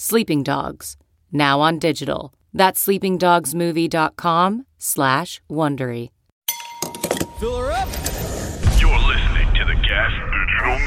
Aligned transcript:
Sleeping 0.00 0.44
Dogs, 0.44 0.96
now 1.32 1.58
on 1.58 1.80
digital. 1.80 2.32
That's 2.54 2.86
sleepingdogsmovie.com 2.86 4.64
slash 4.78 5.40
Wondery. 5.50 6.10
Fill 7.40 7.58
her 7.58 7.72
up! 7.72 7.88
You're 8.80 8.96
listening 8.96 9.52
to 9.56 9.64
the 9.64 9.74
Gas 9.82 10.12
Digital 10.36 10.78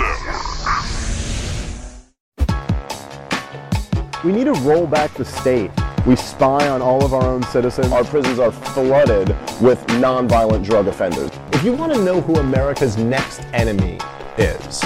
Network. 4.07 4.23
We 4.23 4.31
need 4.31 4.45
to 4.45 4.53
roll 4.61 4.87
back 4.87 5.13
the 5.15 5.25
state. 5.25 5.71
We 6.07 6.15
spy 6.15 6.69
on 6.69 6.81
all 6.81 7.03
of 7.03 7.13
our 7.13 7.25
own 7.25 7.43
citizens. 7.43 7.91
Our 7.91 8.05
prisons 8.05 8.39
are 8.39 8.53
flooded 8.53 9.27
with 9.59 9.85
nonviolent 9.99 10.63
drug 10.63 10.87
offenders. 10.87 11.31
If 11.51 11.65
you 11.65 11.73
want 11.73 11.91
to 11.91 12.01
know 12.01 12.21
who 12.21 12.35
America's 12.35 12.95
next 12.95 13.41
enemy 13.51 13.99
is, 14.37 14.81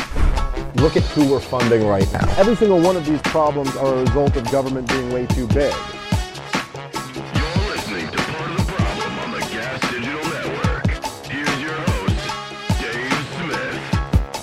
look 0.75 0.97
at 0.97 1.03
who 1.03 1.29
we're 1.29 1.39
funding 1.39 1.87
right 1.87 2.11
now. 2.11 2.27
Every 2.37 2.55
single 2.55 2.79
one 2.79 2.95
of 2.95 3.05
these 3.05 3.21
problems 3.21 3.75
are 3.77 3.95
a 3.95 4.01
result 4.01 4.35
of 4.35 4.49
government 4.51 4.87
being 4.89 5.11
way 5.11 5.25
too 5.27 5.47
big. 5.47 5.73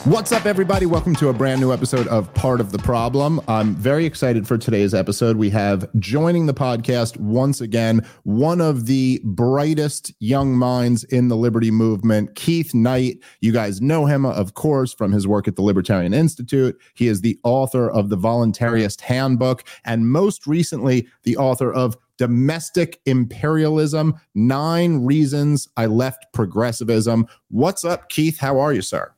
What's 0.04 0.32
up, 0.32 0.46
everybody? 0.46 0.84
Welcome 0.84 1.14
to 1.16 1.28
a 1.28 1.32
brand 1.32 1.60
new 1.60 1.72
episode 1.72 2.08
of 2.08 2.34
Part 2.34 2.60
of 2.60 2.72
the 2.72 2.78
Problem. 2.80 3.40
I'm 3.46 3.76
very 3.76 4.04
excited 4.04 4.48
for 4.48 4.58
today's 4.58 4.94
episode. 4.94 5.36
We 5.36 5.48
have 5.50 5.88
joining 6.00 6.46
the 6.46 6.52
podcast 6.52 7.18
once 7.18 7.60
again 7.60 8.04
one 8.24 8.60
of 8.60 8.86
the 8.86 9.20
brightest 9.22 10.12
young 10.18 10.56
minds 10.56 11.04
in 11.04 11.28
the 11.28 11.36
liberty 11.36 11.70
movement, 11.70 12.34
Keith 12.34 12.74
Knight. 12.74 13.18
You 13.42 13.52
guys 13.52 13.80
know 13.80 14.04
him, 14.04 14.26
of 14.26 14.54
course, 14.54 14.92
from 14.92 15.12
his 15.12 15.28
work 15.28 15.46
at 15.46 15.54
the 15.54 15.62
Libertarian 15.62 16.12
Institute. 16.12 16.76
He 16.94 17.06
is 17.06 17.20
the 17.20 17.38
author 17.44 17.88
of 17.88 18.08
the 18.08 18.18
Voluntarist 18.18 19.02
Handbook 19.02 19.62
and 19.84 20.10
most 20.10 20.48
recently, 20.48 21.06
the 21.22 21.36
author 21.36 21.72
of 21.72 21.96
Domestic 22.18 23.00
Imperialism 23.06 24.14
Nine 24.34 25.04
Reasons 25.04 25.68
I 25.76 25.86
Left 25.86 26.26
Progressivism. 26.32 27.28
What's 27.50 27.84
up, 27.84 28.08
Keith? 28.08 28.40
How 28.40 28.58
are 28.58 28.72
you, 28.72 28.82
sir? 28.82 29.14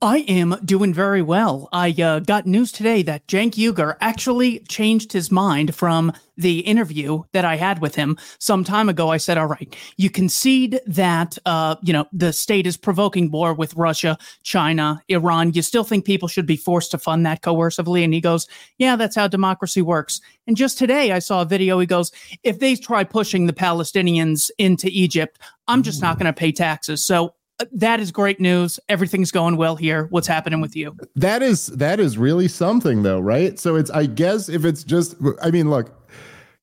I 0.00 0.18
am 0.28 0.56
doing 0.64 0.92
very 0.92 1.22
well. 1.22 1.68
I 1.72 1.90
uh, 1.92 2.18
got 2.18 2.44
news 2.44 2.72
today 2.72 3.02
that 3.04 3.26
Cenk 3.28 3.52
Uygur 3.52 3.96
actually 4.00 4.58
changed 4.68 5.12
his 5.12 5.30
mind 5.30 5.76
from 5.76 6.12
the 6.36 6.58
interview 6.60 7.22
that 7.32 7.44
I 7.44 7.54
had 7.54 7.80
with 7.80 7.94
him 7.94 8.18
some 8.38 8.64
time 8.64 8.88
ago. 8.88 9.10
I 9.10 9.18
said, 9.18 9.38
"All 9.38 9.46
right, 9.46 9.74
you 9.96 10.10
concede 10.10 10.80
that 10.86 11.38
uh, 11.46 11.76
you 11.82 11.92
know 11.92 12.06
the 12.12 12.32
state 12.32 12.66
is 12.66 12.76
provoking 12.76 13.30
war 13.30 13.54
with 13.54 13.74
Russia, 13.74 14.18
China, 14.42 15.00
Iran. 15.08 15.52
You 15.52 15.62
still 15.62 15.84
think 15.84 16.04
people 16.04 16.26
should 16.26 16.46
be 16.46 16.56
forced 16.56 16.90
to 16.90 16.98
fund 16.98 17.24
that 17.26 17.42
coercively?" 17.42 18.02
And 18.02 18.12
he 18.12 18.20
goes, 18.20 18.48
"Yeah, 18.78 18.96
that's 18.96 19.14
how 19.14 19.28
democracy 19.28 19.82
works." 19.82 20.20
And 20.48 20.56
just 20.56 20.78
today, 20.78 21.12
I 21.12 21.20
saw 21.20 21.42
a 21.42 21.46
video. 21.46 21.78
He 21.78 21.86
goes, 21.86 22.10
"If 22.42 22.58
they 22.58 22.74
try 22.74 23.04
pushing 23.04 23.46
the 23.46 23.52
Palestinians 23.52 24.50
into 24.58 24.88
Egypt, 24.90 25.38
I'm 25.68 25.84
just 25.84 26.02
not 26.02 26.18
going 26.18 26.26
to 26.26 26.32
pay 26.32 26.50
taxes." 26.50 27.04
So 27.04 27.34
that 27.72 28.00
is 28.00 28.10
great 28.10 28.40
news. 28.40 28.80
Everything's 28.88 29.30
going 29.30 29.56
well 29.56 29.76
here. 29.76 30.06
What's 30.10 30.26
happening 30.26 30.60
with 30.60 30.76
you? 30.76 30.96
That 31.16 31.42
is 31.42 31.66
that 31.68 32.00
is 32.00 32.18
really 32.18 32.48
something 32.48 33.02
though, 33.02 33.20
right? 33.20 33.58
So 33.58 33.76
it's 33.76 33.90
I 33.90 34.06
guess 34.06 34.48
if 34.48 34.64
it's 34.64 34.84
just 34.84 35.16
I 35.42 35.50
mean, 35.50 35.70
look, 35.70 35.92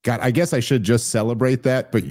God, 0.03 0.19
I 0.21 0.31
guess 0.31 0.53
I 0.53 0.59
should 0.59 0.83
just 0.83 1.09
celebrate 1.09 1.63
that, 1.63 1.91
but 1.91 2.03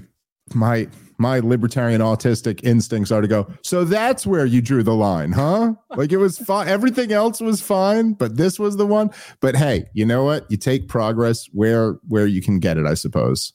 my 0.55 0.89
my 1.21 1.41
libertarian 1.41 2.01
autistic 2.01 2.61
instincts 2.63 3.11
are 3.11 3.21
to 3.21 3.27
go, 3.27 3.53
so 3.63 3.85
that's 3.85 4.25
where 4.27 4.47
you 4.47 4.63
drew 4.63 4.83
the 4.85 4.95
line, 4.95 5.33
huh? 5.33 5.75
Like 5.97 6.13
it 6.13 6.19
was 6.19 6.39
fine. 6.39 6.69
Everything 6.69 7.13
else 7.13 7.41
was 7.41 7.61
fine, 7.61 8.13
but 8.13 8.37
this 8.37 8.59
was 8.59 8.77
the 8.77 8.87
one. 8.87 9.11
But 9.41 9.57
hey, 9.57 9.87
you 9.95 10.07
know 10.07 10.25
what? 10.25 10.49
You 10.51 10.57
take 10.57 10.89
progress 10.89 11.47
where 11.53 11.95
where 12.07 12.27
you 12.27 12.41
can 12.41 12.61
get 12.61 12.79
it, 12.79 12.87
I 12.87 12.95
suppose. 12.95 13.53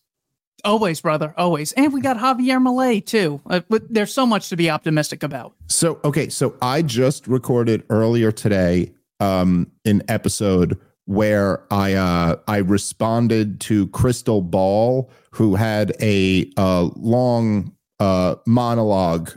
Always, 0.63 1.01
brother, 1.01 1.34
always. 1.38 1.74
And 1.74 1.91
we 1.91 2.00
got 2.00 2.18
Javier 2.18 2.62
Milei 2.62 3.06
too. 3.06 3.41
Uh, 3.50 3.62
but 3.69 3.84
there's 3.94 4.13
so 4.13 4.25
much 4.25 4.50
to 4.50 4.56
be 4.56 4.69
optimistic 4.69 5.22
about. 5.22 5.53
So, 5.68 6.00
okay, 6.06 6.29
so 6.29 6.56
I 6.62 6.81
just 6.81 7.28
recorded 7.28 7.84
earlier 7.90 8.31
today 8.31 8.94
um 9.19 9.72
an 9.85 10.02
episode 10.07 10.79
where 11.06 11.63
I 11.72 11.94
uh 11.94 12.38
I 12.47 12.57
responded 12.57 13.59
to 13.62 13.88
Krystal 13.88 14.50
Ball 14.50 15.09
who 15.31 15.56
had 15.56 15.94
a 16.02 16.50
uh 16.57 16.90
long 16.96 17.73
uh 18.00 18.35
monologue 18.47 19.31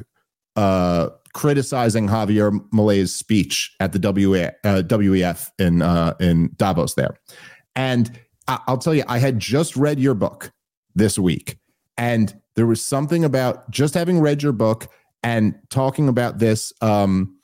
uh 0.56 1.10
criticizing 1.34 2.08
Javier 2.08 2.58
Milei's 2.70 3.14
speech 3.14 3.74
at 3.80 3.92
the 3.92 3.98
WA, 3.98 4.50
uh, 4.68 4.82
WEF 4.82 5.50
in 5.58 5.82
uh 5.82 6.14
in 6.20 6.50
Davos 6.56 6.94
there. 6.94 7.16
And 7.74 8.18
I'll 8.48 8.78
tell 8.78 8.94
you 8.94 9.04
I 9.08 9.18
had 9.18 9.38
just 9.38 9.76
read 9.76 9.98
your 9.98 10.14
book 10.14 10.52
this 10.96 11.18
week. 11.18 11.58
And 11.96 12.34
there 12.56 12.66
was 12.66 12.84
something 12.84 13.24
about 13.24 13.70
just 13.70 13.94
having 13.94 14.20
read 14.20 14.42
your 14.42 14.52
book 14.52 14.88
and 15.22 15.54
talking 15.70 16.08
about 16.08 16.38
this 16.38 16.72
um, 16.80 17.36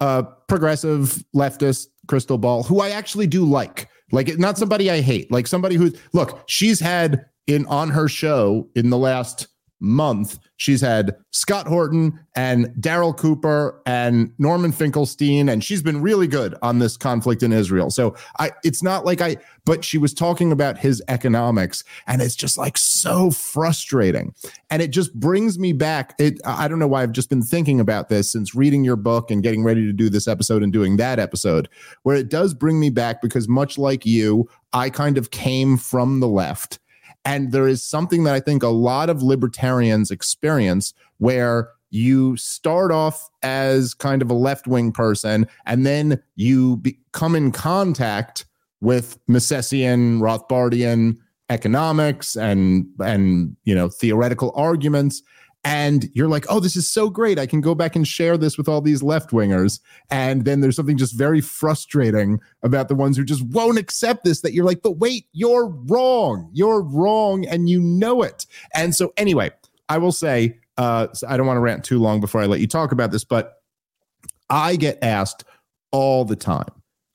uh, 0.00 0.22
progressive 0.48 1.22
leftist 1.34 1.88
Krystal 2.06 2.40
Ball, 2.40 2.62
who 2.62 2.80
I 2.80 2.90
actually 2.90 3.26
do 3.26 3.44
like. 3.44 3.88
Like, 4.12 4.38
not 4.38 4.58
somebody 4.58 4.90
I 4.90 5.00
hate, 5.00 5.30
like 5.30 5.46
somebody 5.46 5.76
who, 5.76 5.92
look, 6.12 6.42
she's 6.46 6.80
had 6.80 7.26
in 7.46 7.66
on 7.66 7.90
her 7.90 8.08
show 8.08 8.68
in 8.74 8.90
the 8.90 8.98
last 8.98 9.48
month, 9.84 10.38
she's 10.56 10.80
had 10.80 11.14
Scott 11.30 11.66
Horton 11.66 12.18
and 12.34 12.66
Darryl 12.80 13.16
Cooper 13.16 13.80
and 13.86 14.32
Norman 14.38 14.72
Finkelstein, 14.72 15.48
and 15.48 15.62
she's 15.62 15.82
been 15.82 16.00
really 16.00 16.26
good 16.26 16.54
on 16.62 16.78
this 16.78 16.96
conflict 16.96 17.42
in 17.42 17.52
Israel. 17.52 17.90
So 17.90 18.16
I, 18.38 18.52
it's 18.64 18.82
not 18.82 19.04
like 19.04 19.20
I, 19.20 19.36
but 19.64 19.84
she 19.84 19.98
was 19.98 20.14
talking 20.14 20.50
about 20.50 20.78
his 20.78 21.02
economics, 21.08 21.84
and 22.06 22.22
it's 22.22 22.34
just 22.34 22.56
like 22.58 22.78
so 22.78 23.30
frustrating, 23.30 24.34
and 24.70 24.82
it 24.82 24.88
just 24.88 25.14
brings 25.14 25.58
me 25.58 25.72
back. 25.72 26.14
It, 26.18 26.40
I 26.44 26.66
don't 26.66 26.78
know 26.78 26.88
why 26.88 27.02
I've 27.02 27.12
just 27.12 27.28
been 27.28 27.42
thinking 27.42 27.80
about 27.80 28.08
this 28.08 28.32
since 28.32 28.54
reading 28.54 28.84
your 28.84 28.96
book 28.96 29.30
and 29.30 29.42
getting 29.42 29.64
ready 29.64 29.86
to 29.86 29.92
do 29.92 30.08
this 30.08 30.26
episode 30.26 30.62
and 30.62 30.72
doing 30.72 30.96
that 30.96 31.18
episode, 31.18 31.68
where 32.02 32.16
it 32.16 32.28
does 32.28 32.54
bring 32.54 32.80
me 32.80 32.90
back 32.90 33.20
because 33.22 33.48
much 33.48 33.78
like 33.78 34.06
you, 34.06 34.48
I 34.72 34.90
kind 34.90 35.18
of 35.18 35.30
came 35.30 35.76
from 35.76 36.20
the 36.20 36.28
left 36.28 36.78
and 37.24 37.52
there 37.52 37.68
is 37.68 37.82
something 37.82 38.24
that 38.24 38.34
I 38.34 38.40
think 38.40 38.62
a 38.62 38.68
lot 38.68 39.10
of 39.10 39.22
libertarians 39.22 40.10
experience 40.10 40.92
where 41.18 41.70
you 41.90 42.36
start 42.36 42.90
off 42.90 43.30
as 43.42 43.94
kind 43.94 44.20
of 44.20 44.30
a 44.30 44.34
left 44.34 44.66
wing 44.66 44.92
person 44.92 45.46
and 45.64 45.86
then 45.86 46.20
you 46.34 46.78
be, 46.78 46.98
come 47.12 47.34
in 47.36 47.52
contact 47.52 48.46
with 48.80 49.18
Misesian, 49.26 50.18
Rothbardian 50.18 51.16
economics 51.50 52.36
and 52.36 52.86
and 53.00 53.54
you 53.64 53.74
know 53.74 53.88
theoretical 53.88 54.50
arguments 54.56 55.22
and 55.64 56.10
you're 56.12 56.28
like, 56.28 56.44
oh, 56.50 56.60
this 56.60 56.76
is 56.76 56.88
so 56.88 57.08
great. 57.08 57.38
I 57.38 57.46
can 57.46 57.62
go 57.62 57.74
back 57.74 57.96
and 57.96 58.06
share 58.06 58.36
this 58.36 58.58
with 58.58 58.68
all 58.68 58.82
these 58.82 59.02
left 59.02 59.30
wingers. 59.30 59.80
And 60.10 60.44
then 60.44 60.60
there's 60.60 60.76
something 60.76 60.98
just 60.98 61.16
very 61.16 61.40
frustrating 61.40 62.38
about 62.62 62.88
the 62.88 62.94
ones 62.94 63.16
who 63.16 63.24
just 63.24 63.42
won't 63.46 63.78
accept 63.78 64.24
this 64.24 64.42
that 64.42 64.52
you're 64.52 64.66
like, 64.66 64.82
but 64.82 64.98
wait, 64.98 65.26
you're 65.32 65.68
wrong. 65.68 66.50
You're 66.52 66.82
wrong 66.82 67.46
and 67.46 67.68
you 67.68 67.80
know 67.80 68.22
it. 68.22 68.44
And 68.74 68.94
so, 68.94 69.14
anyway, 69.16 69.52
I 69.88 69.96
will 69.96 70.12
say, 70.12 70.58
uh, 70.76 71.08
I 71.26 71.36
don't 71.36 71.46
want 71.46 71.56
to 71.56 71.62
rant 71.62 71.84
too 71.84 71.98
long 71.98 72.20
before 72.20 72.42
I 72.42 72.46
let 72.46 72.60
you 72.60 72.66
talk 72.66 72.92
about 72.92 73.10
this, 73.10 73.24
but 73.24 73.54
I 74.50 74.76
get 74.76 74.98
asked 75.02 75.44
all 75.92 76.24
the 76.26 76.36
time 76.36 76.68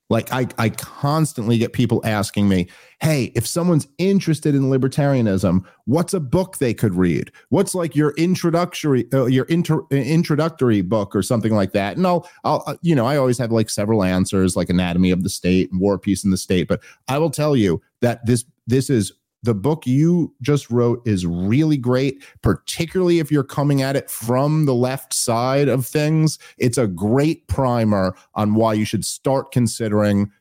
Like 0.09 0.31
I, 0.33 0.47
I 0.57 0.69
constantly 0.69 1.59
get 1.59 1.71
people 1.73 2.01
asking 2.03 2.49
me, 2.49 2.67
"Hey, 2.99 3.31
if 3.35 3.45
someone's 3.45 3.87
interested 3.99 4.55
in 4.55 4.63
libertarianism, 4.63 5.63
what's 5.85 6.15
a 6.15 6.19
book 6.19 6.57
they 6.57 6.73
could 6.73 6.95
read? 6.95 7.31
What's 7.49 7.75
like 7.75 7.95
your 7.95 8.11
introductory, 8.17 9.07
uh, 9.13 9.25
your 9.25 9.45
inter, 9.45 9.81
introductory 9.91 10.81
book 10.81 11.15
or 11.15 11.21
something 11.21 11.53
like 11.53 11.73
that?" 11.73 11.95
And 11.95 12.07
I'll, 12.07 12.27
I'll, 12.43 12.63
uh, 12.65 12.77
you 12.81 12.95
know, 12.95 13.05
I 13.05 13.17
always 13.17 13.37
have 13.37 13.51
like 13.51 13.69
several 13.69 14.03
answers, 14.03 14.55
like 14.55 14.69
Anatomy 14.69 15.11
of 15.11 15.23
the 15.23 15.29
State 15.29 15.71
and 15.71 15.79
War, 15.79 15.99
Peace, 15.99 16.23
in 16.23 16.31
the 16.31 16.37
State. 16.37 16.67
But 16.67 16.81
I 17.07 17.19
will 17.19 17.31
tell 17.31 17.55
you 17.55 17.81
that 18.01 18.25
this, 18.25 18.45
this 18.65 18.89
is 18.89 19.13
the 19.43 19.53
book 19.53 19.87
you 19.87 20.33
just 20.41 20.69
wrote 20.69 21.01
is 21.07 21.25
really 21.25 21.77
great, 21.77 22.23
particularly 22.41 23.19
if 23.19 23.31
you're 23.31 23.43
coming 23.43 23.81
at 23.81 23.95
it 23.95 24.09
from 24.09 24.65
the 24.65 24.75
left 24.75 25.13
side 25.13 25.67
of 25.67 25.85
things. 25.85 26.39
It's 26.57 26.77
a 26.77 26.87
great 26.87 27.47
primer 27.47 28.15
on 28.35 28.55
why 28.55 28.73
you 28.73 28.85
should 28.85 29.05
start 29.05 29.51
considering 29.51 30.31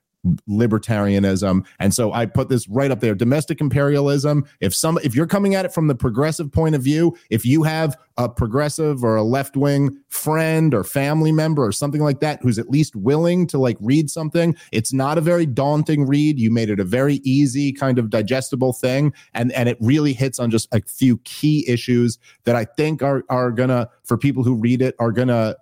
libertarianism. 0.49 1.65
And 1.79 1.95
so 1.95 2.13
i 2.13 2.27
put 2.27 2.49
this 2.49 2.69
right 2.69 2.91
up 2.91 3.01
there 3.01 3.15
domestic 3.15 3.61
imperialism. 3.61 4.45
If 4.61 4.75
some 4.75 4.99
if 5.03 5.15
you're 5.15 5.27
coming 5.27 5.55
at 5.55 5.65
it 5.65 5.73
from 5.73 5.87
the 5.87 5.95
progressive 5.95 6.51
point 6.51 6.75
of 6.75 6.83
view 6.83 7.17
if 7.31 7.47
you 7.47 7.63
have 7.63 7.97
a 8.17 8.29
progressive 8.29 9.05
or 9.05 9.15
a 9.15 9.23
left-wing 9.23 9.97
friend 10.09 10.75
or 10.75 10.83
family 10.83 11.31
member 11.31 11.65
or 11.65 11.71
something 11.71 12.03
like 12.03 12.19
that 12.21 12.41
who's 12.43 12.59
at 12.59 12.69
least 12.69 12.97
willing 12.97 13.47
to 13.47 13.59
like 13.59 13.77
read 13.81 14.11
something 14.11 14.57
it's 14.73 14.93
not 14.93 15.19
a 15.19 15.21
very 15.21 15.47
daunting 15.47 16.07
read. 16.07 16.39
You 16.39 16.51
made 16.51 16.71
it 16.71 16.81
a 16.81 16.85
very 16.85 17.17
easy 17.17 17.73
kind 17.73 17.99
of 17.99 18.11
digestible 18.11 18.73
thing. 18.73 19.13
And 19.35 19.53
and 19.53 19.69
it 19.69 19.79
really 19.81 20.13
hits 20.13 20.39
on 20.39 20.51
just 20.51 20.69
a 20.73 20.83
few 20.83 21.19
key 21.19 21.65
issues 21.69 22.19
that 22.45 22.57
i 22.57 22.65
think 22.65 23.03
are 23.03 23.25
are 23.29 23.51
gonna 23.51 23.89
for 24.05 24.17
people 24.17 24.43
who 24.43 24.55
read 24.55 24.83
it 24.83 24.95
are 24.99 25.13
gonna 25.13 25.57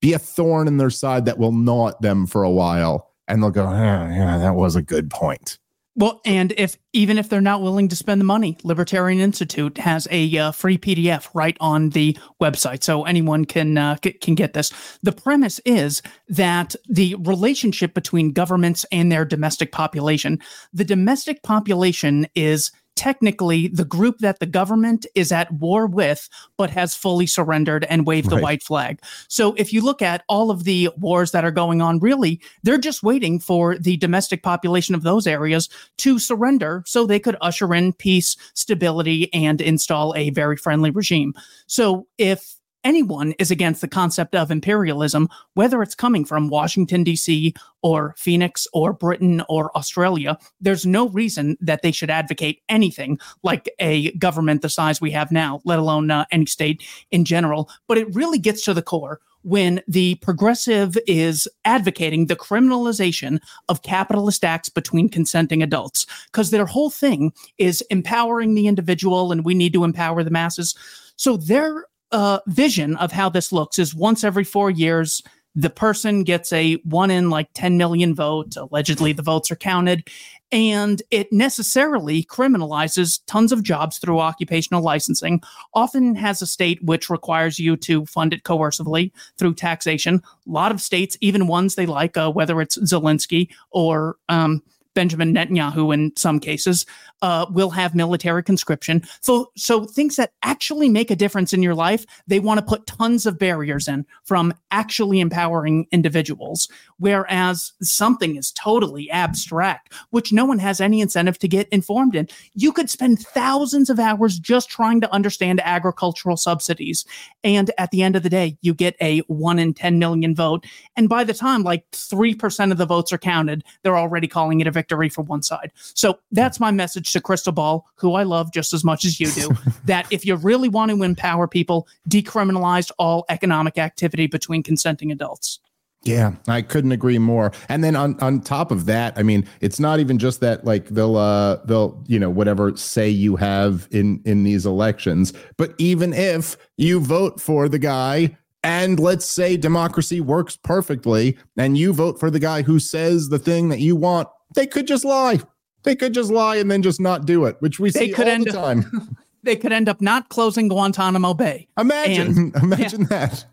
be 0.00 0.12
a 0.12 0.18
thorn 0.18 0.68
in 0.68 0.76
their 0.76 0.90
side 0.90 1.24
that 1.24 1.38
will 1.38 1.52
gnaw 1.52 1.88
at 1.88 2.00
them 2.00 2.26
for 2.26 2.42
a 2.42 2.50
while 2.50 3.11
and 3.28 3.42
they'll 3.42 3.50
go, 3.50 3.70
yeah, 3.70 4.38
that 4.38 4.54
was 4.54 4.76
a 4.76 4.82
good 4.82 5.10
point. 5.10 5.58
Well, 5.94 6.22
and 6.24 6.54
if 6.56 6.78
even 6.94 7.18
if 7.18 7.28
they're 7.28 7.42
not 7.42 7.60
willing 7.60 7.88
to 7.88 7.96
spend 7.96 8.18
the 8.18 8.24
money, 8.24 8.56
Libertarian 8.64 9.20
Institute 9.20 9.76
has 9.76 10.08
a 10.10 10.38
uh, 10.38 10.52
free 10.52 10.78
PDF 10.78 11.28
right 11.34 11.56
on 11.60 11.90
the 11.90 12.16
website, 12.40 12.82
so 12.82 13.04
anyone 13.04 13.44
can 13.44 13.76
uh, 13.76 13.96
can 13.96 14.34
get 14.34 14.54
this. 14.54 14.72
The 15.02 15.12
premise 15.12 15.60
is 15.66 16.00
that 16.28 16.74
the 16.88 17.14
relationship 17.16 17.92
between 17.92 18.32
governments 18.32 18.86
and 18.90 19.12
their 19.12 19.26
domestic 19.26 19.70
population, 19.70 20.38
the 20.72 20.84
domestic 20.84 21.42
population 21.42 22.26
is 22.34 22.72
technically 22.96 23.68
the 23.68 23.84
group 23.84 24.18
that 24.18 24.38
the 24.38 24.46
government 24.46 25.06
is 25.14 25.32
at 25.32 25.52
war 25.52 25.86
with, 25.86 26.28
but 26.56 26.70
has 26.70 26.94
fully 26.94 27.26
surrendered 27.26 27.84
and 27.84 28.06
waved 28.06 28.30
right. 28.30 28.36
the 28.36 28.42
white 28.42 28.62
flag. 28.62 29.00
So 29.28 29.54
if 29.54 29.72
you 29.72 29.80
look 29.80 30.02
at 30.02 30.24
all 30.28 30.50
of 30.50 30.64
the 30.64 30.90
wars 30.96 31.32
that 31.32 31.44
are 31.44 31.50
going 31.50 31.82
on, 31.82 31.98
really, 31.98 32.40
they're 32.62 32.78
just 32.78 33.02
waiting 33.02 33.38
for 33.38 33.76
the 33.78 33.96
domestic 33.96 34.42
population 34.42 34.94
of 34.94 35.02
those 35.02 35.26
areas 35.26 35.68
to 35.98 36.18
surrender 36.18 36.82
so 36.86 37.06
they 37.06 37.20
could 37.20 37.36
usher 37.40 37.74
in 37.74 37.92
peace, 37.92 38.36
stability, 38.54 39.32
and 39.32 39.60
install 39.60 40.14
a 40.16 40.30
very 40.30 40.56
friendly 40.56 40.90
regime. 40.90 41.34
So 41.66 42.06
if 42.18 42.56
anyone 42.84 43.32
is 43.38 43.50
against 43.50 43.80
the 43.80 43.88
concept 43.88 44.34
of 44.34 44.50
imperialism, 44.50 45.28
whether 45.54 45.82
it's 45.82 45.94
coming 45.94 46.24
from 46.24 46.48
Washington, 46.48 47.04
D.C., 47.04 47.54
or 47.82 48.14
Phoenix, 48.16 48.68
or 48.72 48.92
Britain, 48.92 49.42
or 49.48 49.76
Australia. 49.76 50.38
There's 50.60 50.86
no 50.86 51.08
reason 51.08 51.56
that 51.60 51.82
they 51.82 51.90
should 51.90 52.10
advocate 52.10 52.62
anything 52.68 53.18
like 53.42 53.68
a 53.80 54.12
government 54.12 54.62
the 54.62 54.68
size 54.68 55.00
we 55.00 55.10
have 55.10 55.32
now, 55.32 55.60
let 55.64 55.78
alone 55.80 56.10
uh, 56.10 56.24
any 56.30 56.46
state 56.46 56.82
in 57.10 57.24
general. 57.24 57.68
But 57.88 57.98
it 57.98 58.14
really 58.14 58.38
gets 58.38 58.64
to 58.64 58.74
the 58.74 58.82
core 58.82 59.20
when 59.42 59.82
the 59.88 60.14
progressive 60.16 60.96
is 61.06 61.48
advocating 61.64 62.26
the 62.26 62.36
criminalization 62.36 63.40
of 63.68 63.82
capitalist 63.82 64.44
acts 64.44 64.68
between 64.68 65.08
consenting 65.08 65.62
adults, 65.62 66.06
because 66.26 66.50
their 66.50 66.66
whole 66.66 66.90
thing 66.90 67.32
is 67.58 67.82
empowering 67.90 68.54
the 68.54 68.68
individual 68.68 69.32
and 69.32 69.44
we 69.44 69.54
need 69.54 69.72
to 69.72 69.84
empower 69.84 70.22
the 70.22 70.30
masses. 70.30 70.76
So 71.16 71.36
their 71.36 71.86
uh, 72.12 72.40
vision 72.46 72.96
of 72.96 73.12
how 73.12 73.28
this 73.28 73.52
looks 73.52 73.78
is 73.78 73.94
once 73.94 74.24
every 74.24 74.44
four 74.44 74.70
years, 74.70 75.22
the 75.54 75.70
person 75.70 76.24
gets 76.24 76.52
a 76.52 76.74
one 76.84 77.10
in 77.10 77.30
like 77.30 77.48
10 77.54 77.76
million 77.76 78.14
vote. 78.14 78.56
Allegedly, 78.56 79.12
the 79.12 79.22
votes 79.22 79.50
are 79.50 79.56
counted. 79.56 80.08
And 80.50 81.02
it 81.10 81.32
necessarily 81.32 82.24
criminalizes 82.24 83.20
tons 83.26 83.52
of 83.52 83.62
jobs 83.62 83.98
through 83.98 84.20
occupational 84.20 84.82
licensing, 84.82 85.42
often 85.72 86.14
has 86.14 86.42
a 86.42 86.46
state 86.46 86.82
which 86.82 87.08
requires 87.08 87.58
you 87.58 87.76
to 87.78 88.04
fund 88.04 88.34
it 88.34 88.44
coercively 88.44 89.12
through 89.38 89.54
taxation. 89.54 90.16
A 90.46 90.50
lot 90.50 90.70
of 90.70 90.80
states, 90.80 91.16
even 91.22 91.46
ones 91.46 91.74
they 91.74 91.86
like, 91.86 92.16
uh, 92.18 92.30
whether 92.30 92.60
it's 92.60 92.76
Zelensky 92.78 93.48
or 93.70 94.16
um, 94.28 94.62
Benjamin 94.94 95.34
Netanyahu 95.34 95.94
in 95.94 96.12
some 96.16 96.38
cases, 96.38 96.86
uh, 97.22 97.46
will 97.50 97.70
have 97.70 97.94
military 97.94 98.42
conscription. 98.42 99.02
So, 99.20 99.52
so 99.56 99.84
things 99.84 100.16
that 100.16 100.32
actually 100.42 100.88
make 100.88 101.10
a 101.10 101.16
difference 101.16 101.52
in 101.52 101.62
your 101.62 101.74
life, 101.74 102.04
they 102.26 102.40
want 102.40 102.58
to 102.58 102.66
put 102.66 102.86
tons 102.86 103.26
of 103.26 103.38
barriers 103.38 103.88
in 103.88 104.04
from 104.24 104.52
actually 104.70 105.20
empowering 105.20 105.86
individuals. 105.92 106.68
Whereas 106.98 107.72
something 107.80 108.36
is 108.36 108.52
totally 108.52 109.10
abstract, 109.10 109.92
which 110.10 110.32
no 110.32 110.44
one 110.44 110.58
has 110.58 110.80
any 110.80 111.00
incentive 111.00 111.38
to 111.38 111.48
get 111.48 111.68
informed 111.68 112.16
in. 112.16 112.28
You 112.54 112.72
could 112.72 112.90
spend 112.90 113.20
thousands 113.20 113.88
of 113.88 113.98
hours 113.98 114.38
just 114.38 114.68
trying 114.68 115.00
to 115.00 115.12
understand 115.12 115.60
agricultural 115.64 116.36
subsidies. 116.36 117.04
And 117.44 117.70
at 117.78 117.90
the 117.92 118.02
end 118.02 118.16
of 118.16 118.24
the 118.24 118.30
day, 118.30 118.58
you 118.62 118.74
get 118.74 118.96
a 119.00 119.20
one 119.20 119.58
in 119.58 119.74
10 119.74 119.98
million 119.98 120.34
vote. 120.34 120.66
And 120.96 121.08
by 121.08 121.24
the 121.24 121.34
time 121.34 121.62
like 121.62 121.88
3% 121.92 122.72
of 122.72 122.78
the 122.78 122.86
votes 122.86 123.12
are 123.12 123.18
counted, 123.18 123.64
they're 123.82 123.96
already 123.96 124.26
calling 124.26 124.60
it 124.60 124.66
a 124.66 124.70
victory 124.70 124.81
for 124.88 125.22
one 125.22 125.42
side. 125.42 125.72
So 125.94 126.18
that's 126.30 126.60
my 126.60 126.70
message 126.70 127.12
to 127.12 127.20
Krystal 127.20 127.54
Ball, 127.54 127.86
who 127.96 128.14
I 128.14 128.22
love 128.22 128.52
just 128.52 128.72
as 128.72 128.84
much 128.84 129.04
as 129.04 129.20
you 129.20 129.30
do, 129.30 129.50
that 129.84 130.06
if 130.10 130.24
you 130.24 130.36
really 130.36 130.68
want 130.68 130.90
to 130.90 131.02
empower 131.02 131.48
people, 131.48 131.86
decriminalize 132.08 132.90
all 132.98 133.24
economic 133.28 133.78
activity 133.78 134.26
between 134.26 134.62
consenting 134.62 135.10
adults. 135.10 135.60
Yeah, 136.04 136.32
I 136.48 136.62
couldn't 136.62 136.90
agree 136.90 137.18
more. 137.18 137.52
And 137.68 137.84
then 137.84 137.94
on 137.94 138.18
on 138.20 138.40
top 138.40 138.72
of 138.72 138.86
that, 138.86 139.16
I 139.16 139.22
mean, 139.22 139.46
it's 139.60 139.78
not 139.78 140.00
even 140.00 140.18
just 140.18 140.40
that 140.40 140.64
like 140.64 140.88
they'll 140.88 141.16
uh 141.16 141.58
they'll, 141.64 142.02
you 142.08 142.18
know, 142.18 142.28
whatever 142.28 142.76
say 142.76 143.08
you 143.08 143.36
have 143.36 143.86
in 143.92 144.20
in 144.24 144.42
these 144.42 144.66
elections, 144.66 145.32
but 145.56 145.74
even 145.78 146.12
if 146.12 146.56
you 146.76 146.98
vote 146.98 147.40
for 147.40 147.68
the 147.68 147.78
guy 147.78 148.36
and 148.64 148.98
let's 148.98 149.24
say 149.24 149.56
democracy 149.56 150.20
works 150.20 150.56
perfectly 150.56 151.36
and 151.56 151.78
you 151.78 151.92
vote 151.92 152.18
for 152.18 152.30
the 152.30 152.40
guy 152.40 152.62
who 152.62 152.78
says 152.78 153.28
the 153.28 153.38
thing 153.38 153.68
that 153.68 153.80
you 153.80 153.94
want, 153.94 154.28
they 154.54 154.66
could 154.66 154.86
just 154.86 155.04
lie. 155.04 155.40
They 155.84 155.96
could 155.96 156.14
just 156.14 156.30
lie 156.30 156.56
and 156.56 156.70
then 156.70 156.82
just 156.82 157.00
not 157.00 157.26
do 157.26 157.44
it, 157.44 157.56
which 157.60 157.80
we 157.80 157.90
they 157.90 158.06
see 158.06 158.12
could 158.12 158.26
all 158.26 158.34
end 158.34 158.44
the 158.46 158.52
time. 158.52 158.90
Up, 158.94 159.02
they 159.42 159.56
could 159.56 159.72
end 159.72 159.88
up 159.88 160.00
not 160.00 160.28
closing 160.28 160.68
Guantanamo 160.68 161.34
Bay. 161.34 161.68
Imagine, 161.78 162.52
and, 162.54 162.56
imagine 162.62 163.02
yeah. 163.02 163.26
that. 163.26 163.44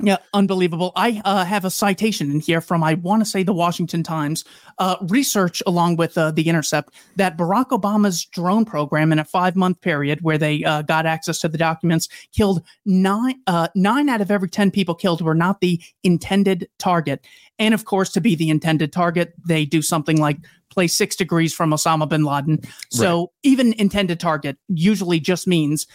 Yeah, 0.00 0.16
unbelievable. 0.32 0.92
I 0.96 1.20
uh, 1.24 1.44
have 1.44 1.66
a 1.66 1.70
citation 1.70 2.30
in 2.30 2.40
here 2.40 2.62
from, 2.62 2.82
I 2.82 2.94
want 2.94 3.20
to 3.20 3.26
say, 3.26 3.42
the 3.42 3.52
Washington 3.52 4.02
Times 4.02 4.42
uh, 4.78 4.96
research 5.02 5.62
along 5.66 5.96
with 5.96 6.16
uh, 6.16 6.30
The 6.30 6.48
Intercept 6.48 6.94
that 7.16 7.36
Barack 7.36 7.68
Obama's 7.68 8.24
drone 8.24 8.64
program 8.64 9.12
in 9.12 9.18
a 9.18 9.24
five 9.24 9.54
month 9.54 9.82
period 9.82 10.20
where 10.22 10.38
they 10.38 10.64
uh, 10.64 10.80
got 10.82 11.04
access 11.04 11.40
to 11.40 11.48
the 11.48 11.58
documents 11.58 12.08
killed 12.34 12.62
nine, 12.86 13.40
uh, 13.46 13.68
nine 13.74 14.08
out 14.08 14.22
of 14.22 14.30
every 14.30 14.48
10 14.48 14.70
people 14.70 14.94
killed 14.94 15.20
were 15.20 15.34
not 15.34 15.60
the 15.60 15.80
intended 16.02 16.68
target. 16.78 17.26
And 17.58 17.74
of 17.74 17.84
course, 17.84 18.10
to 18.12 18.20
be 18.20 18.34
the 18.34 18.48
intended 18.48 18.92
target, 18.94 19.34
they 19.46 19.66
do 19.66 19.82
something 19.82 20.16
like 20.16 20.38
play 20.70 20.86
six 20.86 21.14
degrees 21.14 21.52
from 21.52 21.70
Osama 21.70 22.08
bin 22.08 22.24
Laden. 22.24 22.60
So 22.90 23.20
right. 23.20 23.28
even 23.42 23.74
intended 23.74 24.18
target 24.18 24.56
usually 24.68 25.20
just 25.20 25.46
means 25.46 25.86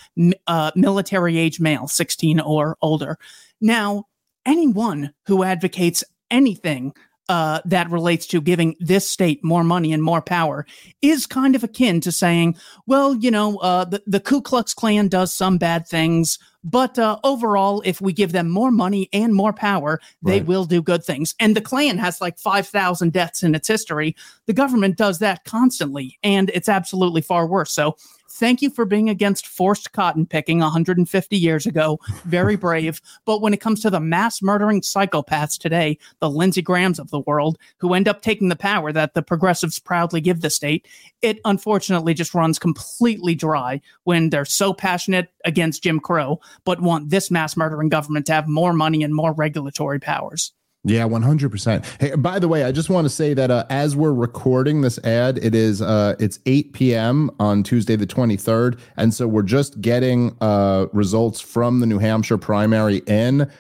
uh, 0.46 0.72
military 0.76 1.38
age 1.40 1.60
male, 1.60 1.88
16 1.88 2.40
or 2.40 2.78
older. 2.82 3.18
Now, 3.62 4.06
anyone 4.46 5.14
who 5.26 5.44
advocates 5.44 6.04
anything 6.32 6.94
uh, 7.30 7.60
that 7.66 7.90
relates 7.92 8.26
to 8.28 8.40
giving 8.40 8.76
this 8.80 9.10
state 9.10 9.44
more 9.44 9.64
money 9.64 9.92
and 9.92 10.02
more 10.02 10.22
power 10.22 10.66
is 11.02 11.26
kind 11.26 11.56
of 11.56 11.64
akin 11.64 12.00
to 12.02 12.12
saying, 12.12 12.56
well, 12.86 13.16
you 13.16 13.30
know, 13.30 13.58
uh, 13.58 13.84
the, 13.84 14.02
the 14.08 14.20
Ku 14.20 14.42
Klux 14.42 14.74
Klan 14.74 15.10
does 15.10 15.34
some 15.34 15.58
bad 15.58 15.86
things, 15.88 16.40
but 16.64 16.98
uh, 16.98 17.20
overall, 17.24 17.82
if 17.86 18.00
we 18.00 18.14
give 18.14 18.32
them 18.32 18.50
more 18.50 18.72
money 18.72 19.10
and 19.12 19.34
more 19.34 19.54
power, 19.54 20.00
they 20.22 20.40
right. 20.40 20.46
will 20.46 20.66
do 20.66 20.82
good 20.82 21.04
things. 21.04 21.36
And 21.40 21.56
the 21.56 21.62
Klan 21.62 21.98
has 21.98 22.22
like 22.22 22.40
5,000 22.40 23.12
deaths 23.12 23.44
in 23.44 23.56
its 23.56 23.68
history. 23.68 24.16
The 24.46 24.54
government 24.54 24.98
does 24.98 25.20
that 25.20 25.44
constantly, 25.44 26.18
and 26.24 26.50
it's 26.54 26.70
absolutely 26.70 27.22
far 27.22 27.46
worse. 27.46 27.72
So 27.72 27.98
Thank 28.30 28.62
you 28.62 28.70
for 28.70 28.86
being 28.86 29.10
against 29.10 29.48
forced 29.48 29.94
cotton 29.94 30.26
picking 30.26 30.60
150 30.60 31.38
years 31.38 31.66
ago. 31.66 32.00
Very 32.26 32.56
brave. 32.68 33.02
but 33.26 33.42
when 33.42 33.54
it 33.54 33.62
comes 33.62 33.82
to 33.82 33.90
the 33.90 34.00
mass 34.00 34.42
murdering 34.42 34.82
psychopaths 34.82 35.58
today, 35.58 35.98
the 36.20 36.30
Lindsey 36.30 36.62
Grahams 36.62 37.00
of 37.00 37.10
the 37.10 37.22
world, 37.22 37.58
who 37.78 37.94
end 37.94 38.08
up 38.08 38.22
taking 38.22 38.50
the 38.50 38.56
power 38.56 38.92
that 38.92 39.14
the 39.14 39.22
progressives 39.22 39.80
proudly 39.80 40.22
give 40.22 40.42
the 40.42 40.50
state, 40.50 40.88
it 41.22 41.40
unfortunately 41.46 42.14
just 42.14 42.34
runs 42.34 42.60
completely 42.60 43.34
dry 43.34 43.82
when 44.04 44.30
they're 44.30 44.46
so 44.46 44.74
passionate 44.74 45.30
against 45.46 45.84
Jim 45.84 46.00
Crow, 46.00 46.40
but 46.66 46.82
want 46.82 47.10
this 47.10 47.32
mass 47.32 47.56
murdering 47.56 47.90
government 47.90 48.26
to 48.26 48.34
have 48.34 48.48
more 48.48 48.74
money 48.74 49.04
and 49.04 49.16
more 49.16 49.34
regulatory 49.34 50.00
powers. 50.00 50.52
Yeah, 50.84 51.04
100%. 51.04 51.86
Hey, 52.00 52.16
by 52.16 52.40
the 52.40 52.48
way, 52.48 52.64
I 52.64 52.72
just 52.72 52.90
want 52.90 53.06
to 53.06 53.10
say 53.10 53.34
that 53.34 53.52
uh, 53.52 53.66
as 53.70 53.96
we're 53.96 54.14
recording 54.14 54.82
this 54.82 54.98
ad, 55.00 55.38
it 55.40 55.54
is 55.54 55.82
uh, 55.82 56.16
it's 56.20 56.40
8 56.46 56.72
p.m. 56.72 57.30
on 57.40 57.64
Tuesday 57.64 57.98
the 57.98 58.08
23rd, 58.08 58.80
and 58.96 59.14
so 59.14 59.28
we're 59.28 59.42
just 59.42 59.82
getting 59.82 60.38
uh, 60.40 60.86
results 60.94 61.42
from 61.42 61.82
the 61.82 61.86
New 61.86 62.00
Hampshire 62.00 62.38
primary 62.38 62.98
in. 63.08 63.52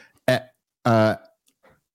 Uh, 0.87 1.17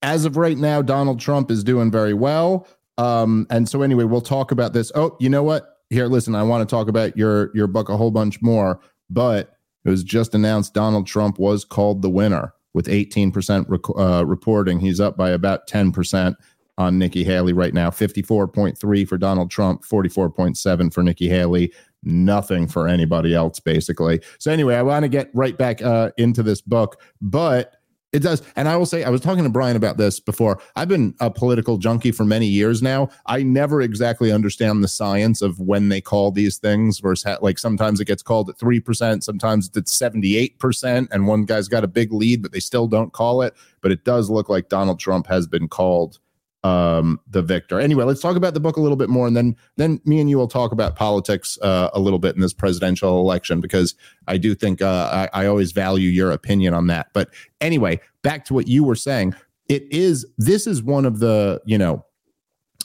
as 0.02 0.26
of 0.26 0.36
right 0.36 0.58
now, 0.58 0.82
Donald 0.82 1.18
Trump 1.18 1.50
is 1.50 1.64
doing 1.64 1.90
very 1.90 2.12
well. 2.12 2.68
Um, 2.98 3.46
and 3.48 3.66
so 3.66 3.80
anyway, 3.80 4.04
we'll 4.04 4.20
talk 4.20 4.52
about 4.52 4.74
this. 4.74 4.92
Oh, 4.94 5.16
you 5.18 5.30
know 5.30 5.42
what? 5.42 5.78
Here, 5.88 6.06
listen, 6.08 6.34
I 6.34 6.42
want 6.42 6.68
to 6.68 6.70
talk 6.70 6.88
about 6.88 7.16
your 7.16 7.50
your 7.54 7.66
book 7.66 7.88
a 7.88 7.96
whole 7.96 8.10
bunch 8.10 8.42
more, 8.42 8.80
but 9.08 9.56
it 9.86 9.90
was 9.90 10.04
just 10.04 10.34
announced 10.34 10.74
Donald 10.74 11.06
Trump 11.06 11.38
was 11.38 11.64
called 11.64 12.02
the 12.02 12.10
winner 12.10 12.52
with 12.74 12.86
18% 12.86 13.66
rec- 13.68 13.98
uh, 13.98 14.24
reporting. 14.24 14.80
He's 14.80 15.00
up 15.00 15.16
by 15.16 15.30
about 15.30 15.66
10% 15.66 16.34
on 16.78 16.98
Nikki 16.98 17.24
Haley 17.24 17.52
right 17.52 17.74
now. 17.74 17.90
54.3 17.90 19.08
for 19.08 19.18
Donald 19.18 19.50
Trump, 19.50 19.84
44.7 19.84 20.92
for 20.92 21.02
Nikki 21.02 21.28
Haley. 21.28 21.72
Nothing 22.02 22.66
for 22.66 22.88
anybody 22.88 23.34
else, 23.34 23.60
basically. 23.60 24.20
So 24.38 24.50
anyway, 24.50 24.74
I 24.76 24.82
want 24.82 25.04
to 25.04 25.08
get 25.08 25.30
right 25.34 25.56
back 25.56 25.82
uh, 25.82 26.10
into 26.16 26.42
this 26.42 26.60
book, 26.60 27.00
but 27.20 27.76
it 28.12 28.20
does. 28.20 28.42
And 28.56 28.68
I 28.68 28.76
will 28.76 28.86
say, 28.86 29.04
I 29.04 29.10
was 29.10 29.22
talking 29.22 29.44
to 29.44 29.50
Brian 29.50 29.76
about 29.76 29.96
this 29.96 30.20
before. 30.20 30.60
I've 30.76 30.88
been 30.88 31.14
a 31.18 31.30
political 31.30 31.78
junkie 31.78 32.12
for 32.12 32.24
many 32.24 32.46
years 32.46 32.82
now. 32.82 33.08
I 33.26 33.42
never 33.42 33.80
exactly 33.80 34.30
understand 34.30 34.84
the 34.84 34.88
science 34.88 35.40
of 35.40 35.58
when 35.58 35.88
they 35.88 36.00
call 36.00 36.30
these 36.30 36.58
things 36.58 36.98
versus 36.98 37.38
like 37.40 37.58
sometimes 37.58 38.00
it 38.00 38.04
gets 38.06 38.22
called 38.22 38.50
at 38.50 38.58
3%, 38.58 39.22
sometimes 39.22 39.70
it's 39.74 39.98
78%, 39.98 41.08
and 41.10 41.26
one 41.26 41.44
guy's 41.44 41.68
got 41.68 41.84
a 41.84 41.88
big 41.88 42.12
lead, 42.12 42.42
but 42.42 42.52
they 42.52 42.60
still 42.60 42.86
don't 42.86 43.12
call 43.12 43.42
it. 43.42 43.54
But 43.80 43.92
it 43.92 44.04
does 44.04 44.28
look 44.28 44.48
like 44.48 44.68
Donald 44.68 45.00
Trump 45.00 45.26
has 45.28 45.46
been 45.46 45.68
called 45.68 46.18
um 46.64 47.18
the 47.28 47.42
victor. 47.42 47.80
Anyway 47.80 48.04
let's 48.04 48.20
talk 48.20 48.36
about 48.36 48.54
the 48.54 48.60
book 48.60 48.76
a 48.76 48.80
little 48.80 48.96
bit 48.96 49.08
more 49.08 49.26
and 49.26 49.36
then 49.36 49.56
then 49.76 50.00
me 50.04 50.20
and 50.20 50.30
you 50.30 50.38
will 50.38 50.48
talk 50.48 50.72
about 50.72 50.94
politics 50.94 51.58
uh, 51.62 51.90
a 51.92 52.00
little 52.00 52.18
bit 52.18 52.34
in 52.36 52.40
this 52.40 52.52
presidential 52.52 53.18
election 53.18 53.60
because 53.60 53.96
i 54.28 54.36
do 54.36 54.54
think 54.54 54.80
uh, 54.80 55.28
I, 55.34 55.42
I 55.42 55.46
always 55.46 55.72
value 55.72 56.08
your 56.08 56.30
opinion 56.30 56.74
on 56.74 56.86
that. 56.86 57.08
But 57.12 57.30
anyway 57.60 58.00
back 58.22 58.44
to 58.46 58.54
what 58.54 58.68
you 58.68 58.84
were 58.84 58.94
saying 58.94 59.34
it 59.68 59.90
is 59.90 60.26
this 60.38 60.66
is 60.66 60.82
one 60.82 61.04
of 61.04 61.18
the 61.18 61.60
you 61.64 61.78
know 61.78 62.04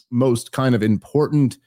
most 0.09 0.51
kind 0.51 0.73
of 0.73 0.81
important 0.81 1.57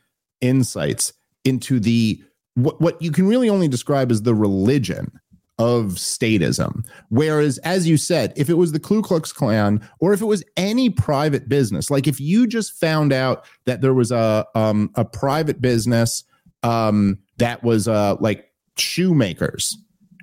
insights 0.40 1.12
into 1.44 1.78
the 1.80 2.22
what, 2.54 2.80
what 2.80 3.00
you 3.00 3.12
can 3.12 3.26
really 3.26 3.48
only 3.48 3.68
describe 3.68 4.10
as 4.10 4.22
the 4.22 4.34
religion 4.34 5.20
of 5.60 5.92
statism. 5.96 6.86
Whereas, 7.10 7.58
as 7.58 7.86
you 7.86 7.98
said, 7.98 8.32
if 8.34 8.48
it 8.48 8.54
was 8.54 8.72
the 8.72 8.80
Ku 8.80 9.02
Klux 9.02 9.30
Klan 9.30 9.86
or 9.98 10.14
if 10.14 10.22
it 10.22 10.24
was 10.24 10.42
any 10.56 10.88
private 10.88 11.50
business, 11.50 11.90
like 11.90 12.08
if 12.08 12.18
you 12.18 12.46
just 12.46 12.80
found 12.80 13.12
out 13.12 13.44
that 13.66 13.82
there 13.82 13.92
was 13.92 14.10
a 14.10 14.46
um, 14.54 14.90
a 14.94 15.04
private 15.04 15.60
business 15.60 16.24
um, 16.62 17.18
that 17.36 17.62
was 17.62 17.86
uh, 17.86 18.16
like 18.20 18.50
shoemakers, 18.78 19.76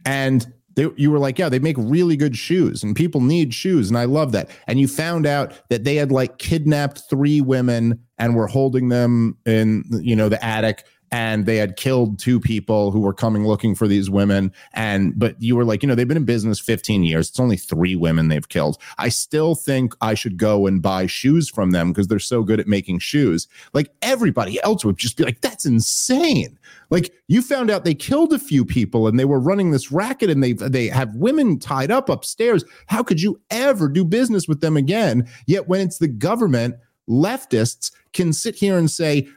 and 0.05 0.51
they, 0.75 0.87
you 0.95 1.11
were 1.11 1.19
like, 1.19 1.37
yeah, 1.37 1.49
they 1.49 1.59
make 1.59 1.77
really 1.77 2.17
good 2.17 2.35
shoes, 2.35 2.81
and 2.81 2.95
people 2.95 3.21
need 3.21 3.53
shoes, 3.53 3.89
and 3.89 3.97
I 3.97 4.05
love 4.05 4.31
that. 4.31 4.49
And 4.65 4.79
you 4.79 4.87
found 4.87 5.27
out 5.27 5.53
that 5.69 5.83
they 5.83 5.97
had 5.97 6.11
like 6.11 6.39
kidnapped 6.39 7.03
three 7.11 7.41
women 7.41 7.99
and 8.17 8.35
were 8.35 8.47
holding 8.47 8.89
them 8.89 9.37
in, 9.45 9.83
you 10.01 10.15
know, 10.15 10.29
the 10.29 10.43
attic 10.43 10.83
and 11.11 11.45
they 11.45 11.57
had 11.57 11.77
killed 11.77 12.19
two 12.19 12.39
people 12.39 12.91
who 12.91 12.99
were 12.99 13.13
coming 13.13 13.47
looking 13.47 13.75
for 13.75 13.87
these 13.87 14.09
women. 14.09 14.51
And 14.73 15.17
but 15.17 15.41
you 15.41 15.55
were 15.55 15.65
like 15.65 15.83
you 15.83 15.87
know 15.87 15.95
they've 15.95 16.07
been 16.07 16.17
in 16.17 16.25
business 16.25 16.59
15 16.59 17.03
years. 17.03 17.29
It's 17.29 17.39
only 17.39 17.57
three 17.57 17.95
women 17.95 18.27
they've 18.27 18.47
killed. 18.47 18.77
I 18.97 19.09
still 19.09 19.55
think 19.55 19.93
i 20.01 20.13
should 20.13 20.37
go 20.37 20.67
and 20.67 20.81
buy 20.81 21.05
shoes 21.05 21.49
from 21.49 21.71
them 21.71 21.91
because 21.91 22.07
they're 22.07 22.19
so 22.19 22.43
good 22.43 22.59
at 22.59 22.67
making 22.67 22.99
shoes. 22.99 23.47
Like 23.73 23.91
everybody 24.01 24.61
else 24.63 24.83
would 24.83 24.97
just 24.97 25.17
be 25.17 25.23
like 25.23 25.41
that's 25.41 25.65
insane. 25.65 26.57
Like 26.89 27.13
you 27.27 27.41
found 27.41 27.69
out 27.69 27.83
they 27.83 27.93
killed 27.93 28.33
a 28.33 28.39
few 28.39 28.65
people 28.65 29.07
and 29.07 29.19
they 29.19 29.25
were 29.25 29.39
running 29.39 29.71
this 29.71 29.91
racket 29.91 30.29
and 30.29 30.43
they 30.43 30.53
they 30.53 30.87
have 30.87 31.15
women 31.15 31.59
tied 31.59 31.91
up 31.91 32.09
upstairs. 32.09 32.63
How 32.87 33.03
could 33.03 33.21
you 33.21 33.39
ever 33.49 33.89
do 33.89 34.05
business 34.05 34.47
with 34.47 34.61
them 34.61 34.77
again? 34.77 35.27
Yet 35.45 35.67
when 35.67 35.81
it's 35.81 35.97
the 35.97 36.07
government 36.07 36.75
leftists 37.09 37.91
can 38.13 38.33
sit 38.33 38.55
here 38.55 38.77
and 38.77 38.89
say 38.89 39.27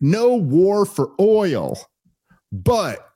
no 0.00 0.34
war 0.34 0.84
for 0.84 1.12
oil, 1.20 1.78
but 2.52 3.12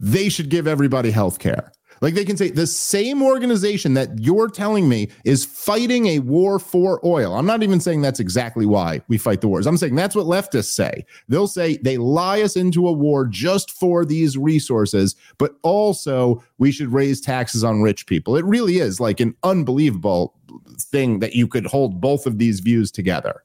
they 0.00 0.28
should 0.28 0.48
give 0.48 0.66
everybody 0.66 1.10
health 1.10 1.38
care. 1.38 1.72
Like 2.00 2.14
they 2.14 2.24
can 2.24 2.36
say 2.36 2.50
the 2.50 2.66
same 2.66 3.22
organization 3.22 3.94
that 3.94 4.18
you're 4.18 4.48
telling 4.48 4.88
me 4.88 5.08
is 5.24 5.44
fighting 5.44 6.06
a 6.06 6.18
war 6.20 6.58
for 6.58 7.00
oil. 7.04 7.34
I'm 7.34 7.46
not 7.46 7.62
even 7.62 7.80
saying 7.80 8.02
that's 8.02 8.20
exactly 8.20 8.66
why 8.66 9.00
we 9.08 9.18
fight 9.18 9.40
the 9.40 9.48
wars. 9.48 9.66
I'm 9.66 9.76
saying 9.76 9.94
that's 9.94 10.14
what 10.14 10.26
leftists 10.26 10.72
say. 10.72 11.04
They'll 11.28 11.46
say 11.46 11.78
they 11.78 11.96
lie 11.96 12.42
us 12.42 12.56
into 12.56 12.86
a 12.86 12.92
war 12.92 13.26
just 13.26 13.70
for 13.70 14.04
these 14.04 14.36
resources, 14.36 15.16
but 15.38 15.56
also 15.62 16.42
we 16.58 16.72
should 16.72 16.92
raise 16.92 17.20
taxes 17.20 17.64
on 17.64 17.82
rich 17.82 18.06
people. 18.06 18.36
It 18.36 18.44
really 18.44 18.78
is 18.78 19.00
like 19.00 19.20
an 19.20 19.34
unbelievable 19.42 20.34
thing 20.78 21.20
that 21.20 21.34
you 21.34 21.48
could 21.48 21.66
hold 21.66 22.00
both 22.00 22.26
of 22.26 22.38
these 22.38 22.60
views 22.60 22.90
together. 22.90 23.42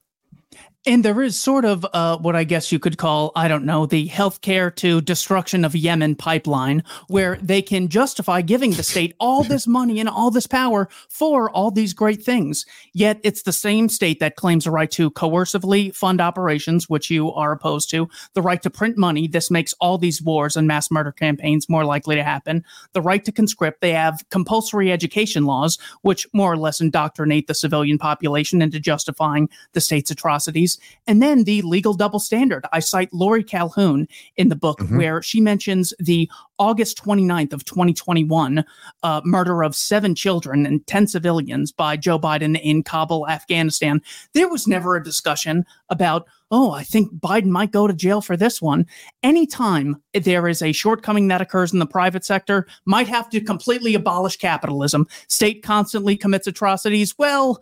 And 0.87 1.05
there 1.05 1.21
is 1.21 1.39
sort 1.39 1.63
of 1.63 1.85
uh, 1.93 2.17
what 2.17 2.35
I 2.35 2.43
guess 2.43 2.71
you 2.71 2.79
could 2.79 2.97
call, 2.97 3.31
I 3.35 3.47
don't 3.47 3.65
know, 3.65 3.85
the 3.85 4.09
healthcare 4.09 4.75
to 4.77 4.99
destruction 4.99 5.63
of 5.63 5.75
Yemen 5.75 6.15
pipeline, 6.15 6.83
where 7.07 7.37
they 7.39 7.61
can 7.61 7.87
justify 7.87 8.41
giving 8.41 8.71
the 8.71 8.81
state 8.81 9.13
all 9.19 9.43
this 9.43 9.67
money 9.67 9.99
and 9.99 10.09
all 10.09 10.31
this 10.31 10.47
power 10.47 10.89
for 11.07 11.51
all 11.51 11.69
these 11.69 11.93
great 11.93 12.23
things. 12.23 12.65
Yet 12.93 13.19
it's 13.21 13.43
the 13.43 13.53
same 13.53 13.89
state 13.89 14.19
that 14.21 14.37
claims 14.37 14.63
the 14.63 14.71
right 14.71 14.89
to 14.89 15.11
coercively 15.11 15.95
fund 15.95 16.19
operations, 16.19 16.89
which 16.89 17.11
you 17.11 17.31
are 17.31 17.51
opposed 17.51 17.91
to, 17.91 18.09
the 18.33 18.41
right 18.41 18.63
to 18.63 18.71
print 18.71 18.97
money. 18.97 19.27
This 19.27 19.51
makes 19.51 19.75
all 19.81 19.99
these 19.99 20.19
wars 20.19 20.57
and 20.57 20.67
mass 20.67 20.89
murder 20.89 21.11
campaigns 21.11 21.69
more 21.69 21.85
likely 21.85 22.15
to 22.15 22.23
happen. 22.23 22.65
The 22.93 23.03
right 23.03 23.23
to 23.25 23.31
conscript. 23.31 23.81
They 23.81 23.93
have 23.93 24.23
compulsory 24.31 24.91
education 24.91 25.45
laws, 25.45 25.77
which 26.01 26.25
more 26.33 26.51
or 26.51 26.57
less 26.57 26.81
indoctrinate 26.81 27.45
the 27.45 27.53
civilian 27.53 27.99
population 27.99 28.63
into 28.63 28.79
justifying 28.79 29.47
the 29.73 29.81
state's 29.81 30.09
atrocities. 30.09 30.70
And 31.07 31.21
then 31.21 31.43
the 31.43 31.61
legal 31.63 31.93
double 31.93 32.19
standard. 32.19 32.65
I 32.71 32.79
cite 32.79 33.13
Laurie 33.13 33.43
Calhoun 33.43 34.07
in 34.37 34.49
the 34.49 34.55
book 34.55 34.79
Mhm. 34.79 34.97
where 34.97 35.21
she 35.21 35.41
mentions 35.41 35.93
the 35.99 36.29
August 36.59 36.97
29th 36.97 37.53
of 37.53 37.65
2021 37.65 38.63
uh, 39.03 39.21
murder 39.25 39.63
of 39.63 39.75
seven 39.75 40.13
children 40.13 40.65
and 40.65 40.85
10 40.85 41.07
civilians 41.07 41.71
by 41.71 41.97
Joe 41.97 42.19
Biden 42.19 42.59
in 42.61 42.83
Kabul, 42.83 43.27
Afghanistan. 43.27 44.01
There 44.33 44.47
was 44.47 44.67
never 44.67 44.95
a 44.95 45.03
discussion 45.03 45.65
about, 45.89 46.27
oh, 46.51 46.71
I 46.71 46.83
think 46.83 47.11
Biden 47.15 47.47
might 47.47 47.71
go 47.71 47.87
to 47.87 47.93
jail 47.93 48.21
for 48.21 48.37
this 48.37 48.61
one. 48.61 48.85
Anytime 49.23 49.97
there 50.13 50.47
is 50.47 50.61
a 50.61 50.71
shortcoming 50.71 51.29
that 51.29 51.41
occurs 51.41 51.73
in 51.73 51.79
the 51.79 51.85
private 51.87 52.23
sector, 52.23 52.67
might 52.85 53.07
have 53.07 53.29
to 53.31 53.41
completely 53.41 53.95
abolish 53.95 54.37
capitalism. 54.37 55.07
State 55.27 55.63
constantly 55.63 56.15
commits 56.15 56.45
atrocities. 56.47 57.17
Well, 57.17 57.61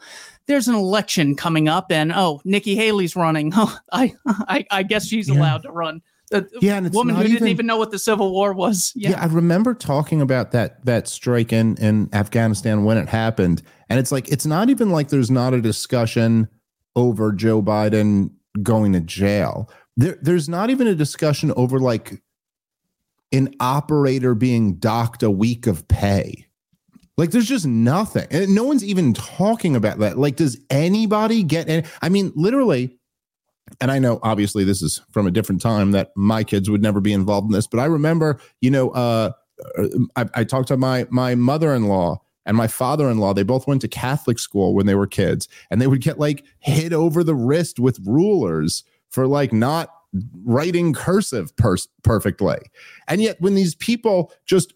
there's 0.50 0.68
an 0.68 0.76
election 0.76 1.36
coming 1.36 1.70
up, 1.70 1.92
and 1.92 2.12
oh, 2.14 2.42
Nikki 2.44 2.76
Haley's 2.76 3.16
running. 3.16 3.54
Oh, 3.56 3.78
I, 3.94 4.14
I, 4.26 4.66
I 4.70 4.84
guess 4.84 5.06
she's 5.08 5.30
Yeah. 5.30 5.36
allowed 5.40 5.64
to 5.64 5.72
run. 5.72 6.02
The 6.32 6.48
Yeah, 6.62 6.76
and 6.78 6.86
it's 6.86 6.96
woman 6.96 7.16
who 7.16 7.22
not 7.22 7.28
didn't 7.28 7.38
even- 7.38 7.48
even 7.48 7.66
know 7.66 7.78
what 7.78 7.92
the 7.92 7.98
Civil 8.00 8.32
War 8.32 8.54
was. 8.54 8.92
Yeah. 8.96 9.12
Yeah. 9.12 9.22
I 9.22 9.26
remember 9.28 9.74
talking 9.74 10.22
about 10.22 10.52
that 10.52 10.86
that 10.86 11.08
strike 11.08 11.54
in 11.54 11.78
in 11.78 12.10
Afghanistan 12.14 12.84
when 12.84 12.98
it 12.98 13.08
happened, 13.10 13.62
and 13.90 14.00
it's 14.00 14.12
like 14.12 14.28
it's 14.30 14.46
not 14.46 14.70
even 14.70 14.90
like 14.90 15.10
there's 15.10 15.32
not 15.32 15.54
a 15.54 15.62
discussion 15.62 16.48
over 16.96 17.32
Joe 17.32 17.62
Biden 17.64 18.32
going 18.62 18.94
to 18.94 19.00
jail. 19.00 19.72
There, 19.98 20.18
there's 20.22 20.48
not 20.50 20.70
even 20.70 20.88
a 20.88 20.96
discussion 20.96 21.52
over 21.56 21.80
like 21.80 22.22
an 23.32 23.54
operator 23.60 24.34
being 24.36 24.76
docked 24.76 25.24
a 25.24 25.30
week 25.32 25.68
of 25.68 25.88
pay. 25.88 26.46
Like 27.20 27.32
there's 27.32 27.50
just 27.50 27.68
nothing, 27.68 28.28
and 28.32 28.56
no 28.56 28.64
one's 28.64 28.82
even 28.82 29.14
talking 29.14 29.76
about 29.76 30.00
that. 30.00 30.18
Like, 30.18 30.38
does 30.38 30.58
anybody 30.70 31.44
get? 31.44 31.68
Any, 31.68 31.86
I 32.02 32.08
mean, 32.08 32.32
literally, 32.34 32.98
and 33.82 33.92
I 33.92 34.00
know 34.00 34.22
obviously 34.24 34.64
this 34.64 34.82
is 34.82 35.02
from 35.12 35.28
a 35.28 35.32
different 35.32 35.62
time 35.62 35.92
that 35.92 36.12
my 36.16 36.46
kids 36.46 36.70
would 36.70 36.82
never 36.82 37.02
be 37.02 37.12
involved 37.12 37.48
in 37.48 37.52
this, 37.52 37.68
but 37.68 37.82
I 37.82 37.86
remember, 37.88 38.40
you 38.62 38.72
know, 38.72 38.92
uh, 38.92 39.32
I, 40.16 40.26
I 40.34 40.44
talked 40.46 40.70
to 40.70 40.78
my 40.78 41.08
my 41.10 41.36
mother-in-law 41.36 42.22
and 42.46 42.56
my 42.56 42.68
father-in-law. 42.68 43.34
They 43.34 43.44
both 43.44 43.68
went 43.68 43.82
to 43.82 43.90
Catholic 43.90 44.40
school 44.40 44.74
when 44.74 44.86
they 44.86 44.96
were 44.96 45.06
kids, 45.06 45.50
and 45.70 45.82
they 45.82 45.88
would 45.88 46.00
get 46.00 46.20
like 46.20 46.46
hit 46.60 46.94
over 46.94 47.22
the 47.22 47.36
wrist 47.36 47.80
with 47.80 48.00
rulers 48.06 48.86
for 49.10 49.28
like 49.28 49.52
not 49.52 49.90
writing 50.46 50.94
cursive 50.94 51.52
perfectly. 52.02 52.60
And 53.10 53.22
yet, 53.22 53.42
when 53.42 53.56
these 53.56 53.76
people 53.76 54.32
just 54.46 54.74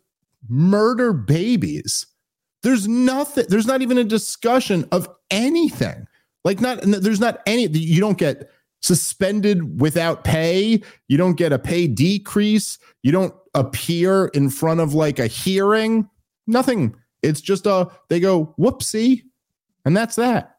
murder 0.49 1.13
babies, 1.13 2.05
there's 2.63 2.87
nothing. 2.87 3.45
There's 3.49 3.67
not 3.67 3.81
even 3.81 3.97
a 3.97 4.03
discussion 4.03 4.87
of 4.91 5.07
anything. 5.29 6.07
Like 6.43 6.59
not. 6.59 6.79
There's 6.81 7.19
not 7.19 7.41
any. 7.45 7.67
You 7.67 7.99
don't 7.99 8.17
get 8.17 8.49
suspended 8.81 9.79
without 9.79 10.23
pay. 10.23 10.81
You 11.07 11.17
don't 11.17 11.35
get 11.35 11.53
a 11.53 11.59
pay 11.59 11.87
decrease. 11.87 12.79
You 13.01 13.11
don't 13.11 13.33
appear 13.53 14.27
in 14.27 14.49
front 14.49 14.79
of 14.79 14.93
like 14.93 15.19
a 15.19 15.27
hearing. 15.27 16.09
Nothing. 16.47 16.95
It's 17.21 17.41
just 17.41 17.65
a 17.65 17.89
they 18.09 18.19
go 18.19 18.53
whoopsie, 18.57 19.23
and 19.85 19.95
that's 19.95 20.15
that. 20.15 20.57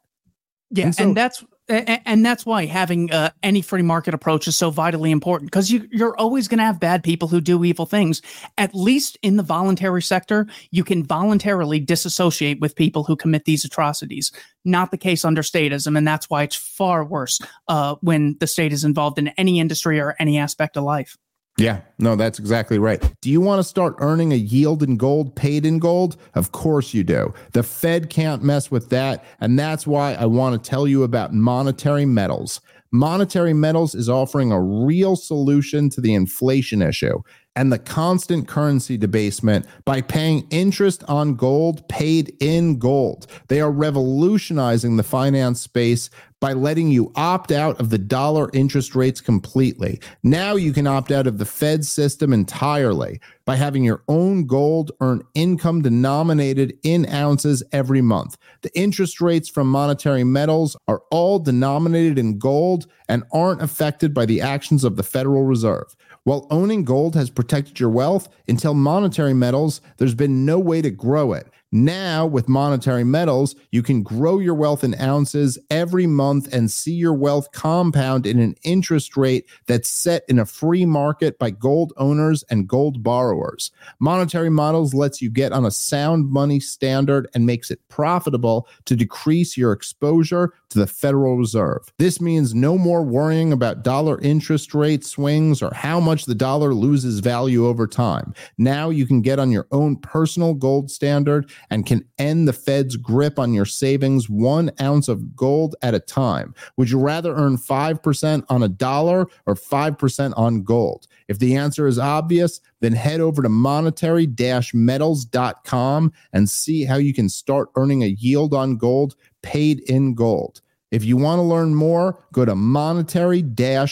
Yeah, 0.70 0.86
And 0.86 1.00
and, 1.00 1.16
that's 1.16 1.44
and 1.68 2.24
that's 2.24 2.44
why 2.44 2.66
having 2.66 3.10
uh, 3.10 3.30
any 3.42 3.62
free 3.62 3.82
market 3.82 4.12
approach 4.12 4.46
is 4.46 4.56
so 4.56 4.70
vitally 4.70 5.10
important 5.10 5.50
because 5.50 5.70
you, 5.70 5.88
you're 5.90 6.16
always 6.18 6.46
going 6.46 6.58
to 6.58 6.64
have 6.64 6.78
bad 6.78 7.02
people 7.02 7.28
who 7.28 7.40
do 7.40 7.64
evil 7.64 7.86
things. 7.86 8.20
At 8.58 8.74
least 8.74 9.16
in 9.22 9.36
the 9.36 9.42
voluntary 9.42 10.02
sector, 10.02 10.46
you 10.70 10.84
can 10.84 11.02
voluntarily 11.02 11.80
disassociate 11.80 12.60
with 12.60 12.76
people 12.76 13.04
who 13.04 13.16
commit 13.16 13.46
these 13.46 13.64
atrocities. 13.64 14.30
Not 14.64 14.90
the 14.90 14.98
case 14.98 15.24
under 15.24 15.42
statism, 15.42 15.96
and 15.96 16.06
that's 16.06 16.28
why 16.28 16.42
it's 16.42 16.56
far 16.56 17.04
worse 17.04 17.40
uh, 17.68 17.96
when 18.00 18.36
the 18.40 18.46
state 18.46 18.72
is 18.72 18.84
involved 18.84 19.18
in 19.18 19.28
any 19.28 19.58
industry 19.58 20.00
or 20.00 20.16
any 20.18 20.38
aspect 20.38 20.76
of 20.76 20.84
life. 20.84 21.16
Yeah, 21.56 21.82
no, 21.98 22.16
that's 22.16 22.40
exactly 22.40 22.80
right. 22.80 23.00
Do 23.20 23.30
you 23.30 23.40
want 23.40 23.60
to 23.60 23.64
start 23.64 23.94
earning 23.98 24.32
a 24.32 24.36
yield 24.36 24.82
in 24.82 24.96
gold 24.96 25.36
paid 25.36 25.64
in 25.64 25.78
gold? 25.78 26.16
Of 26.34 26.50
course 26.50 26.92
you 26.92 27.04
do. 27.04 27.32
The 27.52 27.62
Fed 27.62 28.10
can't 28.10 28.42
mess 28.42 28.72
with 28.72 28.90
that. 28.90 29.24
And 29.40 29.56
that's 29.56 29.86
why 29.86 30.14
I 30.14 30.26
want 30.26 30.60
to 30.60 30.70
tell 30.70 30.88
you 30.88 31.04
about 31.04 31.32
monetary 31.32 32.06
metals. 32.06 32.60
Monetary 32.90 33.54
metals 33.54 33.94
is 33.94 34.08
offering 34.08 34.50
a 34.50 34.60
real 34.60 35.14
solution 35.14 35.90
to 35.90 36.00
the 36.00 36.14
inflation 36.14 36.82
issue 36.82 37.22
and 37.56 37.72
the 37.72 37.78
constant 37.78 38.48
currency 38.48 38.96
debasement 38.96 39.66
by 39.84 40.00
paying 40.00 40.46
interest 40.50 41.04
on 41.08 41.34
gold 41.34 41.88
paid 41.88 42.36
in 42.40 42.78
gold. 42.78 43.26
They 43.48 43.60
are 43.60 43.70
revolutionizing 43.70 44.96
the 44.96 45.02
finance 45.02 45.60
space 45.60 46.10
by 46.40 46.52
letting 46.52 46.90
you 46.90 47.10
opt 47.16 47.50
out 47.50 47.80
of 47.80 47.88
the 47.88 47.96
dollar 47.96 48.50
interest 48.52 48.94
rates 48.94 49.20
completely. 49.20 49.98
Now 50.22 50.56
you 50.56 50.74
can 50.74 50.86
opt 50.86 51.10
out 51.10 51.26
of 51.26 51.38
the 51.38 51.46
Fed 51.46 51.86
system 51.86 52.34
entirely 52.34 53.18
by 53.46 53.56
having 53.56 53.82
your 53.82 54.02
own 54.08 54.46
gold 54.46 54.92
earn 55.00 55.22
income 55.32 55.80
denominated 55.80 56.76
in 56.82 57.08
ounces 57.08 57.62
every 57.72 58.02
month. 58.02 58.36
The 58.60 58.78
interest 58.78 59.22
rates 59.22 59.48
from 59.48 59.68
monetary 59.68 60.24
metals 60.24 60.76
are 60.86 61.02
all 61.10 61.38
denominated 61.38 62.18
in 62.18 62.38
gold 62.38 62.88
and 63.08 63.24
aren't 63.32 63.62
affected 63.62 64.12
by 64.12 64.26
the 64.26 64.42
actions 64.42 64.84
of 64.84 64.96
the 64.96 65.02
Federal 65.02 65.44
Reserve. 65.44 65.96
While 66.24 66.46
owning 66.50 66.84
gold 66.84 67.14
has 67.16 67.28
protected 67.28 67.78
your 67.78 67.90
wealth, 67.90 68.30
until 68.48 68.72
monetary 68.72 69.34
metals, 69.34 69.82
there's 69.98 70.14
been 70.14 70.46
no 70.46 70.58
way 70.58 70.80
to 70.80 70.90
grow 70.90 71.34
it. 71.34 71.46
Now, 71.76 72.24
with 72.24 72.48
monetary 72.48 73.02
metals, 73.02 73.56
you 73.72 73.82
can 73.82 74.04
grow 74.04 74.38
your 74.38 74.54
wealth 74.54 74.84
in 74.84 74.94
ounces 75.00 75.58
every 75.70 76.06
month 76.06 76.54
and 76.54 76.70
see 76.70 76.92
your 76.92 77.14
wealth 77.14 77.50
compound 77.50 78.26
in 78.26 78.38
an 78.38 78.54
interest 78.62 79.16
rate 79.16 79.48
that's 79.66 79.88
set 79.88 80.22
in 80.28 80.38
a 80.38 80.46
free 80.46 80.86
market 80.86 81.36
by 81.36 81.50
gold 81.50 81.92
owners 81.96 82.44
and 82.48 82.68
gold 82.68 83.02
borrowers. 83.02 83.72
Monetary 83.98 84.50
Metals 84.50 84.94
lets 84.94 85.20
you 85.20 85.28
get 85.28 85.50
on 85.50 85.64
a 85.64 85.70
sound 85.72 86.30
money 86.30 86.60
standard 86.60 87.26
and 87.34 87.44
makes 87.44 87.72
it 87.72 87.80
profitable 87.88 88.68
to 88.84 88.94
decrease 88.94 89.56
your 89.56 89.72
exposure 89.72 90.54
to 90.68 90.78
the 90.78 90.86
Federal 90.86 91.36
Reserve. 91.36 91.92
This 91.98 92.20
means 92.20 92.54
no 92.54 92.78
more 92.78 93.02
worrying 93.02 93.52
about 93.52 93.82
dollar 93.82 94.20
interest 94.20 94.74
rate 94.74 95.04
swings 95.04 95.60
or 95.60 95.74
how 95.74 95.98
much 95.98 96.26
the 96.26 96.36
dollar 96.36 96.72
loses 96.72 97.18
value 97.18 97.66
over 97.66 97.88
time. 97.88 98.32
Now 98.58 98.90
you 98.90 99.06
can 99.06 99.22
get 99.22 99.40
on 99.40 99.50
your 99.50 99.66
own 99.72 99.96
personal 99.96 100.54
gold 100.54 100.88
standard 100.88 101.50
and 101.70 101.86
can 101.86 102.04
end 102.18 102.46
the 102.46 102.52
Fed's 102.52 102.96
grip 102.96 103.38
on 103.38 103.52
your 103.52 103.64
savings 103.64 104.28
one 104.28 104.70
ounce 104.80 105.08
of 105.08 105.36
gold 105.36 105.76
at 105.82 105.94
a 105.94 106.00
time. 106.00 106.54
Would 106.76 106.90
you 106.90 106.98
rather 106.98 107.34
earn 107.34 107.56
5% 107.56 108.44
on 108.48 108.62
a 108.62 108.68
dollar 108.68 109.26
or 109.46 109.54
5% 109.54 110.34
on 110.36 110.62
gold? 110.62 111.06
If 111.28 111.38
the 111.38 111.56
answer 111.56 111.86
is 111.86 111.98
obvious, 111.98 112.60
then 112.80 112.92
head 112.92 113.20
over 113.20 113.42
to 113.42 113.48
monetary 113.48 114.28
metals.com 114.74 116.12
and 116.32 116.48
see 116.48 116.84
how 116.84 116.96
you 116.96 117.14
can 117.14 117.28
start 117.28 117.70
earning 117.76 118.02
a 118.02 118.08
yield 118.08 118.54
on 118.54 118.76
gold 118.76 119.16
paid 119.42 119.80
in 119.80 120.14
gold. 120.14 120.60
If 120.94 121.04
you 121.04 121.16
want 121.16 121.40
to 121.40 121.42
learn 121.42 121.74
more, 121.74 122.24
go 122.32 122.44
to 122.44 122.54
monetary 122.54 123.42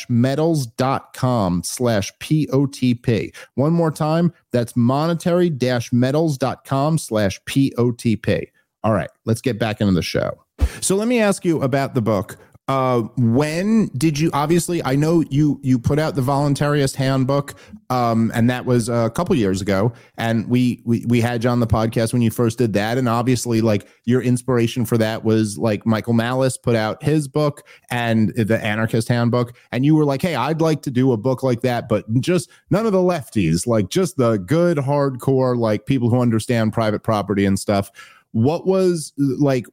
metals.com 0.09 1.65
slash 1.65 2.13
POTP. 2.21 3.35
One 3.55 3.73
more 3.73 3.91
time, 3.91 4.33
that's 4.53 4.77
monetary 4.77 5.51
metals.com 5.93 6.99
slash 6.99 7.41
POTP. 7.43 8.47
All 8.85 8.93
right, 8.93 9.11
let's 9.25 9.41
get 9.41 9.59
back 9.59 9.81
into 9.81 9.95
the 9.95 10.03
show. 10.03 10.45
So 10.81 10.95
let 10.95 11.09
me 11.09 11.19
ask 11.19 11.45
you 11.45 11.61
about 11.63 11.95
the 11.95 12.03
book. 12.03 12.37
Uh, 12.73 13.03
when 13.19 13.89
did 13.99 14.19
you 14.19 14.31
obviously 14.33 14.83
I 14.83 14.97
know 14.97 15.23
you 15.29 15.61
you 15.63 15.79
put 15.79 15.99
out 15.99 16.15
the 16.15 16.23
voluntarist 16.23 16.97
handbook 16.97 17.55
um 17.91 18.33
and 18.35 18.49
that 18.49 18.65
was 18.65 18.89
a 18.89 19.11
couple 19.15 19.37
years 19.37 19.61
ago 19.61 19.93
and 20.17 20.49
we 20.49 20.81
we 20.87 21.05
we 21.07 21.21
had 21.21 21.45
you 21.45 21.51
on 21.51 21.61
the 21.61 21.67
podcast 21.67 22.15
when 22.15 22.23
you 22.23 22.31
first 22.31 22.57
did 22.57 22.73
that 22.73 22.97
and 22.97 23.11
obviously 23.11 23.61
like 23.61 23.87
your 24.07 24.23
inspiration 24.23 24.87
for 24.87 24.97
that 24.97 25.23
was 25.23 25.59
like 25.59 25.85
Michael 25.85 26.15
Malice 26.15 26.57
put 26.57 26.75
out 26.75 27.03
his 27.03 27.29
book 27.29 27.63
and 27.91 28.35
the 28.37 28.59
anarchist 28.65 29.07
handbook 29.07 29.55
and 29.71 29.85
you 29.85 29.95
were 29.95 30.07
like 30.07 30.23
hey 30.23 30.35
I'd 30.35 30.63
like 30.63 30.81
to 30.83 30.91
do 30.91 31.13
a 31.13 31.19
book 31.19 31.43
like 31.43 31.61
that 31.61 31.91
but 31.91 32.11
just 32.23 32.49
none 32.71 32.87
of 32.87 32.93
the 32.93 32.99
lefties 32.99 33.67
like 33.67 33.91
just 33.91 34.17
the 34.17 34.39
good 34.39 34.79
hardcore 34.79 35.59
like 35.59 35.85
people 35.85 36.09
who 36.09 36.23
understand 36.23 36.73
private 36.73 37.03
property 37.03 37.45
and 37.45 37.61
stuff 37.61 37.91
what 38.33 38.67
was 38.67 39.13
like 39.17 39.67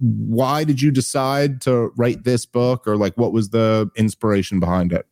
why 0.00 0.64
did 0.64 0.80
you 0.80 0.90
decide 0.90 1.60
to 1.60 1.92
write 1.96 2.24
this 2.24 2.46
book 2.46 2.86
or 2.86 2.96
like 2.96 3.16
what 3.16 3.32
was 3.32 3.50
the 3.50 3.90
inspiration 3.96 4.60
behind 4.60 4.92
it 4.92 5.06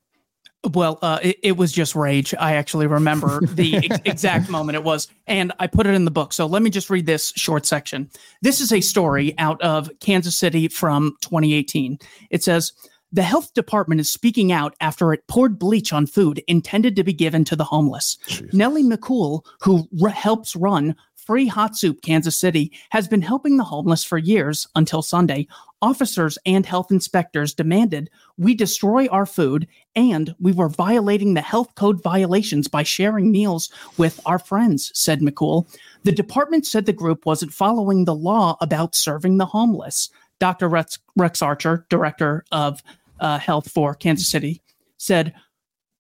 Well, 0.75 0.99
uh, 1.01 1.21
it, 1.23 1.37
it 1.45 1.57
was 1.57 1.71
just 1.71 1.95
rage. 1.95 2.35
I 2.41 2.55
actually 2.55 2.89
remember 2.89 3.41
the 3.47 3.77
ex- 3.91 4.01
exact 4.05 4.49
moment 4.49 4.75
it 4.75 4.83
was, 4.83 5.07
and 5.29 5.53
I 5.61 5.69
put 5.69 5.87
it 5.87 5.95
in 5.95 6.05
the 6.05 6.11
book. 6.11 6.33
So 6.33 6.47
let 6.47 6.61
me 6.61 6.71
just 6.71 6.91
read 6.91 7.07
this 7.07 7.33
short 7.37 7.67
section. 7.67 8.11
This 8.43 8.61
is 8.61 8.73
a 8.73 8.81
story 8.81 9.39
out 9.39 9.61
of 9.63 9.89
Kansas 10.01 10.37
City 10.37 10.67
from 10.67 11.17
2018. 11.21 11.99
It 12.31 12.43
says, 12.43 12.73
the 13.13 13.23
health 13.23 13.55
department 13.55 14.01
is 14.01 14.11
speaking 14.11 14.51
out 14.51 14.75
after 14.81 15.13
it 15.13 15.27
poured 15.29 15.59
bleach 15.59 15.93
on 15.93 16.07
food 16.07 16.43
intended 16.49 16.97
to 16.97 17.05
be 17.05 17.13
given 17.13 17.45
to 17.45 17.57
the 17.57 17.65
homeless. 17.65 18.19
Nellie 18.53 18.83
McCool, 18.83 19.45
who 19.61 19.89
helps 20.09 20.57
run 20.57 20.97
Free 21.27 21.49
Hot 21.49 21.77
Soup 21.77 22.01
Kansas 22.03 22.37
City, 22.37 22.71
has 22.91 23.09
been 23.09 23.21
helping 23.21 23.57
the 23.57 23.65
homeless 23.65 24.05
for 24.05 24.17
years 24.17 24.69
until 24.77 25.03
Sunday. 25.03 25.49
Officers 25.83 26.39
and 26.47 26.65
health 26.65 26.93
inspectors 26.93 27.53
demanded 27.53 28.09
we 28.39 28.55
destroy 28.55 29.09
our 29.09 29.27
food 29.27 29.67
and 29.97 30.37
we 30.39 30.53
were 30.53 30.69
violating 30.69 31.35
the 31.35 31.41
health 31.41 31.75
code 31.75 32.01
violations 32.01 32.69
by 32.69 32.85
sharing 32.85 33.33
meals 33.33 33.71
with 33.99 34.21
our 34.25 34.39
friends, 34.39 34.93
said 34.95 35.21
McCool. 35.21 35.69
The 36.05 36.13
department 36.13 36.65
said 36.65 36.87
the 36.87 36.93
group 36.93 37.27
wasn't 37.27 37.53
following 37.53 38.05
the 38.05 38.15
law 38.15 38.57
about 38.61 38.95
serving 38.95 39.39
the 39.39 39.47
homeless. 39.47 40.09
Dr. 40.39 40.69
Rex, 40.69 41.01
Rex 41.17 41.43
Archer, 41.43 41.87
director 41.91 42.45
of 42.53 42.85
uh, 43.19 43.39
health 43.41 43.69
for 43.69 43.97
Kansas 43.97 44.29
City, 44.29 44.63
said 44.97 45.35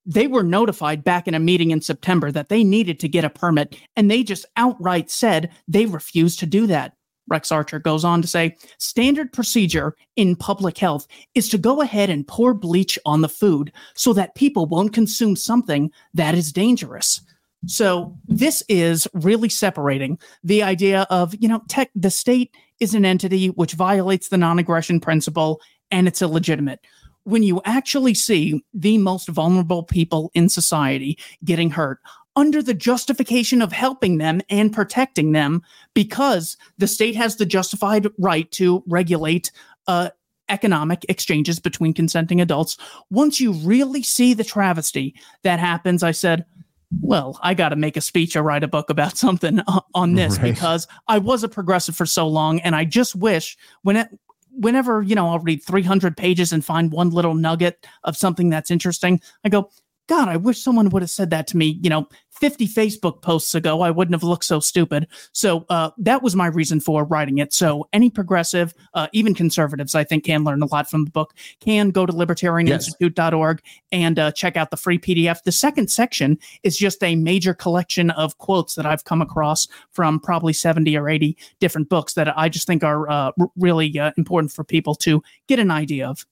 they 0.07 0.29
were 0.29 0.42
notified 0.42 1.05
back 1.05 1.27
in 1.27 1.35
a 1.35 1.40
meeting 1.40 1.73
in 1.73 1.81
September 1.81 2.31
that 2.31 2.49
they 2.49 2.62
needed 2.62 3.01
to 3.01 3.09
get 3.09 3.25
a 3.25 3.31
permit, 3.31 3.77
and 3.97 4.11
they 4.11 4.23
just 4.23 4.47
outright 4.57 5.11
said 5.11 5.51
they 5.66 5.85
refused 5.85 6.38
to 6.38 6.47
do 6.47 6.66
that. 6.69 6.92
Rex 7.29 7.51
Archer 7.51 7.81
goes 7.81 8.05
on 8.05 8.23
to 8.23 8.29
say 8.29 8.57
standard 8.79 9.33
procedure 9.33 9.97
in 10.14 10.37
public 10.37 10.79
health 10.79 11.09
is 11.35 11.49
to 11.49 11.59
go 11.59 11.81
ahead 11.83 12.09
and 12.09 12.27
pour 12.27 12.55
bleach 12.55 12.99
on 13.05 13.21
the 13.21 13.29
food 13.29 13.73
so 13.95 14.12
that 14.12 14.37
people 14.37 14.66
won't 14.66 14.92
consume 14.92 15.35
something 15.35 15.90
that 16.14 16.37
is 16.37 16.53
dangerous. 16.53 17.21
So 17.66 18.16
this 18.29 18.62
is 18.69 19.09
really 19.12 19.49
separating 19.49 20.19
the 20.45 20.62
idea 20.62 21.07
of, 21.11 21.35
you 21.40 21.49
know, 21.49 21.62
tech 21.69 21.90
the 21.97 22.11
state 22.11 22.55
is 22.79 22.95
an 22.95 23.05
entity 23.05 23.49
which 23.49 23.73
violates 23.73 24.29
the 24.29 24.38
non-aggression 24.38 25.01
principle 25.01 25.61
and 25.90 26.07
it's 26.07 26.23
illegitimate. 26.23 26.81
When 27.27 27.43
you 27.43 27.61
actually 27.65 28.15
see 28.15 28.65
the 28.73 28.99
most 28.99 29.29
vulnerable 29.29 29.83
people 29.83 30.31
in 30.33 30.49
society 30.49 31.19
getting 31.45 31.71
hurt 31.71 31.99
under 32.37 32.62
the 32.62 32.73
justification 32.75 33.61
of 33.62 33.73
helping 33.73 34.19
them 34.19 34.41
and 34.49 34.73
protecting 34.73 35.33
them 35.33 35.62
because 35.93 36.57
the 36.79 36.87
state 36.87 37.17
has 37.17 37.35
the 37.37 37.47
justified 37.47 38.07
right 38.19 38.49
to 38.53 38.85
regulate 38.87 39.51
uh, 39.89 40.11
economic 40.49 41.05
exchanges 41.09 41.59
between 41.59 41.93
consenting 41.93 42.41
adults. 42.41 42.77
Once 43.11 43.41
you 43.41 43.53
really 43.53 44.05
see 44.05 44.33
the 44.33 44.45
travesty 44.45 45.12
that 45.43 45.59
happens, 45.59 46.05
I 46.05 46.12
said, 46.12 46.45
well, 47.01 47.41
I 47.43 47.55
got 47.55 47.71
to 47.71 47.77
make 47.77 47.97
a 47.97 48.01
speech 48.01 48.37
or 48.37 48.43
write 48.43 48.62
a 48.62 48.69
book 48.69 48.89
about 48.89 49.17
something 49.27 49.61
on 49.95 50.15
this 50.15 50.39
Right. 50.39 50.55
because 50.55 50.87
I 51.09 51.19
was 51.19 51.43
a 51.43 51.49
progressive 51.49 51.97
for 51.97 52.07
so 52.07 52.29
long, 52.29 52.61
and 52.61 52.77
I 52.77 52.85
just 52.85 53.17
wish 53.17 53.57
when 53.83 53.97
it, 53.97 54.09
whenever 54.57 55.03
you 55.03 55.14
know 55.14 55.29
I'll 55.29 55.38
read 55.38 55.62
300 55.62 56.16
pages 56.16 56.53
and 56.53 56.64
find 56.64 56.92
one 56.92 57.11
little 57.11 57.35
nugget 57.35 57.87
of 58.05 58.16
something 58.16 58.51
that's 58.51 58.71
interesting, 58.71 59.21
I 59.45 59.49
go, 59.49 59.71
God, 60.09 60.29
I 60.29 60.37
wish 60.37 60.62
someone 60.62 60.88
would 60.90 61.03
have 61.03 61.11
said 61.11 61.31
that 61.31 61.47
to 61.49 61.57
me, 61.57 61.79
you 61.83 61.90
know, 61.90 62.09
50 62.40 62.69
Facebook 62.69 63.23
posts 63.23 63.55
ago. 63.55 63.81
I 63.81 63.90
wouldn't 63.90 64.14
have 64.14 64.23
looked 64.23 64.45
so 64.45 64.61
stupid. 64.61 65.09
So 65.33 65.64
uh, 65.69 65.90
that 65.99 66.23
was 66.23 66.37
my 66.37 66.47
reason 66.47 66.81
for 66.81 67.05
writing 67.05 67.38
it. 67.38 67.53
So 67.53 67.88
any 67.92 68.11
progressive, 68.11 68.75
uh, 68.95 69.09
even 69.12 69.35
conservatives, 69.35 69.95
I 69.95 70.05
think 70.05 70.25
can 70.25 70.45
learn 70.45 70.62
a 70.62 70.66
lot 70.66 70.88
from 70.88 71.07
the 71.07 71.11
book, 71.11 71.35
can 71.61 71.90
go 71.90 72.05
to 72.05 72.12
libertarianinstitute.org 72.12 73.62
and 73.90 74.19
uh, 74.19 74.33
check 74.33 74.57
out 74.57 74.71
the 74.71 74.77
free 74.77 74.99
PDF. 74.99 75.42
The 75.42 75.53
second 75.53 75.90
section 75.90 76.38
is 76.62 76.77
just 76.77 77.03
a 77.03 77.16
major 77.16 77.55
collection 77.55 78.11
of 78.11 78.37
quotes 78.38 78.75
that 78.75 78.87
I've 78.87 79.05
come 79.05 79.23
across 79.23 79.66
from 79.92 80.21
probably 80.21 80.53
70 80.53 80.97
or 80.97 81.09
80 81.09 81.37
different 81.59 81.88
books 81.88 82.14
that 82.14 82.37
I 82.37 82.49
just 82.49 82.66
think 82.66 82.85
are 82.85 83.09
uh, 83.11 83.33
really 83.57 83.99
uh, 83.99 84.12
important 84.19 84.53
for 84.53 84.62
people 84.62 84.95
to 84.97 85.23
get 85.49 85.59
an 85.59 85.71
idea 85.71 86.09
of. 86.09 86.27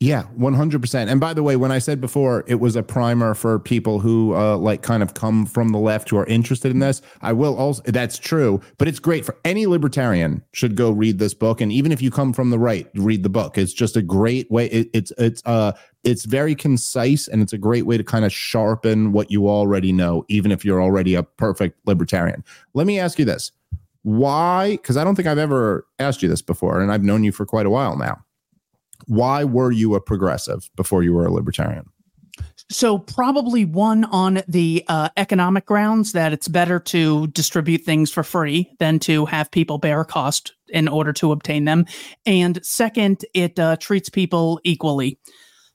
Yeah, 0.00 0.24
100%. 0.38 1.08
And 1.08 1.18
by 1.18 1.32
the 1.32 1.42
way, 1.42 1.56
when 1.56 1.72
I 1.72 1.78
said 1.78 1.98
before 1.98 2.44
it 2.46 2.56
was 2.56 2.76
a 2.76 2.82
primer 2.82 3.32
for 3.32 3.58
people 3.58 4.00
who 4.00 4.34
uh, 4.34 4.58
like 4.58 4.82
kind 4.82 5.02
of 5.02 5.14
come 5.14 5.46
from 5.46 5.70
the 5.70 5.78
left 5.78 6.10
who 6.10 6.18
are 6.18 6.26
interested 6.26 6.70
in 6.70 6.80
this, 6.80 7.00
I 7.22 7.32
will 7.32 7.56
also 7.56 7.80
that's 7.86 8.18
true, 8.18 8.60
but 8.76 8.86
it's 8.86 8.98
great 8.98 9.24
for 9.24 9.38
any 9.46 9.66
libertarian 9.66 10.42
should 10.52 10.76
go 10.76 10.90
read 10.90 11.18
this 11.18 11.32
book 11.32 11.62
and 11.62 11.72
even 11.72 11.90
if 11.90 12.02
you 12.02 12.10
come 12.10 12.34
from 12.34 12.50
the 12.50 12.58
right, 12.58 12.86
read 12.96 13.22
the 13.22 13.30
book. 13.30 13.56
It's 13.56 13.72
just 13.72 13.96
a 13.96 14.02
great 14.02 14.50
way 14.50 14.66
it, 14.66 14.90
it's 14.92 15.10
it's 15.16 15.40
uh 15.46 15.72
it's 16.02 16.26
very 16.26 16.54
concise 16.54 17.26
and 17.26 17.40
it's 17.40 17.54
a 17.54 17.58
great 17.58 17.86
way 17.86 17.96
to 17.96 18.04
kind 18.04 18.26
of 18.26 18.32
sharpen 18.32 19.12
what 19.12 19.30
you 19.30 19.48
already 19.48 19.90
know 19.90 20.26
even 20.28 20.52
if 20.52 20.66
you're 20.66 20.82
already 20.82 21.14
a 21.14 21.22
perfect 21.22 21.78
libertarian. 21.86 22.44
Let 22.74 22.86
me 22.86 22.98
ask 22.98 23.18
you 23.18 23.24
this. 23.24 23.52
Why 24.02 24.78
cuz 24.82 24.98
I 24.98 25.04
don't 25.04 25.14
think 25.14 25.28
I've 25.28 25.38
ever 25.38 25.86
asked 25.98 26.22
you 26.22 26.28
this 26.28 26.42
before 26.42 26.82
and 26.82 26.92
I've 26.92 27.04
known 27.04 27.24
you 27.24 27.32
for 27.32 27.46
quite 27.46 27.64
a 27.64 27.70
while 27.70 27.96
now 27.96 28.22
why 29.06 29.44
were 29.44 29.72
you 29.72 29.94
a 29.94 30.00
progressive 30.00 30.68
before 30.76 31.02
you 31.02 31.12
were 31.12 31.26
a 31.26 31.32
libertarian? 31.32 31.86
So, 32.70 32.98
probably 32.98 33.64
one 33.64 34.04
on 34.04 34.42
the 34.48 34.84
uh, 34.88 35.10
economic 35.16 35.66
grounds 35.66 36.12
that 36.12 36.32
it's 36.32 36.48
better 36.48 36.80
to 36.80 37.26
distribute 37.28 37.82
things 37.82 38.10
for 38.10 38.22
free 38.22 38.70
than 38.78 38.98
to 39.00 39.26
have 39.26 39.50
people 39.50 39.78
bear 39.78 40.00
a 40.00 40.04
cost 40.04 40.54
in 40.68 40.88
order 40.88 41.12
to 41.14 41.30
obtain 41.30 41.66
them. 41.66 41.84
And 42.24 42.64
second, 42.64 43.24
it 43.34 43.58
uh, 43.58 43.76
treats 43.76 44.08
people 44.08 44.60
equally. 44.64 45.18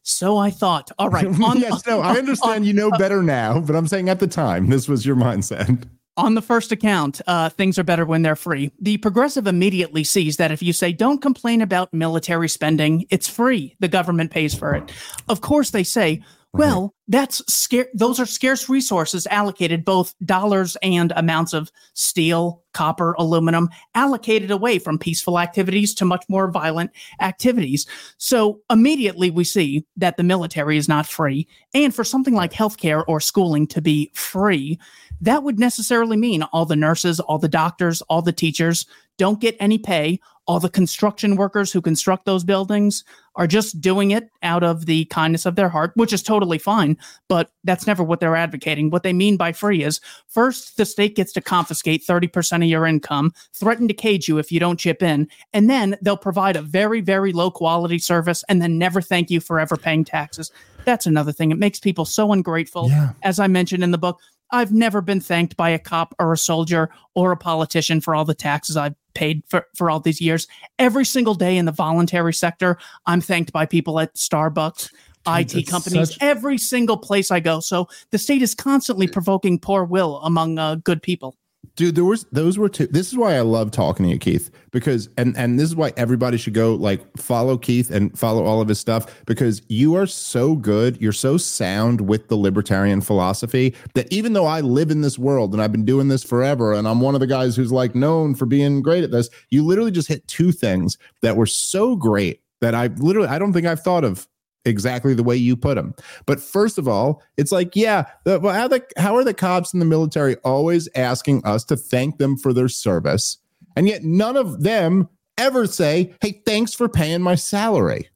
So 0.02 0.38
I 0.38 0.50
thought, 0.50 0.89
all 0.98 1.10
right. 1.10 1.28
On, 1.44 1.60
yes, 1.60 1.86
no, 1.86 2.02
I 2.02 2.13
understand 2.18 2.56
on, 2.56 2.63
you 2.63 2.74
know 2.74 2.89
better 2.92 3.22
now, 3.22 3.60
but 3.60 3.76
I'm 3.76 3.88
saying 3.88 4.10
at 4.10 4.20
the 4.20 4.28
time, 4.28 4.70
this 4.70 4.88
was 4.88 5.06
your 5.06 5.15
mindset 5.15 5.88
on 6.19 6.36
the 6.36 6.41
first 6.41 6.71
account, 6.71 7.21
uh, 7.27 7.49
things 7.49 7.79
are 7.79 7.84
better 7.84 8.05
when 8.05 8.21
they're 8.21 8.36
free. 8.36 8.71
The 8.79 8.97
progressive 8.97 9.47
immediately 9.47 10.03
sees 10.03 10.38
that 10.38 10.51
if 10.51 10.62
you 10.62 10.73
say, 10.73 10.91
don't 10.91 11.21
complain 11.21 11.62
about 11.62 11.93
military 11.93 12.49
spending, 12.49 13.05
it's 13.10 13.27
free. 13.27 13.75
The 13.79 13.88
government 13.88 14.32
pays 14.32 14.53
for 14.53 14.75
it. 14.75 14.91
Of 15.27 15.41
course, 15.41 15.71
they 15.71 15.84
say, 15.84 16.21
well, 16.51 16.95
that's 17.08 17.43
scarce. 17.51 17.88
Those 17.93 18.19
are 18.19 18.25
scarce 18.25 18.69
resources 18.69 19.27
allocated, 19.27 19.86
both 19.86 20.15
dollars 20.25 20.75
and 20.82 21.13
amounts 21.15 21.53
of 21.53 21.71
steel, 21.93 22.63
copper, 22.73 23.13
aluminum, 23.19 23.69
allocated 23.93 24.49
away 24.49 24.79
from 24.79 24.97
peaceful 24.97 25.38
activities 25.38 25.93
to 25.95 26.05
much 26.05 26.25
more 26.27 26.49
violent 26.49 26.89
activities. 27.21 27.86
So 28.17 28.62
immediately 28.71 29.29
we 29.29 29.43
see 29.43 29.86
that 29.97 30.17
the 30.17 30.23
military 30.23 30.77
is 30.77 30.88
not 30.88 31.05
free. 31.05 31.47
And 31.75 31.93
for 31.93 32.03
something 32.03 32.34
like 32.34 32.51
healthcare 32.51 33.03
or 33.08 33.19
schooling 33.19 33.67
to 33.67 33.82
be 33.82 34.12
free, 34.15 34.79
that 35.21 35.43
would 35.43 35.60
necessarily 35.60 36.17
mean 36.17 36.43
all 36.43 36.65
the 36.65 36.75
nurses, 36.75 37.19
all 37.19 37.38
the 37.38 37.47
doctors, 37.47 38.01
all 38.03 38.21
the 38.21 38.32
teachers 38.32 38.86
don't 39.17 39.41
get 39.41 39.58
any 39.60 39.77
pay. 39.77 40.19
All 40.47 40.60
the 40.60 40.69
construction 40.69 41.36
workers 41.36 41.71
who 41.71 41.79
construct 41.79 42.25
those 42.25 42.43
buildings 42.43 43.03
are 43.36 43.45
just 43.45 43.79
doing 43.79 44.10
it 44.10 44.32
out 44.41 44.63
of 44.63 44.88
the 44.88 45.05
kindness 45.05 45.45
of 45.45 45.55
their 45.55 45.69
heart, 45.69 45.91
which 45.93 46.12
is 46.12 46.23
totally 46.23 46.58
fine. 46.58 46.97
But 47.27 47.51
that's 47.63 47.86
never 47.86 48.01
what 48.01 48.19
they're 48.19 48.36
advocating. 48.36 48.89
What 48.89 49.03
they 49.03 49.13
mean 49.13 49.38
by 49.38 49.51
free 49.51 49.84
is 49.84 50.01
first, 50.27 50.77
the 50.77 50.86
state 50.86 51.15
gets 51.15 51.34
to 51.34 51.41
confiscate 51.41 52.03
30% 52.03 52.63
of 52.63 52.63
your 52.63 52.88
income, 52.88 53.32
threaten 53.53 53.88
to 53.89 53.93
cage 53.93 54.27
you 54.27 54.39
if 54.39 54.51
you 54.51 54.60
don't 54.60 54.79
chip 54.79 55.03
in, 55.03 55.27
and 55.53 55.69
then 55.69 55.97
they'll 56.01 56.17
provide 56.17 56.55
a 56.55 56.63
very, 56.63 57.01
very 57.01 57.32
low 57.32 57.51
quality 57.51 57.99
service 57.99 58.43
and 58.49 58.60
then 58.60 58.79
never 58.79 59.01
thank 59.01 59.29
you 59.29 59.39
for 59.39 59.60
ever 59.60 59.77
paying 59.77 60.03
taxes. 60.03 60.51
That's 60.84 61.05
another 61.05 61.32
thing. 61.32 61.51
It 61.51 61.60
makes 61.60 61.79
people 61.79 62.05
so 62.05 62.32
ungrateful. 62.32 62.89
Yeah. 62.89 63.12
As 63.21 63.39
I 63.39 63.45
mentioned 63.45 63.84
in 63.84 63.91
the 63.91 63.99
book, 63.99 64.19
I've 64.51 64.71
never 64.71 65.01
been 65.01 65.19
thanked 65.19 65.55
by 65.57 65.69
a 65.69 65.79
cop 65.79 66.15
or 66.19 66.33
a 66.33 66.38
soldier 66.38 66.89
or 67.15 67.31
a 67.31 67.38
politician 67.38 68.01
for 68.01 68.15
all 68.15 68.25
the 68.25 68.33
taxes 68.33 68.77
I've 68.77 68.95
paid 69.13 69.43
for, 69.47 69.65
for 69.75 69.89
all 69.89 69.99
these 69.99 70.21
years. 70.21 70.47
Every 70.77 71.05
single 71.05 71.35
day 71.35 71.57
in 71.57 71.65
the 71.65 71.71
voluntary 71.71 72.33
sector, 72.33 72.77
I'm 73.05 73.21
thanked 73.21 73.51
by 73.51 73.65
people 73.65 73.99
at 73.99 74.15
Starbucks, 74.15 74.91
Dude, 75.25 75.57
IT 75.57 75.67
companies, 75.67 76.09
such... 76.12 76.17
every 76.21 76.57
single 76.57 76.97
place 76.97 77.29
I 77.31 77.39
go. 77.39 77.59
So 77.59 77.89
the 78.12 78.17
state 78.17 78.41
is 78.41 78.55
constantly 78.55 79.07
provoking 79.07 79.59
poor 79.59 79.83
will 79.83 80.17
among 80.21 80.57
uh, 80.57 80.75
good 80.75 81.03
people. 81.03 81.35
Dude, 81.80 81.96
there 81.96 82.04
was 82.04 82.26
those 82.34 82.58
were 82.58 82.68
two. 82.68 82.88
This 82.88 83.08
is 83.08 83.18
why 83.18 83.38
I 83.38 83.39
love 83.39 83.72
talking 83.72 84.06
to 84.06 84.12
you, 84.12 84.20
Keith, 84.20 84.52
because 84.72 85.08
and 85.15 85.34
and 85.38 85.58
this 85.58 85.70
is 85.70 85.78
why 85.78 85.94
everybody 85.96 86.36
should 86.36 86.54
go 86.54 86.76
like 86.76 87.00
follow 87.15 87.58
Keith 87.58 87.89
and 87.89 88.20
follow 88.20 88.44
all 88.44 88.60
of 88.60 88.68
his 88.68 88.78
stuff 88.78 89.24
because 89.26 89.62
you 89.70 89.96
are 89.96 90.06
so 90.06 90.58
good, 90.58 91.02
you're 91.02 91.13
so 91.13 91.38
sound 91.38 92.02
with 92.02 92.28
the 92.28 92.36
libertarian 92.36 93.00
philosophy 93.00 93.74
that 93.94 94.12
even 94.12 94.34
though 94.34 94.46
I 94.46 94.60
live 94.60 94.92
in 94.92 95.00
this 95.00 95.18
world 95.18 95.54
and 95.54 95.62
I've 95.62 95.72
been 95.72 95.86
doing 95.86 96.10
this 96.10 96.22
forever 96.22 96.74
and 96.74 96.86
I'm 96.86 97.00
one 97.00 97.13
of 97.13 97.22
the 97.22 97.28
guys 97.28 97.56
who's 97.56 97.72
like 97.72 97.96
known 97.96 98.36
for 98.36 98.46
being 98.46 98.82
great 98.82 99.06
at 99.06 99.12
this, 99.12 99.30
you 99.50 99.63
literally 99.63 99.92
just 99.92 100.10
hit 100.10 100.28
two 100.28 100.52
things 100.52 100.98
that 101.22 101.38
were 101.38 101.46
so 101.46 101.96
great 101.96 102.42
that 102.60 102.76
I 102.76 102.88
literally 102.88 103.30
I 103.30 103.39
don't 103.39 103.54
think 103.54 103.65
I've 103.65 103.84
thought 103.84 104.04
of 104.04 104.28
exactly 104.65 105.13
the 105.13 105.24
way 105.24 105.36
you 105.36 105.56
put 105.56 105.76
them. 105.76 105.93
But 106.26 106.39
first 106.39 106.78
of 106.78 106.88
all, 106.88 107.22
it's 107.38 107.52
like, 107.52 107.76
yeah, 107.76 108.06
the, 108.26 108.39
well, 108.39 108.54
how, 108.54 108.67
the, 108.67 108.86
how 108.98 109.15
are 109.15 109.24
the 109.24 109.34
cops 109.34 109.74
in 109.74 109.80
the 109.80 109.86
military 109.86 110.36
always 110.38 110.89
asking 110.95 111.45
us 111.45 111.63
to 111.65 111.78
thank 111.78 112.17
them 112.17 112.38
for 112.38 112.54
their 112.54 112.69
service? 112.69 113.38
And 113.76 113.88
yet 113.88 114.04
none 114.04 114.38
of 114.38 114.63
them 114.63 115.08
ever 115.38 115.65
say, 115.67 116.13
hey, 116.22 116.41
thanks 116.45 116.74
for 116.74 116.89
paying 116.89 117.22
my 117.22 117.36
salary. 117.36 118.10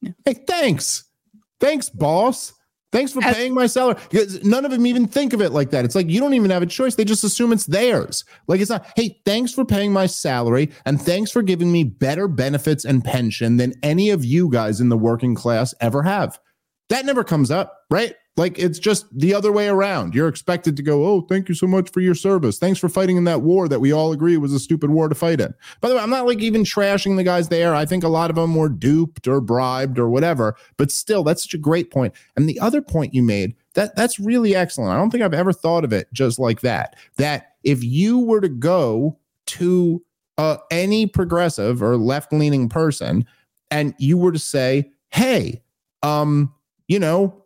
Yeah. 0.00 0.12
Hey, 0.24 0.34
thanks. 0.46 1.04
Thanks, 1.60 1.88
boss. 1.88 2.52
Thanks 2.90 3.12
for 3.12 3.20
paying 3.20 3.52
my 3.52 3.66
salary. 3.66 3.96
Because 4.10 4.42
none 4.44 4.64
of 4.64 4.70
them 4.70 4.86
even 4.86 5.06
think 5.06 5.32
of 5.32 5.42
it 5.42 5.52
like 5.52 5.70
that. 5.70 5.84
It's 5.84 5.94
like 5.94 6.08
you 6.08 6.20
don't 6.20 6.34
even 6.34 6.50
have 6.50 6.62
a 6.62 6.66
choice. 6.66 6.94
They 6.94 7.04
just 7.04 7.24
assume 7.24 7.52
it's 7.52 7.66
theirs. 7.66 8.24
Like 8.46 8.60
it's 8.60 8.70
not, 8.70 8.86
hey, 8.96 9.20
thanks 9.26 9.52
for 9.52 9.64
paying 9.64 9.92
my 9.92 10.06
salary 10.06 10.70
and 10.86 11.00
thanks 11.00 11.30
for 11.30 11.42
giving 11.42 11.70
me 11.70 11.84
better 11.84 12.28
benefits 12.28 12.84
and 12.84 13.04
pension 13.04 13.58
than 13.58 13.74
any 13.82 14.10
of 14.10 14.24
you 14.24 14.48
guys 14.50 14.80
in 14.80 14.88
the 14.88 14.96
working 14.96 15.34
class 15.34 15.74
ever 15.80 16.02
have. 16.02 16.38
That 16.88 17.04
never 17.04 17.24
comes 17.24 17.50
up, 17.50 17.84
right? 17.90 18.14
Like 18.38 18.56
it's 18.56 18.78
just 18.78 19.06
the 19.16 19.34
other 19.34 19.50
way 19.50 19.68
around. 19.68 20.14
You're 20.14 20.28
expected 20.28 20.76
to 20.76 20.82
go, 20.82 21.04
oh, 21.04 21.22
thank 21.22 21.48
you 21.48 21.56
so 21.56 21.66
much 21.66 21.90
for 21.90 22.00
your 22.00 22.14
service. 22.14 22.58
Thanks 22.58 22.78
for 22.78 22.88
fighting 22.88 23.16
in 23.16 23.24
that 23.24 23.42
war 23.42 23.68
that 23.68 23.80
we 23.80 23.92
all 23.92 24.12
agree 24.12 24.36
was 24.36 24.52
a 24.52 24.60
stupid 24.60 24.90
war 24.90 25.08
to 25.08 25.14
fight 25.14 25.40
in. 25.40 25.52
By 25.80 25.88
the 25.88 25.96
way, 25.96 26.00
I'm 26.00 26.08
not 26.08 26.24
like 26.24 26.38
even 26.38 26.62
trashing 26.62 27.16
the 27.16 27.24
guys 27.24 27.48
there. 27.48 27.74
I 27.74 27.84
think 27.84 28.04
a 28.04 28.08
lot 28.08 28.30
of 28.30 28.36
them 28.36 28.54
were 28.54 28.68
duped 28.68 29.26
or 29.26 29.40
bribed 29.40 29.98
or 29.98 30.08
whatever. 30.08 30.54
But 30.76 30.92
still, 30.92 31.24
that's 31.24 31.42
such 31.42 31.54
a 31.54 31.58
great 31.58 31.90
point. 31.90 32.14
And 32.36 32.48
the 32.48 32.60
other 32.60 32.80
point 32.80 33.12
you 33.12 33.24
made, 33.24 33.56
that 33.74 33.96
that's 33.96 34.20
really 34.20 34.54
excellent. 34.54 34.92
I 34.92 34.96
don't 34.96 35.10
think 35.10 35.24
I've 35.24 35.34
ever 35.34 35.52
thought 35.52 35.84
of 35.84 35.92
it 35.92 36.06
just 36.12 36.38
like 36.38 36.60
that. 36.60 36.96
That 37.16 37.54
if 37.64 37.82
you 37.82 38.20
were 38.20 38.40
to 38.40 38.48
go 38.48 39.18
to 39.46 40.04
uh, 40.38 40.58
any 40.70 41.06
progressive 41.06 41.82
or 41.82 41.96
left 41.96 42.32
leaning 42.32 42.68
person 42.68 43.26
and 43.70 43.94
you 43.98 44.16
were 44.16 44.32
to 44.32 44.38
say, 44.38 44.92
hey, 45.10 45.60
um, 46.04 46.54
you 46.88 46.98
know, 46.98 47.44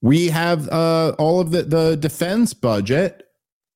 we 0.00 0.28
have 0.28 0.68
uh, 0.68 1.14
all 1.18 1.40
of 1.40 1.52
the 1.52 1.62
the 1.62 1.96
defense 1.96 2.52
budget 2.54 3.28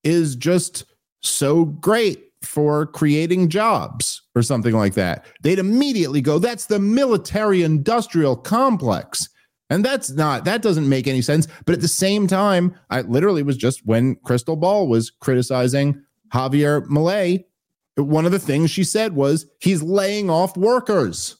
is 0.03 0.35
just 0.37 0.85
so 1.21 1.64
great 1.64 2.33
for 2.42 2.87
creating 2.87 3.49
jobs 3.49 4.23
or 4.35 4.42
something 4.42 4.75
like 4.75 4.95
that. 4.95 5.27
They'd 5.42 5.59
immediately 5.59 6.21
go, 6.21 6.38
that's 6.38 6.66
the 6.66 6.79
military 6.79 7.62
industrial 7.62 8.37
complex. 8.37 9.29
And 9.69 9.85
that's 9.85 10.11
not, 10.11 10.45
that 10.45 10.62
doesn't 10.62 10.88
make 10.88 11.09
any 11.09 11.23
sense. 11.23 11.49
But 11.64 11.75
at 11.75 11.81
the 11.81 11.88
same 11.88 12.29
time, 12.29 12.75
I 12.88 13.01
literally 13.01 13.42
was 13.42 13.57
just 13.57 13.85
when 13.85 14.14
Krystal 14.16 14.59
Ball 14.59 14.87
was 14.87 15.11
criticizing 15.11 16.01
Javier 16.33 16.87
Milei, 16.87 17.45
one 17.97 18.27
of 18.27 18.33
the 18.33 18.38
things 18.38 18.71
she 18.71 18.85
said 18.85 19.14
was 19.14 19.47
he's 19.59 19.83
laying 19.83 20.31
off 20.31 20.57
workers. 20.57 21.37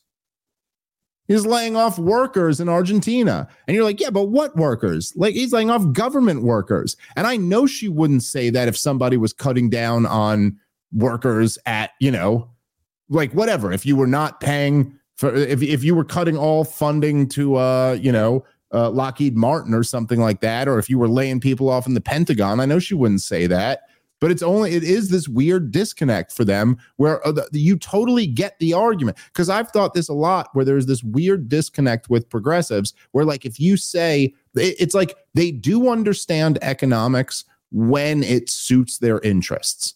He's 1.29 1.45
laying 1.45 1.77
off 1.77 1.99
workers 1.99 2.61
in 2.61 2.69
Argentina. 2.69 3.49
And 3.67 3.75
you're 3.75 3.85
like, 3.85 4.01
yeah, 4.01 4.11
but 4.11 4.25
what 4.25 4.57
workers? 4.57 5.13
Like 5.17 5.35
he's 5.35 5.53
laying 5.53 5.71
off 5.71 5.93
government 5.93 6.43
workers. 6.43 6.97
And 7.17 7.27
I 7.27 7.37
know 7.37 7.67
she 7.67 7.89
wouldn't 7.89 8.23
say 8.23 8.51
that 8.51 8.69
if 8.69 8.77
somebody 8.77 9.17
was 9.17 9.33
cutting 9.33 9.69
down 9.69 10.07
on 10.07 10.59
workers 10.93 11.59
at, 11.67 11.91
you 12.01 12.11
know, 12.11 12.49
like 13.09 13.33
whatever. 13.33 13.73
If 13.73 13.85
you 13.87 13.97
were 13.97 14.07
not 14.07 14.41
paying 14.41 14.99
for 15.17 15.35
if 15.35 15.63
if 15.63 15.83
you 15.83 15.95
were 15.95 16.05
cutting 16.05 16.37
all 16.37 16.65
funding 16.65 17.29
to 17.31 17.57
uh, 17.57 17.99
you 18.01 18.13
know, 18.13 18.45
uh, 18.73 18.91
Lockheed 18.91 19.37
Martin 19.37 19.75
or 19.75 19.83
something 19.83 20.21
like 20.21 20.41
that, 20.41 20.69
or 20.69 20.79
if 20.79 20.91
you 20.91 20.99
were 20.99 21.09
laying 21.09 21.41
people 21.41 21.69
off 21.69 21.87
in 21.87 21.95
the 21.95 22.01
Pentagon, 22.01 22.61
I 22.61 22.67
know 22.67 22.79
she 22.79 22.95
wouldn't 22.95 23.23
say 23.23 23.47
that. 23.47 23.83
But 24.21 24.31
it's 24.31 24.43
only 24.43 24.73
it 24.73 24.83
is 24.83 25.11
this 25.11 25.29
weird 25.29 25.71
disconnect 25.71 26.33
for 26.33 26.45
them 26.45 26.77
where 26.97 27.27
uh, 27.27 27.33
the, 27.33 27.49
you 27.53 27.77
totally 27.77 28.27
get 28.27 28.59
the 28.59 28.73
argument. 28.73 29.17
Because 29.27 29.49
i've 29.49 29.71
thought 29.71 29.95
this 29.95 30.09
a 30.09 30.15
lot 30.15 30.49
where 30.53 30.65
there's 30.65 30.87
this 30.87 31.03
weird 31.03 31.49
disconnect 31.49 32.09
with 32.11 32.29
progressives 32.29 32.95
where 33.13 33.25
like 33.25 33.45
if 33.45 33.61
you 33.61 33.77
say 33.77 34.33
it's 34.55 34.95
like 34.95 35.17
they 35.35 35.51
do 35.51 35.91
understand 35.91 36.59
economics 36.63 37.45
when 37.73 38.23
it 38.23 38.49
suits 38.49 38.99
their 38.99 39.21
interests. 39.21 39.95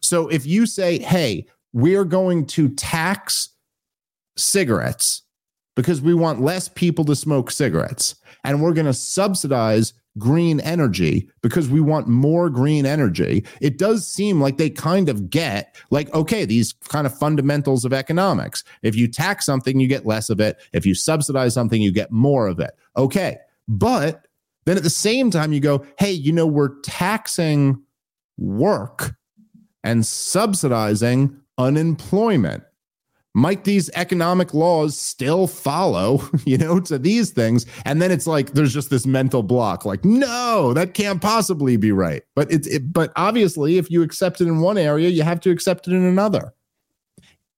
So 0.00 0.28
if 0.28 0.46
you 0.46 0.66
say 0.66 0.98
hey 0.98 1.46
we're 1.72 2.04
going 2.04 2.46
to 2.46 2.68
tax 2.70 3.50
cigarettes 4.36 5.22
because 5.76 6.00
we 6.00 6.14
want 6.14 6.40
less 6.40 6.68
people 6.68 7.04
to 7.04 7.14
smoke 7.14 7.50
cigarettes 7.50 8.16
and 8.44 8.60
we're 8.60 8.72
going 8.72 8.86
to 8.86 8.94
subsidize 8.94 9.92
green 10.18 10.60
energy 10.60 11.28
because 11.42 11.68
we 11.68 11.80
want 11.80 12.08
more 12.08 12.48
green 12.48 12.86
energy. 12.86 13.44
It 13.60 13.78
does 13.78 14.08
seem 14.08 14.40
like 14.40 14.56
they 14.56 14.70
kind 14.70 15.08
of 15.08 15.28
get 15.28 15.76
like, 15.90 16.12
okay, 16.14 16.44
these 16.44 16.72
kind 16.88 17.06
of 17.06 17.16
fundamentals 17.16 17.84
of 17.84 17.92
economics. 17.92 18.64
If 18.82 18.96
you 18.96 19.08
tax 19.08 19.44
something, 19.44 19.78
you 19.78 19.86
get 19.86 20.06
less 20.06 20.30
of 20.30 20.40
it. 20.40 20.58
If 20.72 20.86
you 20.86 20.94
subsidize 20.94 21.54
something, 21.54 21.80
you 21.82 21.92
get 21.92 22.10
more 22.10 22.46
of 22.46 22.58
it. 22.60 22.72
Okay. 22.96 23.36
But 23.68 24.26
then 24.64 24.76
at 24.76 24.82
the 24.82 24.90
same 24.90 25.30
time, 25.30 25.52
you 25.52 25.60
go, 25.60 25.84
hey, 25.98 26.12
you 26.12 26.32
know, 26.32 26.46
we're 26.46 26.80
taxing 26.80 27.82
work 28.38 29.14
and 29.84 30.04
subsidizing 30.04 31.40
unemployment 31.58 32.64
might 33.36 33.64
these 33.64 33.90
economic 33.90 34.54
laws 34.54 34.98
still 34.98 35.46
follow, 35.46 36.22
you 36.46 36.56
know, 36.56 36.80
to 36.80 36.98
these 36.98 37.30
things? 37.30 37.66
And 37.84 38.00
then 38.00 38.10
it's 38.10 38.26
like 38.26 38.52
there's 38.52 38.72
just 38.72 38.88
this 38.88 39.06
mental 39.06 39.42
block, 39.42 39.84
like, 39.84 40.04
no, 40.04 40.72
that 40.72 40.94
can't 40.94 41.20
possibly 41.20 41.76
be 41.76 41.92
right. 41.92 42.22
But 42.34 42.50
it's 42.50 42.66
it, 42.66 42.92
but 42.92 43.12
obviously, 43.14 43.76
if 43.76 43.90
you 43.90 44.02
accept 44.02 44.40
it 44.40 44.48
in 44.48 44.60
one 44.60 44.78
area, 44.78 45.10
you 45.10 45.22
have 45.22 45.40
to 45.40 45.50
accept 45.50 45.86
it 45.86 45.92
in 45.92 46.02
another. 46.02 46.54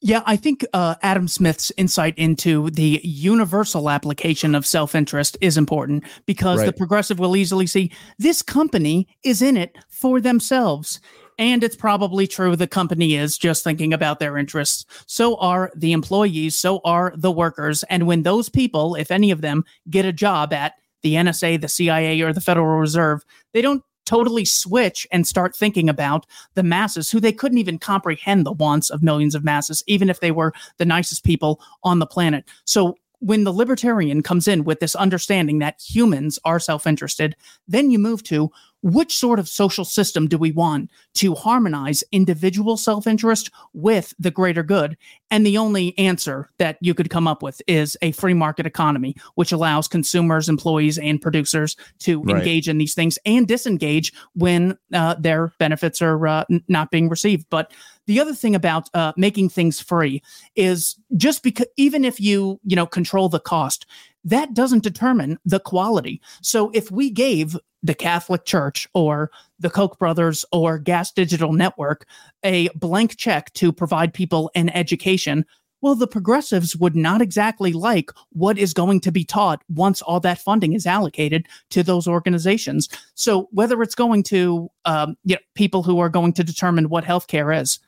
Yeah, 0.00 0.22
I 0.26 0.36
think 0.36 0.64
uh, 0.72 0.96
Adam 1.02 1.26
Smith's 1.26 1.72
insight 1.76 2.16
into 2.18 2.70
the 2.70 3.00
universal 3.02 3.88
application 3.90 4.54
of 4.54 4.66
self 4.66 4.96
interest 4.96 5.36
is 5.40 5.56
important 5.56 6.04
because 6.26 6.58
right. 6.58 6.66
the 6.66 6.72
progressive 6.72 7.20
will 7.20 7.36
easily 7.36 7.66
see 7.66 7.92
this 8.18 8.42
company 8.42 9.06
is 9.22 9.42
in 9.42 9.56
it 9.56 9.76
for 9.88 10.20
themselves. 10.20 11.00
And 11.38 11.62
it's 11.62 11.76
probably 11.76 12.26
true 12.26 12.56
the 12.56 12.66
company 12.66 13.14
is 13.14 13.38
just 13.38 13.62
thinking 13.62 13.92
about 13.92 14.18
their 14.18 14.36
interests. 14.36 14.84
So 15.06 15.36
are 15.36 15.70
the 15.74 15.92
employees, 15.92 16.56
so 16.58 16.80
are 16.84 17.12
the 17.16 17.30
workers. 17.30 17.84
And 17.84 18.06
when 18.06 18.24
those 18.24 18.48
people, 18.48 18.96
if 18.96 19.10
any 19.10 19.30
of 19.30 19.40
them, 19.40 19.64
get 19.88 20.04
a 20.04 20.12
job 20.12 20.52
at 20.52 20.74
the 21.02 21.14
NSA, 21.14 21.60
the 21.60 21.68
CIA, 21.68 22.20
or 22.22 22.32
the 22.32 22.40
Federal 22.40 22.78
Reserve, 22.78 23.24
they 23.52 23.62
don't 23.62 23.84
totally 24.04 24.44
switch 24.44 25.06
and 25.12 25.26
start 25.26 25.54
thinking 25.54 25.88
about 25.88 26.26
the 26.54 26.62
masses 26.62 27.10
who 27.10 27.20
they 27.20 27.30
couldn't 27.30 27.58
even 27.58 27.78
comprehend 27.78 28.44
the 28.44 28.52
wants 28.52 28.88
of 28.90 29.02
millions 29.02 29.34
of 29.34 29.44
masses, 29.44 29.84
even 29.86 30.08
if 30.08 30.20
they 30.20 30.30
were 30.30 30.52
the 30.78 30.84
nicest 30.84 31.24
people 31.24 31.60
on 31.84 31.98
the 31.98 32.06
planet. 32.06 32.44
So 32.64 32.96
when 33.20 33.44
the 33.44 33.52
libertarian 33.52 34.22
comes 34.22 34.46
in 34.46 34.64
with 34.64 34.80
this 34.80 34.94
understanding 34.94 35.58
that 35.58 35.80
humans 35.80 36.38
are 36.44 36.60
self 36.60 36.86
interested, 36.86 37.36
then 37.66 37.90
you 37.90 37.98
move 37.98 38.22
to 38.24 38.50
which 38.82 39.16
sort 39.16 39.40
of 39.40 39.48
social 39.48 39.84
system 39.84 40.28
do 40.28 40.38
we 40.38 40.52
want 40.52 40.88
to 41.14 41.34
harmonize 41.34 42.04
individual 42.12 42.76
self 42.76 43.06
interest 43.06 43.50
with 43.72 44.14
the 44.18 44.30
greater 44.30 44.62
good? 44.62 44.96
And 45.30 45.44
the 45.44 45.58
only 45.58 45.98
answer 45.98 46.48
that 46.58 46.78
you 46.80 46.94
could 46.94 47.10
come 47.10 47.26
up 47.26 47.42
with 47.42 47.60
is 47.66 47.96
a 48.02 48.12
free 48.12 48.34
market 48.34 48.66
economy, 48.66 49.16
which 49.34 49.52
allows 49.52 49.88
consumers, 49.88 50.48
employees, 50.48 50.98
and 50.98 51.20
producers 51.20 51.76
to 52.00 52.22
right. 52.22 52.36
engage 52.36 52.68
in 52.68 52.78
these 52.78 52.94
things 52.94 53.18
and 53.26 53.48
disengage 53.48 54.12
when 54.34 54.78
uh, 54.92 55.14
their 55.14 55.52
benefits 55.58 56.00
are 56.00 56.26
uh, 56.26 56.44
not 56.68 56.90
being 56.90 57.08
received. 57.08 57.46
But 57.50 57.72
the 58.08 58.18
other 58.18 58.34
thing 58.34 58.54
about 58.56 58.90
uh, 58.94 59.12
making 59.16 59.50
things 59.50 59.80
free 59.80 60.22
is 60.56 60.96
just 61.16 61.42
because 61.42 61.66
even 61.76 62.04
if 62.04 62.20
you 62.20 62.58
you 62.64 62.74
know 62.74 62.86
control 62.86 63.28
the 63.28 63.38
cost 63.38 63.86
that 64.24 64.52
doesn't 64.52 64.82
determine 64.82 65.38
the 65.44 65.60
quality. 65.60 66.20
So 66.42 66.70
if 66.74 66.90
we 66.90 67.10
gave 67.10 67.56
the 67.82 67.94
Catholic 67.94 68.44
Church 68.44 68.88
or 68.92 69.30
the 69.60 69.70
Koch 69.70 69.98
brothers 69.98 70.44
or 70.52 70.78
Gas 70.78 71.12
Digital 71.12 71.52
Network 71.52 72.06
a 72.44 72.68
blank 72.74 73.16
check 73.16 73.52
to 73.54 73.72
provide 73.72 74.12
people 74.12 74.50
an 74.54 74.68
education, 74.70 75.46
well, 75.80 75.94
the 75.94 76.08
progressives 76.08 76.74
would 76.76 76.96
not 76.96 77.22
exactly 77.22 77.72
like 77.72 78.10
what 78.30 78.58
is 78.58 78.74
going 78.74 79.00
to 79.00 79.12
be 79.12 79.24
taught 79.24 79.62
once 79.68 80.02
all 80.02 80.18
that 80.20 80.38
funding 80.38 80.72
is 80.72 80.86
allocated 80.86 81.46
to 81.70 81.84
those 81.84 82.08
organizations. 82.08 82.88
So 83.14 83.48
whether 83.52 83.80
it's 83.82 83.94
going 83.94 84.24
to 84.24 84.68
um, 84.84 85.16
you 85.24 85.36
know, 85.36 85.40
people 85.54 85.84
who 85.84 86.00
are 86.00 86.08
going 86.08 86.32
to 86.34 86.44
determine 86.44 86.88
what 86.88 87.04
healthcare 87.04 87.56
is, 87.56 87.78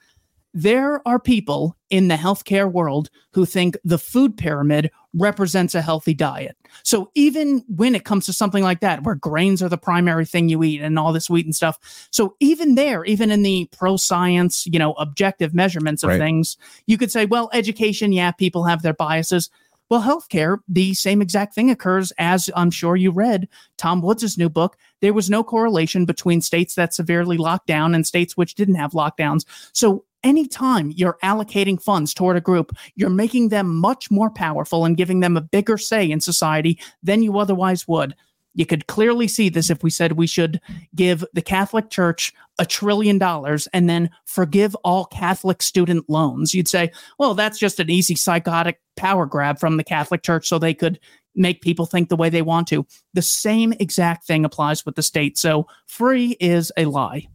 there 0.52 1.06
are 1.06 1.18
people 1.18 1.76
in 1.90 2.08
the 2.08 2.16
healthcare 2.16 2.70
world 2.70 3.10
who 3.32 3.44
think 3.44 3.76
the 3.84 3.98
food 3.98 4.36
pyramid 4.36 4.90
represents 5.14 5.74
a 5.74 5.82
healthy 5.82 6.14
diet. 6.14 6.56
So 6.82 7.10
even 7.14 7.64
when 7.68 7.94
it 7.94 8.04
comes 8.04 8.26
to 8.26 8.32
something 8.32 8.62
like 8.62 8.80
that, 8.80 9.02
where 9.02 9.14
grains 9.14 9.62
are 9.62 9.68
the 9.68 9.78
primary 9.78 10.24
thing 10.24 10.48
you 10.48 10.62
eat 10.62 10.80
and 10.80 10.98
all 10.98 11.12
this 11.12 11.28
wheat 11.28 11.46
and 11.46 11.54
stuff, 11.54 12.08
so 12.10 12.36
even 12.40 12.74
there, 12.74 13.04
even 13.04 13.30
in 13.30 13.42
the 13.42 13.68
pro 13.72 13.96
science, 13.96 14.66
you 14.66 14.78
know, 14.78 14.92
objective 14.94 15.54
measurements 15.54 16.02
of 16.02 16.10
right. 16.10 16.18
things, 16.18 16.56
you 16.86 16.96
could 16.96 17.10
say, 17.10 17.26
well, 17.26 17.50
education, 17.52 18.12
yeah, 18.12 18.30
people 18.30 18.64
have 18.64 18.82
their 18.82 18.94
biases. 18.94 19.50
Well, 19.88 20.02
healthcare, 20.02 20.58
the 20.68 20.94
same 20.94 21.20
exact 21.20 21.52
thing 21.52 21.68
occurs 21.68 22.12
as 22.16 22.48
I'm 22.54 22.70
sure 22.70 22.94
you 22.94 23.10
read 23.10 23.48
Tom 23.76 24.00
Woods' 24.00 24.38
new 24.38 24.48
book. 24.48 24.76
There 25.00 25.12
was 25.12 25.28
no 25.28 25.42
correlation 25.42 26.04
between 26.04 26.40
states 26.42 26.76
that 26.76 26.94
severely 26.94 27.36
locked 27.36 27.66
down 27.66 27.92
and 27.92 28.06
states 28.06 28.36
which 28.36 28.54
didn't 28.54 28.76
have 28.76 28.92
lockdowns. 28.92 29.44
So 29.72 30.04
anytime 30.24 30.90
you're 30.90 31.18
allocating 31.22 31.80
funds 31.80 32.14
toward 32.14 32.36
a 32.36 32.40
group, 32.40 32.72
you're 32.94 33.10
making 33.10 33.48
them 33.48 33.76
much 33.76 34.10
more 34.10 34.30
powerful 34.30 34.84
and 34.84 34.96
giving 34.96 35.20
them 35.20 35.36
a 35.36 35.40
bigger 35.40 35.78
say 35.78 36.10
in 36.10 36.20
society 36.20 36.78
than 37.02 37.22
you 37.22 37.38
otherwise 37.38 37.86
would. 37.88 38.14
You 38.54 38.66
could 38.66 38.88
clearly 38.88 39.28
see 39.28 39.48
this 39.48 39.70
if 39.70 39.82
we 39.82 39.90
said 39.90 40.12
we 40.12 40.26
should 40.26 40.60
give 40.94 41.24
the 41.34 41.42
Catholic 41.42 41.88
Church 41.88 42.32
a 42.58 42.66
trillion 42.66 43.16
dollars 43.16 43.68
and 43.72 43.88
then 43.88 44.10
forgive 44.26 44.74
all 44.76 45.04
Catholic 45.04 45.62
student 45.62 46.10
loans. 46.10 46.54
You'd 46.54 46.68
say, 46.68 46.90
well, 47.18 47.34
that's 47.34 47.58
just 47.58 47.78
an 47.78 47.90
easy 47.90 48.16
psychotic 48.16 48.80
power 48.96 49.24
grab 49.24 49.60
from 49.60 49.76
the 49.76 49.84
Catholic 49.84 50.22
Church 50.22 50.48
so 50.48 50.58
they 50.58 50.74
could 50.74 50.98
make 51.36 51.62
people 51.62 51.86
think 51.86 52.08
the 52.08 52.16
way 52.16 52.28
they 52.28 52.42
want 52.42 52.66
to. 52.68 52.84
The 53.14 53.22
same 53.22 53.72
exact 53.78 54.26
thing 54.26 54.44
applies 54.44 54.84
with 54.84 54.96
the 54.96 55.02
state. 55.02 55.38
So 55.38 55.68
free 55.86 56.36
is 56.40 56.72
a 56.76 56.86
lie. 56.86 57.28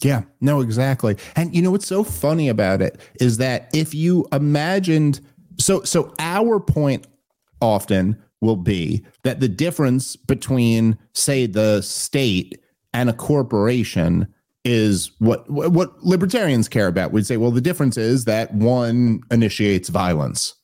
Yeah, 0.00 0.22
no, 0.40 0.60
exactly. 0.60 1.16
And 1.34 1.54
you 1.54 1.60
know 1.62 1.72
what's 1.72 1.86
so 1.86 2.04
funny 2.04 2.48
about 2.48 2.80
it 2.80 3.00
is 3.20 3.38
that 3.38 3.68
if 3.74 3.94
you 3.94 4.26
imagined 4.32 5.20
so 5.58 5.82
so 5.82 6.14
our 6.20 6.60
point 6.60 7.06
often 7.60 8.16
will 8.40 8.56
be 8.56 9.04
that 9.24 9.40
the 9.40 9.48
difference 9.48 10.14
between 10.14 10.96
say 11.14 11.46
the 11.46 11.82
state 11.82 12.60
and 12.92 13.10
a 13.10 13.12
corporation 13.12 14.32
is 14.64 15.10
what 15.18 15.48
what 15.50 15.98
libertarians 16.04 16.68
care 16.68 16.86
about. 16.86 17.10
We'd 17.10 17.26
say, 17.26 17.36
well, 17.36 17.50
the 17.50 17.60
difference 17.60 17.96
is 17.96 18.24
that 18.26 18.54
one 18.54 19.20
initiates 19.30 19.88
violence 19.88 20.54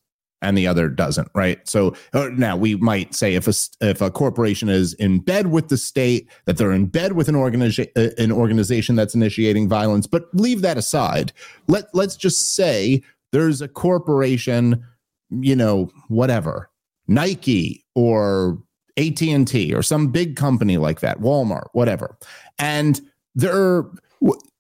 and 0.43 0.59
the 0.59 0.67
other 0.67 0.89
doesn't, 0.89 1.29
right? 1.35 1.67
So 1.69 1.95
uh, 2.13 2.29
now 2.35 2.57
we 2.57 2.77
might 2.77 3.15
say 3.15 3.35
if 3.35 3.49
a 3.49 3.55
if 3.81 4.01
a 4.01 4.11
corporation 4.11 4.69
is 4.69 4.95
in 4.95 5.21
bed 5.21 5.49
with 5.49 5.69
the 5.69 5.77
state, 5.77 6.29
that 6.45 6.57
they're 6.57 6.73
in 6.73 6.87
bed 6.87 7.13
with 7.13 7.29
an 7.29 7.37
organization 7.37 7.93
uh, 7.97 8.11
an 8.19 8.31
organization 8.31 8.97
that's 8.97 9.15
initiating 9.15 9.69
violence. 9.69 10.07
But 10.07 10.27
leave 10.35 10.63
that 10.63 10.77
aside. 10.77 11.33
Let 11.67 11.87
let's 11.95 12.17
just 12.17 12.55
say 12.55 13.03
there's 13.33 13.61
a 13.61 13.69
corporation, 13.69 14.85
you 15.31 15.57
know, 15.57 15.91
whatever, 16.09 16.71
Nike 17.09 17.85
or 17.95 18.63
AT 18.97 19.23
and 19.23 19.49
T 19.49 19.75
or 19.75 19.83
some 19.83 20.09
big 20.09 20.37
company 20.37 20.77
like 20.77 21.01
that, 21.01 21.21
Walmart, 21.21 21.69
whatever, 21.73 22.17
and 22.59 23.01
they're 23.35 23.85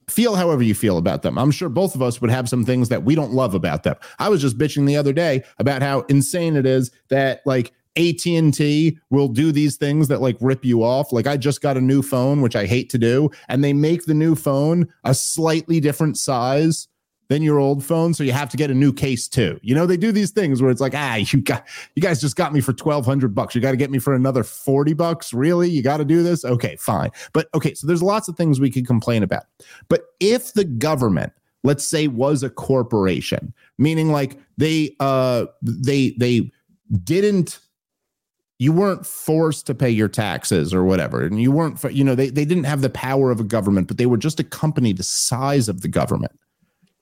feel 0.08 0.34
however 0.36 0.62
you 0.62 0.74
feel 0.74 0.98
about 0.98 1.22
them. 1.22 1.38
I'm 1.38 1.50
sure 1.50 1.68
both 1.68 1.94
of 1.94 2.02
us 2.02 2.20
would 2.20 2.30
have 2.30 2.48
some 2.48 2.64
things 2.64 2.88
that 2.88 3.04
we 3.04 3.14
don't 3.14 3.32
love 3.32 3.54
about 3.54 3.82
them. 3.82 3.96
I 4.18 4.28
was 4.28 4.40
just 4.40 4.58
bitching 4.58 4.86
the 4.86 4.96
other 4.96 5.12
day 5.12 5.42
about 5.58 5.82
how 5.82 6.00
insane 6.02 6.56
it 6.56 6.66
is 6.66 6.90
that 7.08 7.42
like 7.46 7.72
AT&T 7.96 8.98
will 9.10 9.28
do 9.28 9.52
these 9.52 9.76
things 9.76 10.08
that 10.08 10.20
like 10.20 10.36
rip 10.40 10.64
you 10.64 10.82
off. 10.82 11.12
Like 11.12 11.26
I 11.26 11.36
just 11.36 11.62
got 11.62 11.76
a 11.76 11.80
new 11.80 12.02
phone, 12.02 12.40
which 12.40 12.56
I 12.56 12.66
hate 12.66 12.90
to 12.90 12.98
do, 12.98 13.30
and 13.48 13.62
they 13.62 13.72
make 13.72 14.04
the 14.04 14.14
new 14.14 14.34
phone 14.34 14.88
a 15.04 15.14
slightly 15.14 15.80
different 15.80 16.18
size 16.18 16.88
than 17.34 17.42
your 17.42 17.58
old 17.58 17.84
phone, 17.84 18.14
so 18.14 18.22
you 18.22 18.30
have 18.30 18.48
to 18.48 18.56
get 18.56 18.70
a 18.70 18.74
new 18.74 18.92
case 18.92 19.26
too. 19.26 19.58
You 19.60 19.74
know, 19.74 19.86
they 19.86 19.96
do 19.96 20.12
these 20.12 20.30
things 20.30 20.62
where 20.62 20.70
it's 20.70 20.80
like, 20.80 20.94
ah, 20.94 21.16
you 21.16 21.40
got 21.42 21.66
you 21.96 22.00
guys 22.00 22.20
just 22.20 22.36
got 22.36 22.52
me 22.52 22.60
for 22.60 22.70
1200 22.70 23.34
bucks. 23.34 23.56
You 23.56 23.60
got 23.60 23.72
to 23.72 23.76
get 23.76 23.90
me 23.90 23.98
for 23.98 24.14
another 24.14 24.44
40 24.44 24.94
bucks. 24.94 25.34
Really? 25.34 25.68
You 25.68 25.82
got 25.82 25.96
to 25.96 26.04
do 26.04 26.22
this? 26.22 26.44
Okay, 26.44 26.76
fine. 26.76 27.10
But 27.32 27.48
okay, 27.52 27.74
so 27.74 27.88
there's 27.88 28.04
lots 28.04 28.28
of 28.28 28.36
things 28.36 28.60
we 28.60 28.70
could 28.70 28.86
complain 28.86 29.24
about. 29.24 29.44
But 29.88 30.02
if 30.20 30.52
the 30.52 30.64
government 30.64 31.32
let's 31.64 31.84
say 31.84 32.08
was 32.08 32.42
a 32.42 32.50
corporation 32.50 33.54
meaning 33.78 34.12
like 34.12 34.38
they 34.58 34.94
uh 35.00 35.46
they 35.62 36.10
they 36.18 36.50
didn't 37.04 37.58
you 38.58 38.70
weren't 38.70 39.06
forced 39.06 39.66
to 39.66 39.74
pay 39.74 39.88
your 39.88 40.08
taxes 40.08 40.74
or 40.74 40.84
whatever 40.84 41.24
and 41.24 41.40
you 41.40 41.50
weren't 41.50 41.82
you 41.84 42.04
know 42.04 42.14
they, 42.14 42.28
they 42.28 42.44
didn't 42.44 42.64
have 42.64 42.82
the 42.82 42.90
power 42.90 43.30
of 43.30 43.40
a 43.40 43.44
government 43.44 43.88
but 43.88 43.96
they 43.96 44.04
were 44.04 44.18
just 44.18 44.38
a 44.38 44.44
company 44.44 44.92
the 44.92 45.02
size 45.02 45.70
of 45.70 45.80
the 45.80 45.88
government 45.88 46.38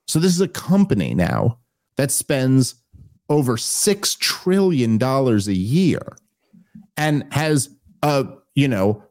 so 0.07 0.19
this 0.19 0.35
is 0.35 0.41
a 0.41 0.49
company 0.49 1.15
now 1.15 1.59
that 1.97 2.11
spends 2.11 2.75
over 3.29 3.57
six 3.57 4.15
trillion 4.15 4.99
dollars 4.99 5.49
a 5.49 5.55
year 5.55 6.17
and 6.97 7.25
has 7.33 7.71
uh 8.03 8.25
you 8.55 8.69
know 8.69 9.03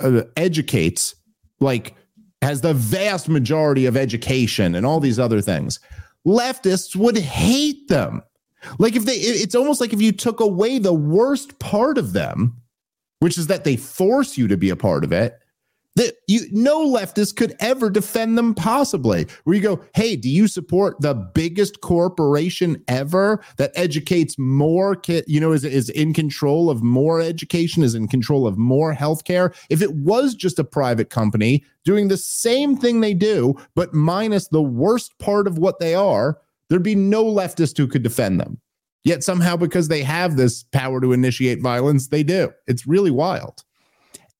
uh, 0.00 0.22
educates 0.36 1.14
like 1.60 1.94
has 2.42 2.60
the 2.60 2.74
vast 2.74 3.28
majority 3.28 3.86
of 3.86 3.96
education 3.96 4.74
and 4.74 4.84
all 4.84 5.00
these 5.00 5.18
other 5.18 5.40
things. 5.40 5.78
Leftists 6.26 6.96
would 6.96 7.16
hate 7.16 7.88
them. 7.88 8.22
Like 8.78 8.96
if 8.96 9.04
they, 9.04 9.14
it's 9.14 9.54
almost 9.54 9.80
like 9.80 9.92
if 9.92 10.02
you 10.02 10.12
took 10.12 10.40
away 10.40 10.78
the 10.78 10.92
worst 10.92 11.58
part 11.60 11.98
of 11.98 12.12
them, 12.12 12.60
which 13.20 13.38
is 13.38 13.46
that 13.46 13.64
they 13.64 13.76
force 13.76 14.36
you 14.36 14.48
to 14.48 14.56
be 14.56 14.70
a 14.70 14.76
part 14.76 15.04
of 15.04 15.12
it, 15.12 15.38
that 15.94 16.14
you 16.26 16.40
no 16.50 16.86
leftist 16.86 17.36
could 17.36 17.54
ever 17.60 17.90
defend 17.90 18.38
them 18.38 18.54
possibly 18.54 19.26
where 19.44 19.56
you 19.56 19.62
go 19.62 19.80
hey 19.94 20.16
do 20.16 20.28
you 20.28 20.48
support 20.48 21.00
the 21.00 21.14
biggest 21.34 21.80
corporation 21.80 22.82
ever 22.88 23.42
that 23.56 23.72
educates 23.74 24.38
more 24.38 25.00
you 25.26 25.40
know 25.40 25.52
is, 25.52 25.64
is 25.64 25.88
in 25.90 26.14
control 26.14 26.70
of 26.70 26.82
more 26.82 27.20
education 27.20 27.82
is 27.82 27.94
in 27.94 28.08
control 28.08 28.46
of 28.46 28.56
more 28.56 28.94
healthcare 28.94 29.54
if 29.70 29.82
it 29.82 29.94
was 29.96 30.34
just 30.34 30.58
a 30.58 30.64
private 30.64 31.10
company 31.10 31.64
doing 31.84 32.08
the 32.08 32.16
same 32.16 32.76
thing 32.76 33.00
they 33.00 33.14
do 33.14 33.54
but 33.74 33.92
minus 33.92 34.48
the 34.48 34.62
worst 34.62 35.18
part 35.18 35.46
of 35.46 35.58
what 35.58 35.78
they 35.78 35.94
are 35.94 36.38
there'd 36.72 36.82
be 36.82 36.94
no 36.94 37.22
leftist 37.22 37.76
who 37.76 37.86
could 37.86 38.02
defend 38.02 38.40
them. 38.40 38.58
Yet 39.04 39.22
somehow, 39.22 39.56
because 39.56 39.88
they 39.88 40.02
have 40.02 40.36
this 40.36 40.62
power 40.72 41.02
to 41.02 41.12
initiate 41.12 41.60
violence, 41.60 42.08
they 42.08 42.22
do. 42.22 42.50
It's 42.66 42.86
really 42.86 43.10
wild. 43.10 43.62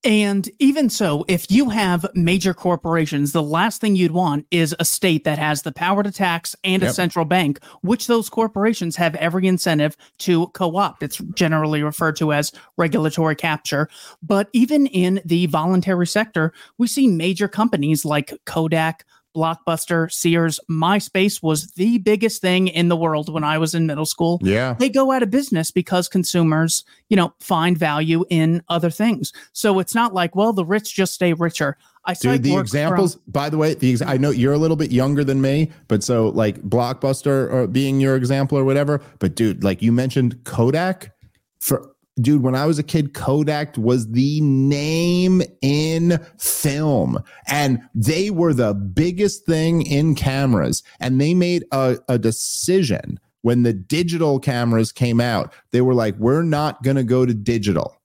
And 0.04 0.50
even 0.58 0.90
so, 0.90 1.24
if 1.28 1.48
you 1.48 1.68
have 1.68 2.04
major 2.14 2.54
corporations, 2.54 3.30
the 3.30 3.42
last 3.42 3.80
thing 3.80 3.94
you'd 3.94 4.10
want 4.10 4.46
is 4.50 4.74
a 4.80 4.84
state 4.84 5.22
that 5.24 5.38
has 5.38 5.62
the 5.62 5.70
power 5.70 6.02
to 6.02 6.10
tax 6.10 6.56
and 6.64 6.82
yep. 6.82 6.90
a 6.90 6.94
central 6.94 7.24
bank, 7.24 7.62
which 7.82 8.08
those 8.08 8.28
corporations 8.28 8.96
have 8.96 9.14
every 9.16 9.46
incentive 9.46 9.96
to 10.18 10.48
co 10.48 10.76
opt. 10.76 11.04
It's 11.04 11.18
generally 11.34 11.84
referred 11.84 12.16
to 12.16 12.32
as 12.32 12.50
regulatory 12.76 13.36
capture. 13.36 13.88
But 14.22 14.48
even 14.52 14.86
in 14.88 15.20
the 15.24 15.46
voluntary 15.46 16.08
sector, 16.08 16.52
we 16.78 16.88
see 16.88 17.06
major 17.06 17.46
companies 17.46 18.04
like 18.04 18.32
Kodak, 18.44 19.04
Blockbuster, 19.34 20.10
Sears, 20.12 20.60
MySpace 20.70 21.42
was 21.42 21.72
the 21.72 21.98
biggest 21.98 22.40
thing 22.40 22.68
in 22.68 22.88
the 22.88 22.96
world 22.96 23.32
when 23.32 23.44
I 23.44 23.58
was 23.58 23.74
in 23.74 23.86
middle 23.86 24.06
school. 24.06 24.38
Yeah. 24.42 24.74
They 24.78 24.88
go 24.88 25.12
out 25.12 25.22
of 25.22 25.30
business 25.30 25.70
because 25.70 26.08
consumers, 26.08 26.84
you 27.08 27.16
know, 27.16 27.32
find 27.40 27.76
value 27.76 28.24
in 28.30 28.62
other 28.68 28.90
things. 28.90 29.32
So 29.52 29.78
it's 29.78 29.94
not 29.94 30.14
like, 30.14 30.36
well, 30.36 30.52
the 30.52 30.64
rich 30.64 30.94
just 30.94 31.14
stay 31.14 31.32
richer. 31.32 31.76
I 32.04 32.14
Dude, 32.14 32.42
the 32.42 32.56
examples, 32.58 33.14
from- 33.14 33.22
by 33.28 33.48
the 33.48 33.56
way, 33.58 33.74
the 33.74 33.92
ex- 33.92 34.02
I 34.02 34.16
know 34.16 34.30
you're 34.30 34.52
a 34.52 34.58
little 34.58 34.76
bit 34.76 34.90
younger 34.90 35.22
than 35.22 35.40
me, 35.40 35.70
but 35.86 36.02
so 36.02 36.30
like 36.30 36.60
Blockbuster 36.62 37.52
or 37.52 37.66
being 37.68 38.00
your 38.00 38.16
example 38.16 38.58
or 38.58 38.64
whatever. 38.64 39.00
But 39.20 39.36
dude, 39.36 39.62
like 39.62 39.82
you 39.82 39.92
mentioned 39.92 40.42
Kodak 40.44 41.12
for 41.60 41.91
dude, 42.20 42.42
when 42.42 42.54
I 42.54 42.66
was 42.66 42.78
a 42.78 42.82
kid, 42.82 43.14
Kodak 43.14 43.76
was 43.76 44.10
the 44.10 44.40
name 44.40 45.42
in 45.60 46.18
film, 46.38 47.22
and 47.46 47.80
they 47.94 48.30
were 48.30 48.54
the 48.54 48.74
biggest 48.74 49.46
thing 49.46 49.82
in 49.82 50.14
cameras. 50.14 50.82
And 51.00 51.20
they 51.20 51.34
made 51.34 51.64
a, 51.72 51.98
a 52.08 52.18
decision 52.18 53.18
when 53.42 53.62
the 53.62 53.72
digital 53.72 54.38
cameras 54.38 54.92
came 54.92 55.20
out. 55.20 55.52
They 55.72 55.80
were 55.80 55.94
like, 55.94 56.16
we're 56.16 56.42
not 56.42 56.82
going 56.82 56.96
to 56.96 57.04
go 57.04 57.26
to 57.26 57.34
digital. 57.34 57.96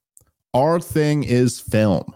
Our 0.54 0.80
thing 0.80 1.24
is 1.24 1.60
film 1.60 2.14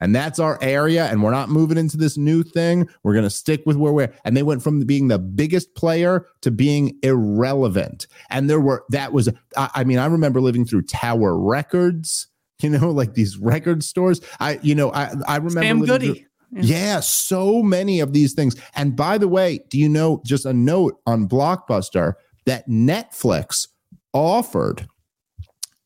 and 0.00 0.14
that's 0.14 0.38
our 0.38 0.58
area 0.60 1.06
and 1.06 1.22
we're 1.22 1.30
not 1.30 1.48
moving 1.48 1.78
into 1.78 1.96
this 1.96 2.16
new 2.16 2.42
thing 2.42 2.88
we're 3.02 3.12
going 3.12 3.24
to 3.24 3.30
stick 3.30 3.62
with 3.66 3.76
where 3.76 3.92
we're 3.92 4.12
and 4.24 4.36
they 4.36 4.42
went 4.42 4.62
from 4.62 4.80
being 4.80 5.08
the 5.08 5.18
biggest 5.18 5.74
player 5.74 6.26
to 6.42 6.50
being 6.50 6.96
irrelevant 7.02 8.06
and 8.30 8.48
there 8.48 8.60
were 8.60 8.84
that 8.90 9.12
was 9.12 9.28
i, 9.56 9.70
I 9.74 9.84
mean 9.84 9.98
i 9.98 10.06
remember 10.06 10.40
living 10.40 10.64
through 10.64 10.82
tower 10.82 11.38
records 11.38 12.28
you 12.62 12.70
know 12.70 12.90
like 12.90 13.14
these 13.14 13.36
record 13.36 13.84
stores 13.84 14.20
i 14.40 14.58
you 14.62 14.74
know 14.74 14.92
i 14.92 15.12
i 15.26 15.36
remember 15.36 15.62
Sam 15.62 15.80
Goody. 15.84 16.06
Through, 16.06 16.26
yeah. 16.52 16.62
yeah, 16.62 17.00
so 17.00 17.60
many 17.60 17.98
of 17.98 18.12
these 18.12 18.32
things. 18.32 18.54
And 18.76 18.94
by 18.94 19.18
the 19.18 19.26
way, 19.26 19.64
do 19.68 19.78
you 19.78 19.88
know 19.88 20.22
just 20.24 20.46
a 20.46 20.52
note 20.52 21.00
on 21.04 21.28
Blockbuster 21.28 22.14
that 22.46 22.68
Netflix 22.68 23.66
offered 24.12 24.86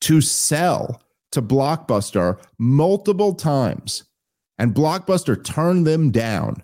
to 0.02 0.20
sell 0.20 1.02
to 1.32 1.42
Blockbuster 1.42 2.38
multiple 2.58 3.34
times, 3.34 4.04
and 4.58 4.74
Blockbuster 4.74 5.42
turned 5.42 5.86
them 5.86 6.10
down. 6.10 6.62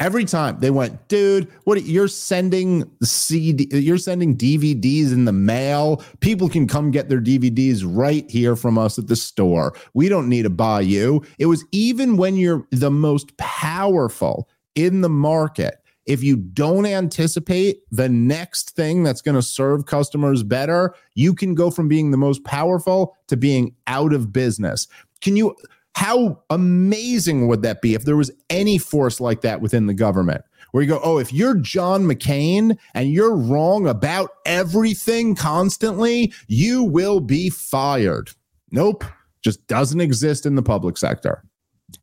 Every 0.00 0.24
time 0.24 0.58
they 0.58 0.70
went, 0.70 1.06
dude, 1.06 1.48
what 1.64 1.84
you're 1.84 2.08
sending 2.08 2.90
CD, 3.02 3.68
you're 3.70 3.96
sending 3.96 4.36
DVDs 4.36 5.12
in 5.12 5.24
the 5.24 5.32
mail. 5.32 6.02
People 6.18 6.48
can 6.48 6.66
come 6.66 6.90
get 6.90 7.08
their 7.08 7.20
DVDs 7.20 7.84
right 7.86 8.28
here 8.28 8.56
from 8.56 8.76
us 8.76 8.98
at 8.98 9.06
the 9.06 9.14
store. 9.14 9.72
We 9.94 10.08
don't 10.08 10.28
need 10.28 10.42
to 10.42 10.50
buy 10.50 10.80
you. 10.80 11.24
It 11.38 11.46
was 11.46 11.64
even 11.70 12.16
when 12.16 12.36
you're 12.36 12.66
the 12.72 12.90
most 12.90 13.36
powerful 13.36 14.48
in 14.74 15.00
the 15.00 15.08
market 15.08 15.83
if 16.06 16.22
you 16.22 16.36
don't 16.36 16.86
anticipate 16.86 17.80
the 17.90 18.08
next 18.08 18.70
thing 18.70 19.02
that's 19.02 19.22
going 19.22 19.34
to 19.34 19.42
serve 19.42 19.86
customers 19.86 20.42
better, 20.42 20.94
you 21.14 21.34
can 21.34 21.54
go 21.54 21.70
from 21.70 21.88
being 21.88 22.10
the 22.10 22.16
most 22.16 22.44
powerful 22.44 23.16
to 23.28 23.36
being 23.36 23.74
out 23.86 24.12
of 24.12 24.32
business. 24.32 24.86
Can 25.20 25.36
you? 25.36 25.54
How 25.96 26.42
amazing 26.50 27.46
would 27.46 27.62
that 27.62 27.80
be 27.80 27.94
if 27.94 28.04
there 28.04 28.16
was 28.16 28.32
any 28.50 28.78
force 28.78 29.20
like 29.20 29.42
that 29.42 29.60
within 29.60 29.86
the 29.86 29.94
government? 29.94 30.42
Where 30.72 30.82
you 30.82 30.88
go, 30.88 31.00
oh, 31.04 31.18
if 31.18 31.32
you're 31.32 31.54
John 31.54 32.02
McCain 32.02 32.76
and 32.94 33.12
you're 33.12 33.36
wrong 33.36 33.86
about 33.86 34.30
everything 34.44 35.36
constantly, 35.36 36.32
you 36.48 36.82
will 36.82 37.20
be 37.20 37.48
fired. 37.48 38.30
Nope, 38.72 39.04
just 39.40 39.64
doesn't 39.68 40.00
exist 40.00 40.46
in 40.46 40.56
the 40.56 40.62
public 40.62 40.96
sector. 40.96 41.44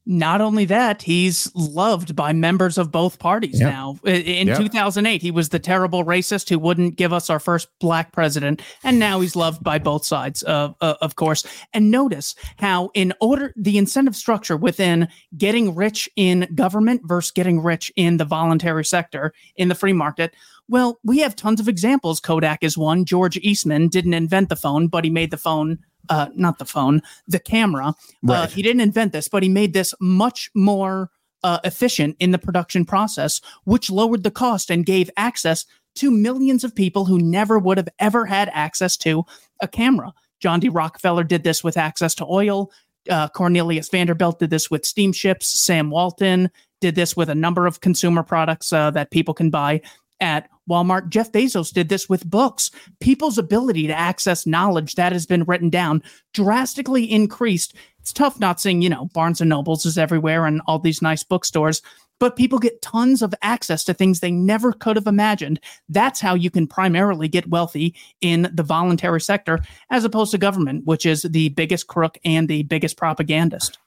Not 0.06 0.42
only 0.42 0.66
that, 0.66 1.02
he's 1.02 1.52
loved 1.56 2.16
by 2.16 2.34
members 2.34 2.78
of 2.78 2.92
both 2.92 3.20
parties 3.20 3.60
yep. 3.60 3.72
now. 3.72 3.98
In 4.06 4.48
yep. 4.48 4.58
2008, 4.58 5.22
he 5.22 5.32
was 5.32 5.50
the 5.50 5.60
terrible 5.60 6.04
racist 6.04 6.50
who 6.50 6.60
wouldn't 6.60 6.96
give 6.96 7.14
us 7.14 7.30
our 7.30 7.40
first 7.40 7.70
black 7.80 8.12
president, 8.12 8.62
and 8.84 9.00
now 9.00 9.20
he's 9.20 9.36
loved 9.36 9.64
by 9.64 9.80
both 9.80 10.06
sides, 10.06 10.44
uh, 10.44 10.74
uh, 10.82 10.96
of 11.02 11.16
course. 11.16 11.46
And 11.74 11.92
notice 11.92 12.36
how, 12.58 12.92
in 12.94 13.14
order, 13.22 13.54
the 13.56 13.78
incentive 13.78 14.16
structure 14.16 14.58
within 14.58 15.08
getting 15.38 15.76
rich 15.76 16.10
in 16.16 16.48
government 16.56 17.02
versus 17.06 17.32
getting 17.32 17.62
rich 17.62 17.92
in 17.96 18.18
the 18.18 18.26
voluntary 18.26 18.86
sector 18.86 19.34
in 19.56 19.70
the 19.70 19.76
free 19.76 19.94
market. 19.94 20.34
Well, 20.68 21.00
we 21.04 21.20
have 21.20 21.36
tons 21.36 21.60
of 21.60 21.68
examples. 21.68 22.20
Kodak 22.20 22.64
is 22.64 22.78
one. 22.78 23.04
George 23.04 23.38
Eastman 23.38 23.90
didn't 23.90 24.14
invent 24.14 24.50
the 24.50 24.56
phone, 24.56 24.88
but 24.88 25.04
he 25.04 25.10
made 25.10 25.32
the 25.32 25.38
phone 25.38 25.80
uh, 26.10 26.30
not 26.36 26.60
the 26.60 26.66
phone, 26.66 27.02
the 27.28 27.40
camera. 27.40 27.88
Uh, 27.88 27.94
right. 28.24 28.38
Uh, 28.38 28.48
he 28.48 28.62
didn't 28.62 28.82
invent 28.82 29.14
this, 29.14 29.28
but 29.28 29.44
he 29.44 29.50
made 29.50 29.74
this 29.74 29.94
much 30.00 30.50
more 30.56 31.10
uh, 31.44 31.60
efficient 31.64 32.16
in 32.20 32.32
the 32.32 32.40
production 32.40 32.86
process, 32.86 33.42
which 33.64 33.90
lowered 33.90 34.24
the 34.24 34.32
cost 34.32 34.70
and 34.70 34.86
gave 34.86 35.10
access 35.18 35.66
to 35.96 36.12
millions 36.12 36.64
of 36.64 36.76
people 36.76 37.06
who 37.06 37.20
never 37.20 37.60
would 37.60 37.78
have 37.78 37.90
ever 38.00 38.26
had 38.26 38.50
access 38.54 38.96
to 38.98 39.26
a 39.62 39.68
camera. 39.68 40.14
John 40.40 40.60
D. 40.60 40.70
Rockefeller 40.70 41.24
did 41.24 41.44
this 41.44 41.64
with 41.64 41.78
access 41.78 42.16
to 42.16 42.26
oil. 42.26 42.72
Uh, 43.10 43.28
Cornelius 43.30 43.90
Vanderbilt 43.90 44.40
did 44.40 44.50
this 44.50 44.70
with 44.70 44.86
steamships. 44.86 45.48
Sam 45.48 45.90
Walton 45.90 46.50
did 46.82 46.96
this 46.96 47.16
with 47.16 47.30
a 47.30 47.36
number 47.36 47.68
of 47.68 47.82
consumer 47.82 48.24
products 48.24 48.74
uh, 48.74 48.92
that 48.92 49.12
people 49.12 49.34
can 49.34 49.50
buy 49.50 49.82
at 50.22 50.48
Walmart. 50.70 51.10
Jeff 51.10 51.32
Bezos 51.32 51.74
did 51.74 51.90
this 51.90 52.08
with 52.08 52.30
books. 52.30 52.72
People's 53.02 53.38
ability 53.38 53.88
to 53.88 53.98
access 53.98 54.48
knowledge 54.48 54.96
that 54.96 55.12
has 55.12 55.26
been 55.26 55.44
written 55.44 55.70
down 55.70 56.02
drastically 56.34 57.12
increased. 57.12 57.74
It's 58.00 58.14
tough 58.14 58.40
not 58.40 58.62
seeing, 58.62 58.82
you 58.82 58.90
know, 58.90 59.10
Barnes 59.14 59.42
and 59.42 59.50
Nobles 59.50 59.86
is 59.86 59.98
everywhere 59.98 60.46
and 60.46 60.62
all 60.66 60.80
these 60.80 61.02
nice 61.02 61.24
bookstores, 61.24 61.82
but 62.20 62.36
people 62.36 62.60
get 62.60 62.82
tons 62.82 63.22
of 63.22 63.34
access 63.42 63.84
to 63.84 63.94
things 63.94 64.20
they 64.20 64.32
never 64.32 64.72
could 64.72 64.96
have 64.96 65.08
imagined. 65.08 65.60
That's 65.90 66.22
how 66.22 66.36
you 66.36 66.50
can 66.50 66.68
primarily 66.68 67.28
get 67.28 67.50
wealthy 67.50 67.96
in 68.22 68.50
the 68.54 68.64
voluntary 68.64 69.22
sector 69.22 69.60
as 69.90 70.06
opposed 70.06 70.32
to 70.32 70.38
government, 70.38 70.86
which 70.86 71.06
is 71.06 71.24
the 71.24 71.50
biggest 71.50 71.88
crook 71.88 72.18
and 72.24 72.48
the 72.48 72.64
biggest 72.64 72.96
propagandist. 72.96 73.80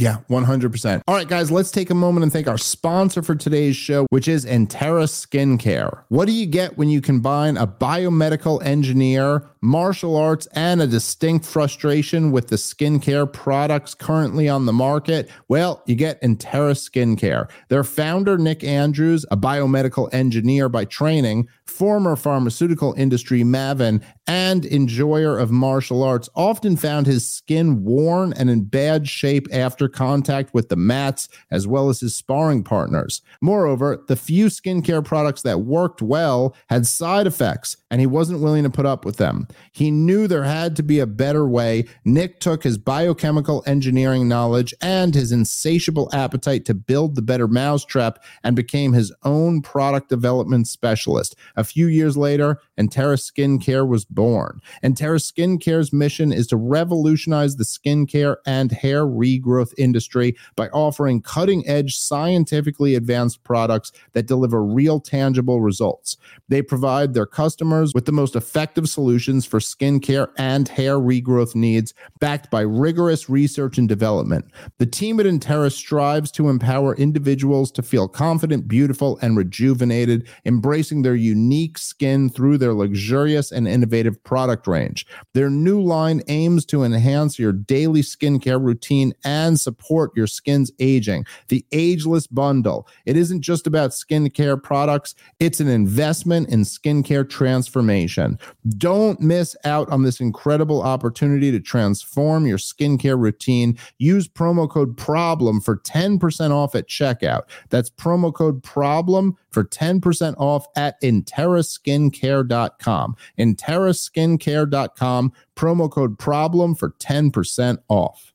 Yeah, 0.00 0.16
100%. 0.30 1.02
All 1.06 1.14
right, 1.14 1.28
guys, 1.28 1.50
let's 1.50 1.70
take 1.70 1.90
a 1.90 1.94
moment 1.94 2.22
and 2.22 2.32
thank 2.32 2.48
our 2.48 2.56
sponsor 2.56 3.20
for 3.20 3.34
today's 3.34 3.76
show, 3.76 4.06
which 4.08 4.28
is 4.28 4.46
Entera 4.46 5.04
Skincare. 5.04 6.04
What 6.08 6.24
do 6.24 6.32
you 6.32 6.46
get 6.46 6.78
when 6.78 6.88
you 6.88 7.02
combine 7.02 7.58
a 7.58 7.66
biomedical 7.66 8.64
engineer, 8.64 9.46
martial 9.60 10.16
arts, 10.16 10.46
and 10.54 10.80
a 10.80 10.86
distinct 10.86 11.44
frustration 11.44 12.32
with 12.32 12.48
the 12.48 12.56
skincare 12.56 13.30
products 13.30 13.94
currently 13.94 14.48
on 14.48 14.64
the 14.64 14.72
market? 14.72 15.28
Well, 15.48 15.82
you 15.84 15.96
get 15.96 16.18
Entera 16.22 16.72
Skincare. 16.72 17.50
Their 17.68 17.84
founder, 17.84 18.38
Nick 18.38 18.64
Andrews, 18.64 19.26
a 19.30 19.36
biomedical 19.36 20.08
engineer 20.14 20.70
by 20.70 20.86
training, 20.86 21.46
former 21.66 22.16
pharmaceutical 22.16 22.94
industry 22.96 23.42
maven, 23.42 24.02
and 24.26 24.64
enjoyer 24.64 25.38
of 25.38 25.50
martial 25.50 26.02
arts, 26.02 26.30
often 26.34 26.78
found 26.78 27.06
his 27.06 27.30
skin 27.30 27.84
worn 27.84 28.32
and 28.32 28.48
in 28.48 28.64
bad 28.64 29.06
shape 29.06 29.46
after 29.52 29.89
contact 29.90 30.54
with 30.54 30.68
the 30.68 30.76
mats, 30.76 31.28
as 31.50 31.66
well 31.66 31.88
as 31.88 32.00
his 32.00 32.16
sparring 32.16 32.64
partners. 32.64 33.22
Moreover, 33.40 34.02
the 34.08 34.16
few 34.16 34.46
skincare 34.46 35.04
products 35.04 35.42
that 35.42 35.60
worked 35.60 36.00
well 36.00 36.54
had 36.68 36.86
side 36.86 37.26
effects, 37.26 37.76
and 37.90 38.00
he 38.00 38.06
wasn't 38.06 38.40
willing 38.40 38.62
to 38.62 38.70
put 38.70 38.86
up 38.86 39.04
with 39.04 39.16
them. 39.16 39.46
He 39.72 39.90
knew 39.90 40.26
there 40.26 40.44
had 40.44 40.76
to 40.76 40.82
be 40.82 41.00
a 41.00 41.06
better 41.06 41.46
way. 41.46 41.86
Nick 42.04 42.40
took 42.40 42.62
his 42.62 42.78
biochemical 42.78 43.62
engineering 43.66 44.28
knowledge 44.28 44.72
and 44.80 45.14
his 45.14 45.32
insatiable 45.32 46.08
appetite 46.12 46.64
to 46.66 46.74
build 46.74 47.14
the 47.14 47.22
better 47.22 47.48
mousetrap 47.48 48.22
and 48.44 48.56
became 48.56 48.92
his 48.92 49.12
own 49.24 49.62
product 49.62 50.08
development 50.08 50.68
specialist. 50.68 51.34
A 51.56 51.64
few 51.64 51.86
years 51.86 52.16
later, 52.16 52.60
Entera 52.78 53.18
Skincare 53.18 53.86
was 53.86 54.04
born. 54.04 54.60
Entera 54.82 55.20
Skincare's 55.20 55.92
mission 55.92 56.32
is 56.32 56.46
to 56.48 56.56
revolutionize 56.56 57.56
the 57.56 57.64
skincare 57.64 58.36
and 58.46 58.72
hair 58.72 59.04
regrowth 59.04 59.72
industry 59.80 60.36
by 60.56 60.68
offering 60.68 61.22
cutting 61.22 61.66
edge, 61.66 61.96
scientifically 61.96 62.94
advanced 62.94 63.42
products 63.44 63.92
that 64.12 64.26
deliver 64.26 64.64
real, 64.64 65.00
tangible 65.00 65.60
results. 65.60 66.16
They 66.48 66.62
provide 66.62 67.14
their 67.14 67.26
customers 67.26 67.92
with 67.94 68.04
the 68.04 68.12
most 68.12 68.36
effective 68.36 68.88
solutions 68.88 69.46
for 69.46 69.58
skincare 69.58 70.28
and 70.36 70.68
hair 70.68 70.98
regrowth 70.98 71.54
needs, 71.54 71.94
backed 72.20 72.50
by 72.50 72.60
rigorous 72.60 73.28
research 73.30 73.78
and 73.78 73.88
development. 73.88 74.46
The 74.78 74.86
team 74.86 75.20
at 75.20 75.26
Entera 75.26 75.72
strives 75.72 76.30
to 76.32 76.48
empower 76.48 76.94
individuals 76.96 77.70
to 77.72 77.82
feel 77.82 78.08
confident, 78.08 78.68
beautiful, 78.68 79.18
and 79.22 79.36
rejuvenated, 79.36 80.28
embracing 80.44 81.02
their 81.02 81.14
unique 81.14 81.78
skin 81.78 82.28
through 82.28 82.58
their 82.58 82.74
luxurious 82.74 83.50
and 83.50 83.66
innovative 83.66 84.22
product 84.24 84.66
range. 84.66 85.06
Their 85.34 85.50
new 85.50 85.80
line 85.80 86.22
aims 86.28 86.64
to 86.66 86.82
enhance 86.82 87.38
your 87.38 87.52
daily 87.52 88.02
skincare 88.02 88.62
routine 88.62 89.12
and 89.24 89.58
support 89.70 90.10
your 90.16 90.26
skin's 90.26 90.72
aging. 90.80 91.24
The 91.48 91.64
Ageless 91.70 92.26
Bundle. 92.26 92.88
It 93.06 93.16
isn't 93.16 93.42
just 93.42 93.68
about 93.68 93.90
skincare 93.90 94.60
products, 94.60 95.14
it's 95.38 95.60
an 95.60 95.68
investment 95.68 96.48
in 96.48 96.62
skincare 96.62 97.28
transformation. 97.28 98.38
Don't 98.78 99.20
miss 99.20 99.54
out 99.64 99.88
on 99.90 100.02
this 100.02 100.18
incredible 100.20 100.82
opportunity 100.82 101.52
to 101.52 101.60
transform 101.60 102.46
your 102.46 102.58
skincare 102.58 103.18
routine. 103.18 103.78
Use 103.98 104.28
promo 104.28 104.68
code 104.68 104.96
PROBLEM 104.96 105.60
for 105.60 105.76
10% 105.76 106.50
off 106.50 106.74
at 106.74 106.88
checkout. 106.88 107.42
That's 107.68 107.90
promo 107.90 108.34
code 108.34 108.64
PROBLEM 108.64 109.36
for 109.50 109.64
10% 109.64 110.34
off 110.38 110.66
at 110.74 111.00
enteraskincare.com. 111.02 113.16
enteraskincare.com, 113.38 115.32
promo 115.54 115.90
code 115.90 116.18
PROBLEM 116.18 116.74
for 116.74 116.90
10% 116.90 117.78
off. 117.88 118.29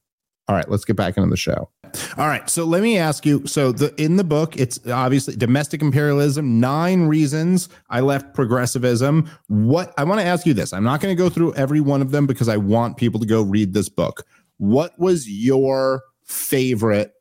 All 0.47 0.55
right, 0.55 0.69
let's 0.69 0.85
get 0.85 0.95
back 0.95 1.17
into 1.17 1.29
the 1.29 1.37
show. 1.37 1.69
All 2.17 2.27
right, 2.27 2.47
so 2.49 2.65
let 2.65 2.83
me 2.83 2.99
ask 2.99 3.25
you. 3.25 3.47
So 3.47 3.71
the 3.71 3.99
in 4.01 4.17
the 4.17 4.23
book, 4.23 4.57
it's 4.57 4.79
obviously 4.87 5.35
domestic 5.35 5.81
imperialism. 5.81 6.59
Nine 6.59 7.07
reasons 7.07 7.67
I 7.89 8.01
left 8.01 8.35
progressivism. 8.35 9.29
What 9.47 9.93
I 9.97 10.03
want 10.03 10.21
to 10.21 10.25
ask 10.25 10.45
you 10.45 10.53
this. 10.53 10.71
I'm 10.71 10.83
not 10.83 11.01
going 11.01 11.15
to 11.15 11.21
go 11.21 11.29
through 11.29 11.55
every 11.55 11.81
one 11.81 12.01
of 12.01 12.11
them 12.11 12.27
because 12.27 12.47
I 12.47 12.57
want 12.57 12.97
people 12.97 13.19
to 13.21 13.25
go 13.25 13.41
read 13.41 13.73
this 13.73 13.89
book. 13.89 14.25
What 14.57 14.97
was 14.99 15.27
your 15.27 16.03
favorite 16.23 17.13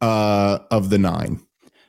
uh, 0.00 0.60
of 0.70 0.90
the 0.90 0.98
nine? 0.98 1.40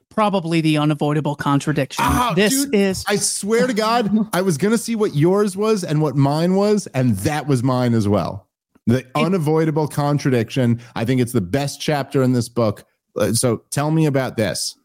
Probably 0.09 0.61
the 0.61 0.77
unavoidable 0.77 1.36
contradiction. 1.36 2.03
Ah, 2.07 2.34
this 2.36 2.65
dude, 2.65 2.75
is 2.75 3.03
I 3.07 3.17
swear 3.17 3.67
to 3.67 3.73
God, 3.73 4.29
I 4.34 4.41
was 4.41 4.57
gonna 4.57 4.77
see 4.77 4.95
what 4.95 5.15
yours 5.15 5.57
was 5.57 5.84
and 5.84 6.01
what 6.01 6.15
mine 6.15 6.55
was, 6.55 6.88
and 6.88 7.17
that 7.17 7.47
was 7.47 7.63
mine 7.63 7.93
as 7.93 8.07
well. 8.07 8.47
The 8.86 9.05
unavoidable 9.15 9.88
contradiction. 9.88 10.81
I 10.95 11.05
think 11.05 11.21
it's 11.21 11.31
the 11.31 11.41
best 11.41 11.79
chapter 11.79 12.21
in 12.23 12.34
this 12.34 12.49
book. 12.49 12.86
Uh, 13.17 13.34
So 13.34 13.63
tell 13.69 13.91
me 13.91 14.05
about 14.05 14.38
this. 14.38 14.75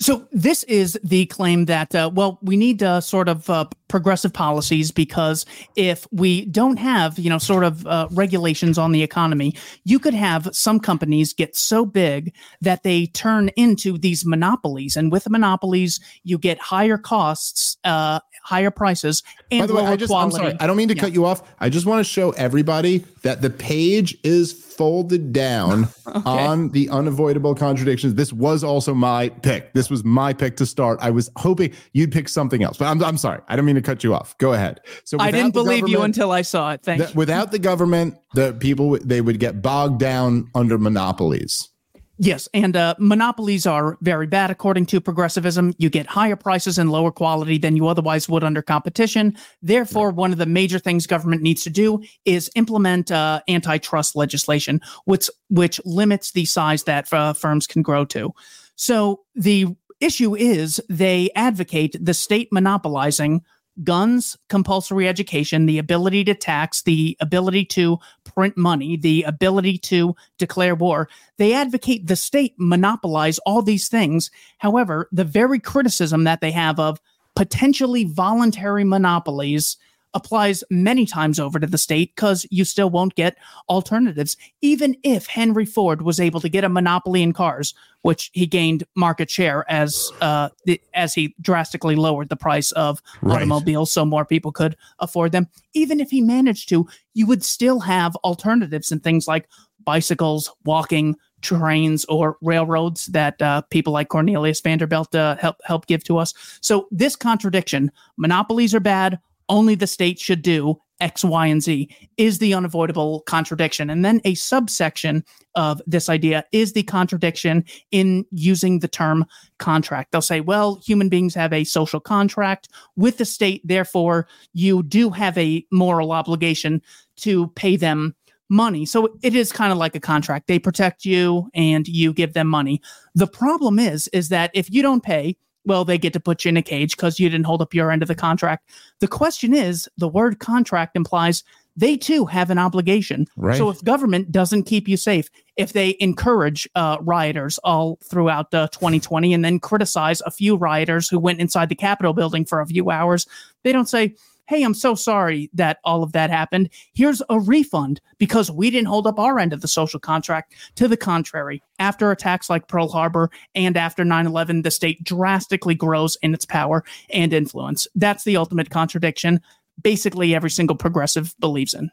So 0.00 0.26
this 0.32 0.64
is 0.64 0.98
the 1.04 1.26
claim 1.26 1.66
that 1.66 1.94
uh, 1.94 2.10
well, 2.12 2.38
we 2.42 2.56
need 2.56 2.82
uh, 2.82 3.00
sort 3.00 3.28
of 3.28 3.48
uh, 3.48 3.66
progressive 3.86 4.32
policies 4.32 4.90
because 4.90 5.46
if 5.76 6.06
we 6.10 6.46
don't 6.46 6.78
have 6.78 7.16
you 7.16 7.30
know 7.30 7.38
sort 7.38 7.62
of 7.62 7.86
uh, 7.86 8.08
regulations 8.10 8.76
on 8.76 8.90
the 8.90 9.04
economy, 9.04 9.54
you 9.84 10.00
could 10.00 10.14
have 10.14 10.48
some 10.52 10.80
companies 10.80 11.32
get 11.32 11.54
so 11.54 11.86
big 11.86 12.34
that 12.60 12.82
they 12.82 13.06
turn 13.06 13.50
into 13.56 13.96
these 13.96 14.26
monopolies, 14.26 14.96
and 14.96 15.12
with 15.12 15.30
monopolies, 15.30 16.00
you 16.24 16.38
get 16.38 16.58
higher 16.58 16.98
costs, 16.98 17.76
uh, 17.84 18.18
higher 18.44 18.70
prices, 18.70 19.22
and 19.50 19.60
By 19.60 19.66
the 19.66 19.74
way, 19.74 19.84
I 19.84 19.96
just 19.96 20.10
quality. 20.10 20.36
I'm 20.36 20.42
sorry. 20.42 20.56
I 20.60 20.66
don't 20.66 20.76
mean 20.76 20.88
to 20.88 20.94
Yeah. 20.94 21.00
cut 21.00 21.12
you 21.14 21.24
off. 21.24 21.42
I 21.58 21.68
just 21.70 21.86
want 21.86 22.04
to 22.04 22.10
show 22.10 22.30
everybody 22.32 22.98
that 23.22 23.40
the 23.42 23.48
page 23.50 24.16
is 24.22 24.52
folded 24.52 25.32
down 25.32 25.88
on 26.26 26.68
the 26.70 26.90
unavoidable 26.90 27.54
contradictions. 27.54 28.14
This 28.14 28.32
was 28.32 28.62
also 28.62 28.92
my 28.92 29.30
pick. 29.30 29.72
This 29.72 29.88
was 29.88 30.04
my 30.04 30.32
pick 30.34 30.56
to 30.58 30.66
start. 30.66 30.98
I 31.00 31.10
was 31.10 31.30
hoping 31.36 31.72
you'd 31.92 32.12
pick 32.12 32.28
something 32.28 32.62
else, 32.62 32.76
but 32.76 32.86
I'm, 32.86 33.02
I'm 33.02 33.16
sorry. 33.16 33.40
I 33.48 33.56
don't 33.56 33.64
mean 33.64 33.76
to 33.76 33.82
cut 33.82 34.04
you 34.04 34.12
off. 34.14 34.36
Go 34.38 34.52
ahead. 34.52 34.80
So 35.04 35.16
I 35.18 35.30
didn't 35.30 35.52
believe 35.54 35.88
you 35.88 36.02
until 36.02 36.30
I 36.30 36.42
saw 36.42 36.72
it. 36.72 36.82
Thank 36.82 37.02
the- 37.06 37.12
without 37.14 37.50
the 37.50 37.58
government, 37.58 38.16
the 38.34 38.52
people 38.52 38.98
they 39.02 39.20
would 39.22 39.40
get 39.40 39.62
bogged 39.62 39.98
down 40.00 40.48
under 40.54 40.76
monopolies. 40.76 41.70
Yes, 42.16 42.48
and 42.54 42.76
uh, 42.76 42.94
monopolies 42.98 43.66
are 43.66 43.98
very 44.00 44.28
bad 44.28 44.50
according 44.50 44.86
to 44.86 45.00
progressivism. 45.00 45.74
You 45.78 45.90
get 45.90 46.06
higher 46.06 46.36
prices 46.36 46.78
and 46.78 46.92
lower 46.92 47.10
quality 47.10 47.58
than 47.58 47.74
you 47.74 47.88
otherwise 47.88 48.28
would 48.28 48.44
under 48.44 48.62
competition. 48.62 49.36
Therefore, 49.62 50.12
one 50.12 50.30
of 50.30 50.38
the 50.38 50.46
major 50.46 50.78
things 50.78 51.08
government 51.08 51.42
needs 51.42 51.64
to 51.64 51.70
do 51.70 52.02
is 52.24 52.50
implement 52.54 53.10
uh, 53.10 53.40
antitrust 53.48 54.14
legislation, 54.14 54.80
which 55.06 55.28
which 55.50 55.80
limits 55.84 56.30
the 56.30 56.44
size 56.44 56.84
that 56.84 57.12
uh, 57.12 57.32
firms 57.32 57.66
can 57.66 57.82
grow 57.82 58.04
to. 58.04 58.32
So 58.76 59.22
the 59.34 59.66
issue 60.00 60.36
is 60.36 60.80
they 60.88 61.30
advocate 61.34 61.96
the 62.00 62.14
state 62.14 62.48
monopolizing 62.52 63.42
guns, 63.82 64.36
compulsory 64.48 65.08
education, 65.08 65.66
the 65.66 65.78
ability 65.78 66.24
to 66.24 66.34
tax, 66.34 66.82
the 66.82 67.16
ability 67.20 67.64
to 67.64 67.98
print 68.24 68.56
money, 68.56 68.96
the 68.96 69.22
ability 69.24 69.78
to 69.78 70.14
declare 70.38 70.74
war. 70.74 71.08
They 71.38 71.52
advocate 71.54 72.06
the 72.06 72.16
state 72.16 72.54
monopolize 72.58 73.38
all 73.40 73.62
these 73.62 73.88
things. 73.88 74.30
However, 74.58 75.08
the 75.10 75.24
very 75.24 75.58
criticism 75.58 76.24
that 76.24 76.40
they 76.40 76.52
have 76.52 76.78
of 76.78 77.00
potentially 77.34 78.04
voluntary 78.04 78.84
monopolies 78.84 79.76
applies 80.14 80.64
many 80.70 81.06
times 81.06 81.40
over 81.40 81.58
to 81.58 81.66
the 81.66 81.78
state 81.78 82.14
because 82.14 82.46
you 82.50 82.64
still 82.64 82.88
won't 82.88 83.14
get 83.14 83.36
alternatives. 83.68 84.36
Even 84.60 84.96
if 85.02 85.26
Henry 85.26 85.66
Ford 85.66 86.02
was 86.02 86.20
able 86.20 86.40
to 86.40 86.48
get 86.48 86.64
a 86.64 86.68
monopoly 86.68 87.22
in 87.22 87.32
cars, 87.32 87.74
which 88.02 88.30
he 88.32 88.46
gained 88.46 88.84
market 88.94 89.30
share 89.30 89.64
as 89.70 90.10
uh, 90.20 90.50
the, 90.66 90.80
as 90.92 91.14
he 91.14 91.34
drastically 91.40 91.96
lowered 91.96 92.28
the 92.28 92.36
price 92.36 92.70
of 92.72 93.00
Right. 93.22 93.36
automobiles 93.36 93.90
so 93.90 94.04
more 94.04 94.24
people 94.24 94.52
could 94.52 94.76
afford 94.98 95.32
them. 95.32 95.48
Even 95.72 96.00
if 96.00 96.10
he 96.10 96.20
managed 96.20 96.68
to, 96.68 96.86
you 97.14 97.26
would 97.26 97.42
still 97.44 97.80
have 97.80 98.16
alternatives 98.16 98.92
and 98.92 99.02
things 99.02 99.26
like 99.26 99.48
bicycles, 99.84 100.50
walking, 100.64 101.16
trains, 101.42 102.04
or 102.06 102.36
railroads 102.40 103.06
that 103.06 103.40
uh, 103.40 103.62
people 103.70 103.92
like 103.92 104.08
Cornelius 104.08 104.60
Vanderbilt 104.60 105.14
uh, 105.14 105.36
help 105.36 105.56
help 105.64 105.86
give 105.86 106.04
to 106.04 106.18
us. 106.18 106.34
So 106.60 106.86
this 106.90 107.16
contradiction: 107.16 107.90
monopolies 108.16 108.74
are 108.74 108.80
bad. 108.80 109.18
Only 109.48 109.74
the 109.74 109.86
state 109.86 110.18
should 110.18 110.42
do 110.42 110.80
X, 111.00 111.24
Y, 111.24 111.46
and 111.46 111.62
Z 111.62 111.88
is 112.16 112.38
the 112.38 112.54
unavoidable 112.54 113.22
contradiction. 113.22 113.90
And 113.90 114.04
then 114.04 114.20
a 114.24 114.34
subsection 114.34 115.24
of 115.54 115.82
this 115.86 116.08
idea 116.08 116.44
is 116.52 116.72
the 116.72 116.84
contradiction 116.84 117.64
in 117.90 118.24
using 118.30 118.78
the 118.78 118.88
term 118.88 119.26
contract. 119.58 120.12
They'll 120.12 120.22
say, 120.22 120.40
well, 120.40 120.80
human 120.84 121.08
beings 121.08 121.34
have 121.34 121.52
a 121.52 121.64
social 121.64 122.00
contract 122.00 122.68
with 122.96 123.18
the 123.18 123.24
state. 123.24 123.60
Therefore, 123.64 124.28
you 124.52 124.82
do 124.82 125.10
have 125.10 125.36
a 125.36 125.66
moral 125.70 126.12
obligation 126.12 126.80
to 127.16 127.48
pay 127.48 127.76
them 127.76 128.14
money. 128.48 128.84
So 128.86 129.18
it 129.22 129.34
is 129.34 129.52
kind 129.52 129.72
of 129.72 129.78
like 129.78 129.96
a 129.96 130.00
contract. 130.00 130.46
They 130.46 130.58
protect 130.58 131.04
you 131.04 131.48
and 131.54 131.88
you 131.88 132.12
give 132.12 132.34
them 132.34 132.46
money. 132.46 132.80
The 133.14 133.26
problem 133.26 133.78
is, 133.78 134.08
is 134.08 134.28
that 134.28 134.50
if 134.54 134.70
you 134.70 134.82
don't 134.82 135.02
pay, 135.02 135.36
well, 135.64 135.84
they 135.84 135.98
get 135.98 136.12
to 136.12 136.20
put 136.20 136.44
you 136.44 136.50
in 136.50 136.56
a 136.56 136.62
cage 136.62 136.96
because 136.96 137.18
you 137.18 137.28
didn't 137.28 137.46
hold 137.46 137.62
up 137.62 137.74
your 137.74 137.90
end 137.90 138.02
of 138.02 138.08
the 138.08 138.14
contract. 138.14 138.70
The 139.00 139.08
question 139.08 139.54
is, 139.54 139.88
the 139.96 140.08
word 140.08 140.38
contract 140.38 140.96
implies 140.96 141.42
they 141.76 141.96
too 141.96 142.24
have 142.26 142.50
an 142.50 142.58
obligation. 142.58 143.26
Right. 143.36 143.56
So 143.56 143.68
if 143.68 143.82
government 143.82 144.30
doesn't 144.30 144.64
keep 144.64 144.86
you 144.86 144.96
safe, 144.96 145.28
if 145.56 145.72
they 145.72 145.96
encourage 145.98 146.68
uh, 146.74 146.98
rioters 147.00 147.58
all 147.64 147.98
throughout 148.04 148.52
uh, 148.54 148.68
2020 148.68 149.34
and 149.34 149.44
then 149.44 149.58
criticize 149.58 150.20
a 150.22 150.30
few 150.30 150.56
rioters 150.56 151.08
who 151.08 151.18
went 151.18 151.40
inside 151.40 151.68
the 151.68 151.74
Capitol 151.74 152.12
building 152.12 152.44
for 152.44 152.60
a 152.60 152.66
few 152.66 152.90
hours, 152.90 153.26
they 153.64 153.72
don't 153.72 153.88
say, 153.88 154.14
hey, 154.46 154.62
I'm 154.62 154.74
so 154.74 154.94
sorry 154.94 155.50
that 155.54 155.78
all 155.84 156.02
of 156.02 156.12
that 156.12 156.30
happened. 156.30 156.70
Here's 156.94 157.22
a 157.28 157.40
refund 157.40 158.00
because 158.18 158.50
we 158.50 158.70
didn't 158.70 158.88
hold 158.88 159.06
up 159.06 159.18
our 159.18 159.38
end 159.38 159.52
of 159.52 159.60
the 159.60 159.68
social 159.68 160.00
contract. 160.00 160.54
To 160.76 160.88
the 160.88 160.96
contrary, 160.96 161.62
after 161.78 162.10
attacks 162.10 162.50
like 162.50 162.68
Pearl 162.68 162.88
Harbor 162.88 163.30
and 163.54 163.76
after 163.76 164.04
9 164.04 164.26
11, 164.26 164.62
the 164.62 164.70
state 164.70 165.02
drastically 165.04 165.74
grows 165.74 166.16
in 166.22 166.34
its 166.34 166.44
power 166.44 166.84
and 167.10 167.32
influence. 167.32 167.86
That's 167.94 168.24
the 168.24 168.36
ultimate 168.36 168.70
contradiction. 168.70 169.40
Basically, 169.82 170.34
every 170.34 170.50
single 170.50 170.76
progressive 170.76 171.34
believes 171.40 171.74
in. 171.74 171.90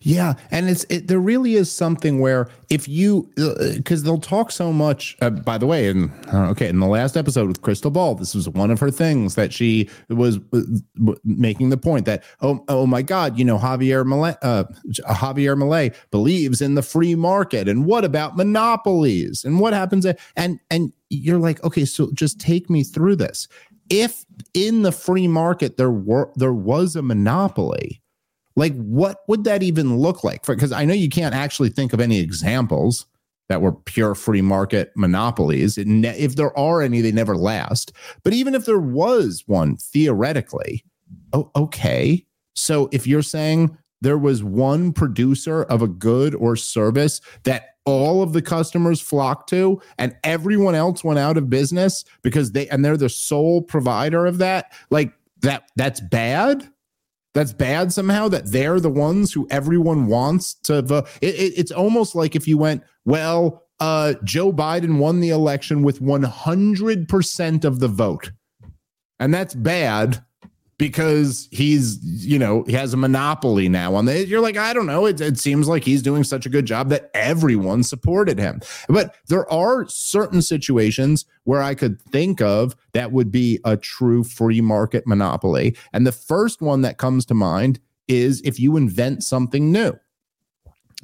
Yeah, 0.00 0.34
and 0.50 0.68
it's 0.68 0.84
it, 0.88 1.08
there 1.08 1.20
really 1.20 1.54
is 1.54 1.70
something 1.70 2.20
where 2.20 2.48
if 2.68 2.88
you 2.88 3.30
because 3.36 4.02
uh, 4.02 4.04
they'll 4.04 4.18
talk 4.18 4.50
so 4.50 4.72
much. 4.72 5.16
Uh, 5.20 5.30
by 5.30 5.58
the 5.58 5.66
way, 5.66 5.88
and 5.88 6.10
uh, 6.32 6.50
okay, 6.50 6.68
in 6.68 6.80
the 6.80 6.86
last 6.86 7.16
episode 7.16 7.48
with 7.48 7.62
Krystal 7.62 7.92
Ball, 7.92 8.14
this 8.14 8.34
was 8.34 8.48
one 8.48 8.70
of 8.70 8.80
her 8.80 8.90
things 8.90 9.34
that 9.34 9.52
she 9.52 9.88
was 10.08 10.38
uh, 10.52 10.60
making 11.24 11.70
the 11.70 11.76
point 11.76 12.06
that 12.06 12.24
oh 12.40 12.64
oh 12.68 12.86
my 12.86 13.02
God, 13.02 13.38
you 13.38 13.44
know 13.44 13.58
Javier 13.58 14.04
Milei, 14.04 14.36
uh, 14.42 14.64
Javier 15.08 15.56
Milei 15.56 15.94
believes 16.10 16.60
in 16.60 16.74
the 16.74 16.82
free 16.82 17.14
market, 17.14 17.68
and 17.68 17.84
what 17.84 18.04
about 18.04 18.36
monopolies, 18.36 19.44
and 19.44 19.60
what 19.60 19.72
happens? 19.72 20.06
At, 20.06 20.18
and 20.36 20.60
and 20.70 20.92
you're 21.10 21.38
like, 21.38 21.62
okay, 21.64 21.84
so 21.84 22.10
just 22.14 22.40
take 22.40 22.70
me 22.70 22.84
through 22.84 23.16
this. 23.16 23.48
If 23.90 24.24
in 24.54 24.82
the 24.82 24.92
free 24.92 25.26
market 25.26 25.76
there 25.76 25.90
were 25.90 26.30
there 26.36 26.54
was 26.54 26.96
a 26.96 27.02
monopoly 27.02 28.00
like, 28.56 28.74
what 28.74 29.18
would 29.28 29.44
that 29.44 29.62
even 29.62 29.96
look 29.96 30.24
like? 30.24 30.44
Because 30.46 30.72
I 30.72 30.84
know 30.84 30.94
you 30.94 31.08
can't 31.08 31.34
actually 31.34 31.70
think 31.70 31.92
of 31.92 32.00
any 32.00 32.20
examples 32.20 33.06
that 33.48 33.60
were 33.60 33.72
pure 33.72 34.14
free 34.14 34.42
market 34.42 34.92
monopolies. 34.96 35.76
If 35.76 36.36
there 36.36 36.56
are 36.56 36.82
any, 36.82 37.00
they 37.00 37.12
never 37.12 37.36
last. 37.36 37.92
But 38.22 38.32
even 38.32 38.54
if 38.54 38.64
there 38.64 38.78
was 38.78 39.44
one, 39.46 39.76
theoretically, 39.76 40.84
oh, 41.32 41.50
okay. 41.56 42.24
So 42.54 42.88
if 42.92 43.06
you're 43.06 43.22
saying 43.22 43.76
there 44.00 44.18
was 44.18 44.42
one 44.42 44.92
producer 44.92 45.64
of 45.64 45.82
a 45.82 45.88
good 45.88 46.34
or 46.34 46.56
service 46.56 47.20
that 47.42 47.74
all 47.84 48.22
of 48.22 48.32
the 48.32 48.42
customers 48.42 49.00
flocked 49.00 49.48
to 49.48 49.80
and 49.98 50.16
everyone 50.22 50.74
else 50.74 51.02
went 51.02 51.18
out 51.18 51.36
of 51.36 51.50
business 51.50 52.04
because 52.22 52.52
they 52.52 52.68
and 52.68 52.84
they're 52.84 52.96
the 52.96 53.08
sole 53.08 53.62
provider 53.62 54.26
of 54.26 54.38
that 54.38 54.72
like 54.90 55.12
that 55.40 55.64
that's 55.76 56.00
bad 56.00 56.70
that's 57.34 57.52
bad 57.52 57.92
somehow 57.92 58.28
that 58.28 58.46
they're 58.46 58.80
the 58.80 58.90
ones 58.90 59.32
who 59.32 59.46
everyone 59.50 60.06
wants 60.06 60.54
to 60.54 60.82
vote. 60.82 61.08
It, 61.20 61.34
it, 61.34 61.58
it's 61.58 61.70
almost 61.70 62.14
like 62.14 62.34
if 62.34 62.48
you 62.48 62.58
went, 62.58 62.82
well, 63.04 63.64
uh, 63.78 64.14
Joe 64.24 64.52
Biden 64.52 64.98
won 64.98 65.20
the 65.20 65.30
election 65.30 65.82
with 65.82 66.00
100% 66.00 67.64
of 67.64 67.80
the 67.80 67.88
vote. 67.88 68.32
And 69.18 69.32
that's 69.32 69.54
bad 69.54 70.24
because 70.80 71.46
he's 71.52 71.98
you 72.02 72.38
know 72.38 72.62
he 72.62 72.72
has 72.72 72.94
a 72.94 72.96
monopoly 72.96 73.68
now 73.68 73.94
on 73.94 74.06
the 74.06 74.26
you're 74.26 74.40
like 74.40 74.56
i 74.56 74.72
don't 74.72 74.86
know. 74.86 75.04
It, 75.04 75.20
it 75.20 75.38
seems 75.38 75.68
like 75.68 75.84
he's 75.84 76.00
doing 76.00 76.24
such 76.24 76.46
a 76.46 76.48
good 76.48 76.64
job 76.64 76.88
that 76.88 77.10
everyone 77.12 77.82
supported 77.82 78.38
him. 78.38 78.62
But 78.88 79.14
there 79.26 79.48
are 79.52 79.86
certain 79.88 80.40
situations 80.40 81.26
where 81.44 81.60
i 81.60 81.74
could 81.74 82.00
think 82.00 82.40
of 82.40 82.74
that 82.94 83.12
would 83.12 83.30
be 83.30 83.60
a 83.64 83.76
true 83.76 84.24
free 84.24 84.62
market 84.62 85.06
monopoly. 85.06 85.76
And 85.92 86.06
the 86.06 86.12
first 86.12 86.62
one 86.62 86.80
that 86.80 86.96
comes 86.96 87.26
to 87.26 87.34
mind 87.34 87.78
is 88.08 88.40
if 88.40 88.58
you 88.58 88.78
invent 88.78 89.22
something 89.22 89.70
new 89.70 89.92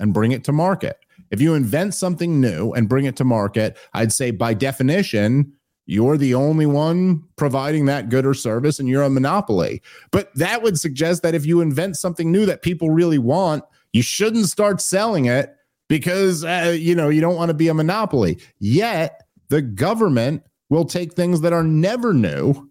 and 0.01 0.15
bring 0.15 0.33
it 0.33 0.43
to 0.45 0.53
market. 0.53 0.99
If 1.31 1.41
you 1.41 1.55
invent 1.55 1.93
something 1.93 2.41
new 2.41 2.73
and 2.73 2.89
bring 2.89 3.05
it 3.05 3.17
to 3.17 3.25
market 3.25 3.77
i'd 3.93 4.13
say 4.13 4.31
by 4.31 4.55
definition 4.55 5.53
you're 5.87 6.17
the 6.17 6.35
only 6.35 6.67
one 6.67 7.23
providing 7.37 7.87
that 7.87 8.09
good 8.09 8.27
or 8.27 8.35
service 8.35 8.79
and 8.79 8.89
you're 8.89 9.03
a 9.03 9.11
monopoly. 9.11 9.83
But 10.11 10.35
that 10.35 10.63
would 10.63 10.79
suggest 10.79 11.23
that 11.23 11.35
if 11.35 11.47
you 11.47 11.61
invent 11.61 11.97
something 11.97 12.31
new 12.31 12.45
that 12.47 12.63
people 12.63 12.91
really 12.91 13.19
want, 13.19 13.65
you 13.93 14.03
shouldn't 14.03 14.47
start 14.47 14.81
selling 14.81 15.27
it 15.27 15.57
because 15.89 16.45
uh, 16.45 16.77
you 16.77 16.95
know, 16.95 17.09
you 17.09 17.21
don't 17.21 17.37
want 17.37 17.51
to 17.51 17.55
be 17.55 17.69
a 17.69 17.75
monopoly. 17.75 18.39
Yet, 18.59 19.23
the 19.49 19.63
government 19.63 20.43
will 20.69 20.85
take 20.85 21.13
things 21.13 21.41
that 21.43 21.53
are 21.53 21.63
never 21.63 22.13
new 22.13 22.69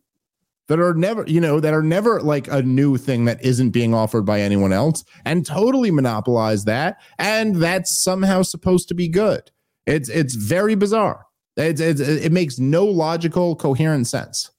that 0.68 0.80
are 0.80 0.94
never, 0.94 1.24
you 1.28 1.40
know, 1.40 1.60
that 1.60 1.74
are 1.74 1.84
never 1.84 2.22
like 2.22 2.48
a 2.48 2.64
new 2.64 2.98
thing 2.98 3.26
that 3.26 3.44
isn't 3.44 3.70
being 3.70 3.94
offered 3.94 4.26
by 4.26 4.42
anyone 4.42 4.74
else 4.74 5.04
and 5.24 5.46
totally 5.46 5.92
monopolize 5.92 6.66
that 6.66 6.98
and 7.20 7.58
that's 7.58 7.92
somehow 7.92 8.42
supposed 8.42 8.88
to 8.88 8.96
be 8.96 9.08
good. 9.08 9.52
It's 9.86 10.10
it's 10.10 10.34
very 10.36 10.76
bizarre. 10.76 11.25
It, 11.58 11.80
it, 11.80 12.00
it 12.00 12.32
makes 12.32 12.60
no 12.60 12.86
logical, 12.86 13.56
coherent 13.56 14.08
sense. 14.08 14.52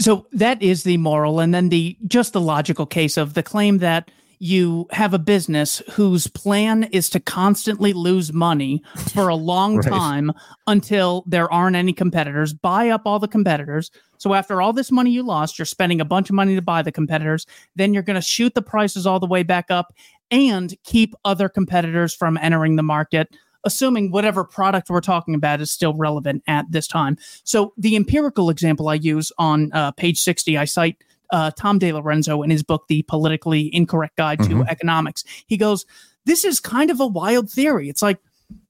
So 0.00 0.26
that 0.32 0.62
is 0.62 0.84
the 0.84 0.96
moral, 0.96 1.40
and 1.40 1.52
then 1.52 1.70
the 1.70 1.96
just 2.06 2.32
the 2.32 2.40
logical 2.40 2.86
case 2.86 3.16
of 3.16 3.34
the 3.34 3.42
claim 3.42 3.78
that 3.78 4.10
you 4.38 4.86
have 4.92 5.14
a 5.14 5.18
business 5.18 5.82
whose 5.90 6.28
plan 6.28 6.84
is 6.84 7.10
to 7.10 7.20
constantly 7.20 7.92
lose 7.92 8.32
money 8.32 8.82
for 9.12 9.28
a 9.28 9.34
long 9.34 9.76
right. 9.78 9.88
time 9.88 10.32
until 10.66 11.24
there 11.26 11.52
aren't 11.52 11.76
any 11.76 11.92
competitors, 11.92 12.52
buy 12.52 12.88
up 12.88 13.02
all 13.04 13.18
the 13.18 13.28
competitors. 13.28 13.90
So 14.18 14.34
after 14.34 14.62
all 14.62 14.72
this 14.72 14.92
money 14.92 15.10
you 15.10 15.22
lost, 15.24 15.58
you're 15.58 15.66
spending 15.66 16.00
a 16.00 16.04
bunch 16.04 16.30
of 16.30 16.34
money 16.34 16.54
to 16.54 16.62
buy 16.62 16.82
the 16.82 16.92
competitors, 16.92 17.46
then 17.76 17.92
you're 17.92 18.02
going 18.02 18.14
to 18.14 18.22
shoot 18.22 18.54
the 18.54 18.62
prices 18.62 19.06
all 19.06 19.20
the 19.20 19.26
way 19.26 19.42
back 19.42 19.66
up 19.70 19.92
and 20.30 20.74
keep 20.84 21.14
other 21.24 21.48
competitors 21.48 22.14
from 22.14 22.36
entering 22.36 22.76
the 22.76 22.82
market 22.82 23.28
assuming 23.64 24.10
whatever 24.10 24.44
product 24.44 24.90
we're 24.90 25.00
talking 25.00 25.34
about 25.34 25.60
is 25.60 25.70
still 25.70 25.94
relevant 25.94 26.42
at 26.46 26.66
this 26.70 26.86
time. 26.86 27.16
So 27.44 27.72
the 27.76 27.96
empirical 27.96 28.50
example 28.50 28.88
I 28.88 28.94
use 28.94 29.32
on 29.38 29.72
uh, 29.72 29.92
page 29.92 30.20
60, 30.20 30.56
I 30.56 30.64
cite 30.64 30.96
uh, 31.30 31.50
Tom 31.52 31.78
DiLorenzo 31.78 32.42
in 32.44 32.50
his 32.50 32.62
book, 32.62 32.86
The 32.88 33.02
Politically 33.02 33.74
Incorrect 33.74 34.16
Guide 34.16 34.38
mm-hmm. 34.38 34.62
to 34.62 34.70
Economics. 34.70 35.24
He 35.46 35.56
goes, 35.56 35.84
This 36.24 36.44
is 36.44 36.60
kind 36.60 36.90
of 36.90 37.00
a 37.00 37.06
wild 37.06 37.50
theory. 37.50 37.88
It's 37.88 38.02
like, 38.02 38.18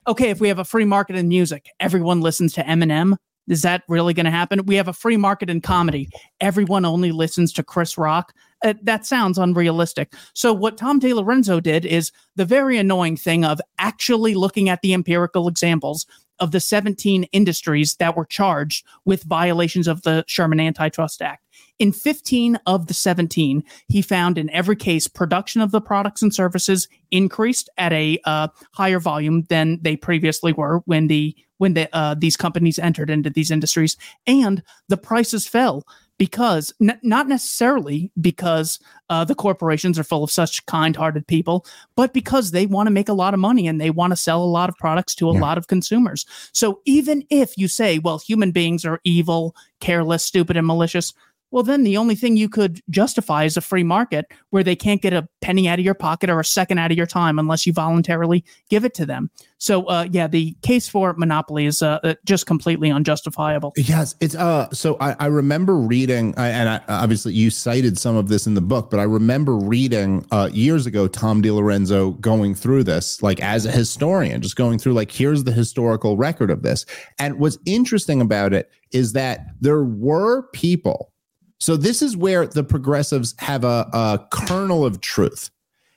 okay, 0.07 0.31
if 0.31 0.41
we 0.41 0.49
have 0.49 0.59
a 0.59 0.65
free 0.65 0.85
market 0.85 1.17
in 1.17 1.29
music, 1.29 1.69
everyone 1.81 2.21
listens 2.21 2.53
to 2.55 2.63
Eminem. 2.63 3.17
Is 3.49 3.63
that 3.63 3.83
really 3.89 4.13
going 4.13 4.27
to 4.27 4.31
happen? 4.31 4.67
We 4.67 4.75
have 4.77 4.89
a 4.89 4.93
free 4.93 5.17
market 5.17 5.49
in 5.49 5.61
comedy. 5.61 6.11
Everyone 6.41 6.85
only 6.85 7.13
listens 7.13 7.53
to 7.55 7.63
Chris 7.63 7.97
Rock. 7.97 8.35
Uh, 8.65 8.75
that 8.83 9.07
sounds 9.07 9.39
unrealistic. 9.39 10.13
So 10.35 10.53
what 10.53 10.77
Tom 10.77 11.01
DiLorenzo 11.01 11.63
did 11.63 11.85
is 11.85 12.11
the 12.35 12.45
very 12.45 12.77
annoying 12.77 13.17
thing 13.17 13.45
of 13.45 13.61
actually 13.79 14.35
looking 14.35 14.69
at 14.69 14.83
the 14.83 14.95
empirical 14.95 15.49
examples 15.49 16.07
of 16.41 16.53
the 16.53 16.61
17 16.61 17.25
industries 17.25 17.97
that 17.97 18.17
were 18.17 18.25
charged 18.25 18.85
with 19.05 19.23
violations 19.25 19.89
of 19.89 20.03
the 20.03 20.25
Sherman 20.27 20.61
Antitrust 20.61 21.23
Act. 21.23 21.45
In 21.79 21.93
15 21.93 22.59
of 22.67 22.87
the 22.87 22.95
17, 22.95 23.63
he 23.89 24.03
found 24.03 24.39
in 24.39 24.51
every 24.51 24.77
case 24.77 25.07
production 25.07 25.61
of 25.61 25.71
the 25.71 25.81
products 25.81 26.23
and 26.23 26.35
services 26.35 26.89
increased 27.11 27.69
at 27.79 27.93
a 27.93 28.19
uh, 28.25 28.49
higher 28.73 28.99
volume 29.01 29.43
than 29.49 29.79
they 29.83 29.97
previously 29.97 30.53
were 30.53 30.83
when 30.87 31.07
the 31.07 31.37
when 31.59 31.75
the, 31.75 31.89
uh, 31.93 32.15
these 32.17 32.37
companies 32.37 32.79
entered 32.79 33.11
into 33.11 33.31
these 33.31 33.51
industries, 33.51 33.97
and 34.29 34.63
the 34.89 34.97
prices 34.97 35.49
fell 35.49 35.85
because 36.19 36.75
n- 36.81 36.99
not 37.03 37.29
necessarily 37.29 38.11
because 38.21 38.79
uh, 39.09 39.25
the 39.25 39.35
corporations 39.35 39.99
are 39.99 40.05
full 40.05 40.23
of 40.23 40.31
such 40.31 40.65
kind-hearted 40.67 41.27
people 41.27 41.65
but 41.97 42.13
because 42.13 42.51
they 42.51 42.67
want 42.67 42.87
to 42.87 42.91
make 42.91 43.09
a 43.09 43.15
lot 43.15 43.35
of 43.35 43.41
money 43.41 43.67
and 43.67 43.81
they 43.81 43.91
want 43.91 44.11
to 44.11 44.17
sell 44.17 44.43
a 44.43 44.45
lot 44.45 44.69
of 44.69 44.77
products 44.77 45.15
to 45.15 45.31
a 45.31 45.35
yeah. 45.35 45.41
lot 45.41 45.57
of 45.57 45.69
consumers 45.69 46.27
so 46.53 46.81
even 46.85 47.25
if 47.31 47.57
you 47.57 47.69
say 47.69 47.99
well 47.99 48.19
human 48.19 48.51
beings 48.51 48.85
are 48.85 49.01
evil 49.05 49.55
careless 49.81 50.25
stupid 50.25 50.57
and 50.57 50.67
malicious 50.67 51.15
well, 51.51 51.63
then 51.63 51.83
the 51.83 51.97
only 51.97 52.15
thing 52.15 52.37
you 52.37 52.49
could 52.49 52.81
justify 52.91 53.45
is 53.45 53.57
a 53.57 53.61
free 53.61 53.83
market 53.83 54.27
where 54.51 54.63
they 54.63 54.77
can't 54.77 55.01
get 55.01 55.15
a 55.15 55.27
penny 55.41 55.67
out 55.69 55.79
of 55.79 55.85
your 55.85 55.95
pocket 55.95 56.29
or 56.29 56.41
a 56.41 56.45
second 56.45 56.79
out 56.79 56.91
of 56.91 56.97
your 56.97 57.07
time 57.07 57.39
unless 57.39 57.67
you 57.67 57.73
voluntarily 57.73 58.45
give 58.69 58.85
it 58.85 58.93
to 58.95 59.07
them. 59.07 59.31
So, 59.57 59.85
uh, 59.87 60.07
yeah, 60.11 60.27
the 60.27 60.55
case 60.63 60.89
for 60.89 61.15
monopoly 61.15 61.67
is 61.67 61.83
uh, 61.83 61.99
uh 62.05 62.15
just 62.25 62.47
completely 62.47 62.91
unjustifiable. 62.91 63.73
Yes, 63.77 64.15
it's 64.21 64.35
uh. 64.35 64.71
So 64.73 64.97
I, 65.01 65.17
I 65.19 65.27
remember 65.27 65.77
reading, 65.77 66.35
and 66.37 66.69
I, 66.69 66.81
obviously 66.89 67.33
you 67.33 67.51
cited 67.51 67.99
some 67.99 68.15
of 68.15 68.29
this 68.29 68.47
in 68.47 68.55
the 68.55 68.61
book, 68.61 68.91
but 68.91 69.01
I 69.01 69.05
remember 69.05 69.57
reading 69.57 70.27
uh, 70.31 70.51
years 70.53 70.87
ago 70.87 71.09
Tom 71.09 71.43
DiLorenzo 71.43 72.21
going 72.21 72.55
through 72.55 72.85
this, 72.85 73.23
like 73.23 73.41
as 73.41 73.67
a 73.67 73.71
historian, 73.71 74.43
just 74.43 74.57
going 74.57 74.79
through 74.79 74.93
like 74.93 75.11
here's 75.11 75.45
the 75.45 75.53
historical 75.53 76.17
record 76.17 76.51
of 76.51 76.63
this. 76.63 76.85
And 77.19 77.39
what's 77.41 77.59
interesting 77.65 78.21
about 78.21 78.53
it 78.53 78.71
is 78.93 79.13
that 79.15 79.47
there 79.61 79.83
were 79.83 80.43
people 80.53 81.13
so 81.59 81.77
this 81.77 82.03
is 82.03 82.17
where 82.17 82.47
the 82.47 82.65
progressives 82.65 83.35
have 83.39 83.65
a, 83.65 83.89
a 83.93 84.27
kernel 84.31 84.85
of 84.85 85.01
truth 85.01 85.51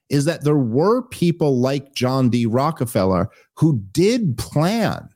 is 0.09 0.25
that 0.25 0.43
there 0.43 0.57
were 0.57 1.03
people 1.03 1.59
like 1.59 1.93
John 1.93 2.29
D. 2.29 2.45
Rockefeller 2.45 3.29
who 3.55 3.81
did 3.91 4.37
plan, 4.37 5.07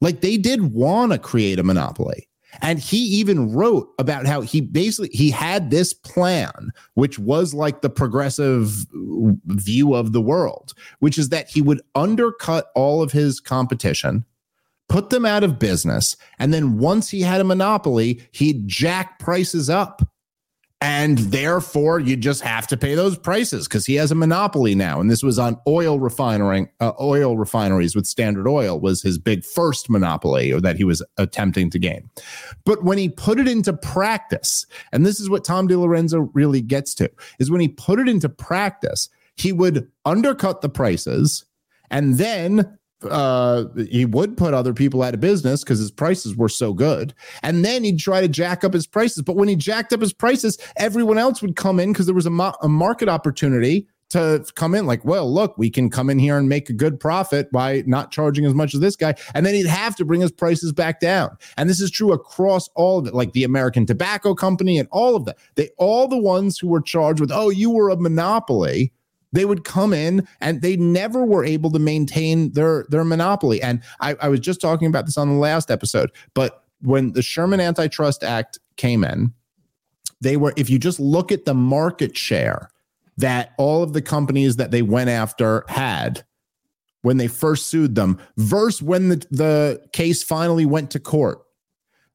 like 0.00 0.20
they 0.20 0.36
did 0.36 0.72
want 0.72 1.12
to 1.12 1.18
create 1.18 1.58
a 1.58 1.64
monopoly. 1.64 2.28
And 2.62 2.78
he 2.78 2.98
even 2.98 3.52
wrote 3.52 3.88
about 3.98 4.24
how 4.26 4.40
he 4.40 4.60
basically 4.60 5.10
he 5.12 5.30
had 5.30 5.70
this 5.70 5.92
plan, 5.92 6.70
which 6.94 7.18
was 7.18 7.52
like 7.52 7.82
the 7.82 7.90
progressive 7.90 8.86
view 9.46 9.94
of 9.94 10.12
the 10.12 10.22
world, 10.22 10.72
which 11.00 11.18
is 11.18 11.28
that 11.30 11.48
he 11.48 11.60
would 11.60 11.82
undercut 11.94 12.68
all 12.74 13.02
of 13.02 13.12
his 13.12 13.40
competition 13.40 14.24
put 14.88 15.10
them 15.10 15.26
out 15.26 15.44
of 15.44 15.58
business. 15.58 16.16
And 16.38 16.54
then 16.54 16.78
once 16.78 17.10
he 17.10 17.20
had 17.22 17.40
a 17.40 17.44
monopoly, 17.44 18.22
he'd 18.32 18.68
jack 18.68 19.18
prices 19.18 19.68
up. 19.68 20.02
and 20.82 21.18
therefore 21.18 21.98
you 22.00 22.16
just 22.16 22.42
have 22.42 22.66
to 22.66 22.76
pay 22.76 22.94
those 22.94 23.16
prices 23.16 23.66
because 23.66 23.86
he 23.86 23.94
has 23.94 24.10
a 24.10 24.14
monopoly 24.14 24.74
now. 24.74 25.00
And 25.00 25.10
this 25.10 25.22
was 25.22 25.38
on 25.38 25.58
oil 25.66 25.98
refining, 25.98 26.68
uh, 26.80 26.92
oil 27.00 27.38
refineries 27.38 27.96
with 27.96 28.06
Standard 28.06 28.46
Oil 28.46 28.78
was 28.78 29.02
his 29.02 29.18
big 29.18 29.42
first 29.42 29.88
monopoly 29.88 30.52
that 30.60 30.76
he 30.76 30.84
was 30.84 31.02
attempting 31.16 31.70
to 31.70 31.78
gain. 31.78 32.10
But 32.66 32.84
when 32.84 32.98
he 32.98 33.08
put 33.08 33.40
it 33.40 33.48
into 33.48 33.72
practice, 33.72 34.66
and 34.92 35.06
this 35.06 35.18
is 35.18 35.30
what 35.30 35.44
Tom 35.44 35.66
DiLorenzo 35.66 36.28
really 36.34 36.60
gets 36.60 36.94
to, 36.96 37.10
is 37.38 37.50
when 37.50 37.62
he 37.62 37.68
put 37.68 37.98
it 37.98 38.08
into 38.08 38.28
practice, 38.28 39.08
he 39.34 39.52
would 39.52 39.90
undercut 40.04 40.60
the 40.60 40.68
prices 40.68 41.44
and 41.90 42.18
then 42.18 42.78
uh 43.10 43.64
he 43.88 44.04
would 44.04 44.36
put 44.36 44.54
other 44.54 44.72
people 44.72 45.02
out 45.02 45.14
of 45.14 45.20
business 45.20 45.62
because 45.62 45.78
his 45.78 45.90
prices 45.90 46.34
were 46.34 46.48
so 46.48 46.72
good. 46.72 47.12
And 47.42 47.64
then 47.64 47.84
he'd 47.84 47.98
try 47.98 48.20
to 48.20 48.28
jack 48.28 48.64
up 48.64 48.72
his 48.72 48.86
prices. 48.86 49.22
But 49.22 49.36
when 49.36 49.48
he 49.48 49.56
jacked 49.56 49.92
up 49.92 50.00
his 50.00 50.12
prices 50.12 50.58
everyone 50.76 51.18
else 51.18 51.42
would 51.42 51.56
come 51.56 51.78
in 51.78 51.92
because 51.92 52.06
there 52.06 52.14
was 52.14 52.26
a, 52.26 52.30
mo- 52.30 52.56
a 52.62 52.68
market 52.68 53.08
opportunity 53.08 53.86
to 54.08 54.44
come 54.54 54.74
in 54.74 54.86
like 54.86 55.04
well 55.04 55.32
look 55.32 55.58
we 55.58 55.68
can 55.68 55.90
come 55.90 56.08
in 56.08 56.18
here 56.18 56.38
and 56.38 56.48
make 56.48 56.70
a 56.70 56.72
good 56.72 57.00
profit 57.00 57.50
by 57.50 57.82
not 57.86 58.12
charging 58.12 58.46
as 58.46 58.54
much 58.54 58.72
as 58.74 58.80
this 58.80 58.96
guy. 58.96 59.14
And 59.34 59.44
then 59.44 59.54
he'd 59.54 59.66
have 59.66 59.96
to 59.96 60.04
bring 60.04 60.20
his 60.20 60.32
prices 60.32 60.72
back 60.72 61.00
down. 61.00 61.36
And 61.56 61.68
this 61.68 61.80
is 61.80 61.90
true 61.90 62.12
across 62.12 62.68
all 62.74 62.98
of 62.98 63.06
it 63.06 63.14
like 63.14 63.32
the 63.32 63.44
american 63.44 63.84
tobacco 63.84 64.34
company 64.34 64.78
and 64.78 64.88
all 64.90 65.16
of 65.16 65.24
that. 65.26 65.36
They 65.56 65.70
all 65.76 66.08
the 66.08 66.16
ones 66.16 66.58
who 66.58 66.68
were 66.68 66.80
charged 66.80 67.20
with 67.20 67.32
oh 67.32 67.50
you 67.50 67.70
were 67.70 67.90
a 67.90 67.96
monopoly 67.96 68.92
they 69.36 69.44
would 69.44 69.64
come 69.64 69.92
in 69.92 70.26
and 70.40 70.62
they 70.62 70.76
never 70.76 71.24
were 71.24 71.44
able 71.44 71.70
to 71.70 71.78
maintain 71.78 72.52
their 72.52 72.86
their 72.88 73.04
monopoly. 73.04 73.60
And 73.62 73.82
I, 74.00 74.16
I 74.20 74.28
was 74.28 74.40
just 74.40 74.60
talking 74.60 74.88
about 74.88 75.04
this 75.04 75.18
on 75.18 75.28
the 75.28 75.34
last 75.34 75.70
episode, 75.70 76.10
but 76.34 76.64
when 76.80 77.12
the 77.12 77.22
Sherman 77.22 77.60
Antitrust 77.60 78.24
Act 78.24 78.58
came 78.76 79.04
in, 79.04 79.32
they 80.20 80.36
were, 80.36 80.52
if 80.56 80.70
you 80.70 80.78
just 80.78 81.00
look 81.00 81.32
at 81.32 81.44
the 81.44 81.54
market 81.54 82.16
share 82.16 82.70
that 83.18 83.52
all 83.58 83.82
of 83.82 83.92
the 83.92 84.02
companies 84.02 84.56
that 84.56 84.70
they 84.70 84.82
went 84.82 85.10
after 85.10 85.64
had 85.68 86.24
when 87.02 87.18
they 87.18 87.28
first 87.28 87.68
sued 87.68 87.94
them, 87.94 88.18
versus 88.36 88.82
when 88.82 89.08
the, 89.08 89.26
the 89.30 89.82
case 89.92 90.22
finally 90.22 90.66
went 90.66 90.90
to 90.90 90.98
court, 90.98 91.38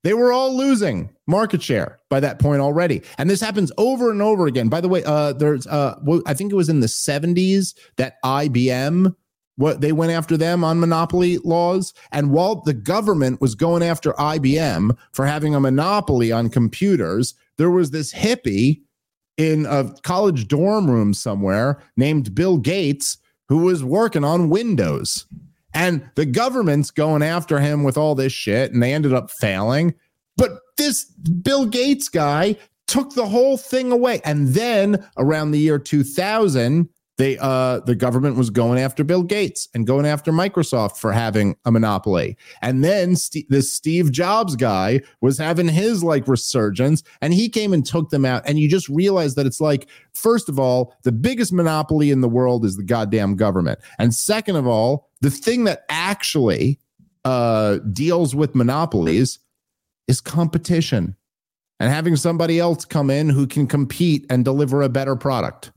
they 0.04 0.14
were 0.14 0.34
all 0.34 0.56
losing 0.56 1.10
market 1.32 1.64
share 1.64 1.98
by 2.10 2.20
that 2.20 2.38
point 2.38 2.62
already. 2.62 3.02
And 3.18 3.30
this 3.30 3.42
happens 3.42 3.72
over 3.78 4.12
and 4.12 4.22
over 4.22 4.46
again. 4.46 4.70
By 4.70 4.82
the 4.82 4.90
way, 4.90 5.04
uh, 5.04 5.34
there's 5.34 5.66
uh, 5.66 5.96
I 6.28 6.34
think 6.36 6.52
it 6.52 6.56
was 6.56 6.70
in 6.70 6.82
the 6.82 6.88
70s 6.88 7.74
that 7.96 8.22
IBM 8.24 9.16
what 9.58 9.82
they 9.82 9.92
went 9.92 10.12
after 10.12 10.38
them 10.38 10.64
on 10.64 10.80
monopoly 10.80 11.38
laws. 11.40 11.94
And 12.12 12.32
while 12.32 12.62
the 12.62 12.74
government 12.74 13.42
was 13.42 13.54
going 13.54 13.84
after 13.84 14.14
IBM 14.14 14.98
for 15.12 15.26
having 15.26 15.54
a 15.54 15.60
monopoly 15.60 16.32
on 16.32 16.50
computers, 16.50 17.36
there 17.58 17.70
was 17.70 17.92
this 17.92 18.14
hippie 18.14 18.82
in 19.38 19.66
a 19.66 19.94
college 20.04 20.48
dorm 20.48 20.90
room 20.90 21.14
somewhere 21.14 21.82
named 21.98 22.34
Bill 22.34 22.58
Gates 22.58 23.18
who 23.50 23.60
was 23.60 23.84
working 23.84 24.24
on 24.24 24.50
Windows. 24.50 25.26
And 25.74 26.10
the 26.16 26.26
government's 26.26 26.92
going 26.92 27.22
after 27.22 27.60
him 27.60 27.84
with 27.84 27.98
all 27.98 28.16
this 28.16 28.34
shit, 28.34 28.74
and 28.74 28.82
they 28.84 28.94
ended 28.94 29.14
up 29.14 29.32
failing. 29.32 29.94
But 30.38 30.60
this 30.78 31.06
Bill 31.06 31.66
Gates 31.66 32.10
guy 32.10 32.56
took 32.88 33.14
the 33.14 33.28
whole 33.28 33.58
thing 33.58 33.92
away. 33.92 34.22
And 34.26 34.50
then 34.50 35.08
around 35.18 35.52
the 35.52 35.60
year 35.60 35.80
2000, 35.80 36.90
they 37.18 37.38
uh 37.40 37.80
the 37.82 37.94
government 37.94 38.36
was 38.36 38.50
going 38.50 38.80
after 38.80 39.04
Bill 39.04 39.22
Gates 39.22 39.68
and 39.74 39.86
going 39.86 40.06
after 40.06 40.32
Microsoft 40.32 40.98
for 40.98 41.12
having 41.12 41.56
a 41.66 41.72
monopoly. 41.72 42.36
And 42.62 42.84
then 42.84 43.16
St- 43.16 43.48
this 43.50 43.72
Steve 43.72 44.12
Jobs 44.12 44.56
guy 44.56 45.02
was 45.22 45.38
having 45.38 45.68
his 45.68 46.04
like 46.04 46.28
resurgence 46.28 47.04
and 47.22 47.34
he 47.34 47.48
came 47.48 47.74
and 47.74 47.86
took 47.86 48.10
them 48.10 48.26
out 48.26 48.42
and 48.46 48.60
you 48.60 48.68
just 48.68 48.90
realize 48.90 49.36
that 49.36 49.46
it's 49.46 49.62
like 49.62 49.88
first 50.14 50.50
of 50.50 50.58
all, 50.58 50.96
the 51.04 51.12
biggest 51.12 51.54
monopoly 51.54 52.12
in 52.12 52.22
the 52.22 52.30
world 52.30 52.66
is 52.66 52.76
the 52.76 52.84
goddamn 52.84 53.36
government. 53.36 53.80
And 54.00 54.16
second 54.16 54.56
of 54.56 54.66
all, 54.66 55.10
the 55.22 55.32
thing 55.32 55.66
that 55.66 55.86
actually 55.90 56.80
uh 57.24 57.78
deals 57.94 58.34
with 58.34 58.56
monopolies 58.56 59.38
is 60.08 60.22
competition 60.22 61.16
and 61.80 61.92
having 61.92 62.16
somebody 62.16 62.60
else 62.60 62.86
come 62.86 63.10
in 63.10 63.30
who 63.30 63.48
can 63.48 63.66
compete 63.68 64.26
and 64.30 64.46
deliver 64.46 64.82
a 64.82 64.90
better 64.90 65.16
product. 65.16 65.72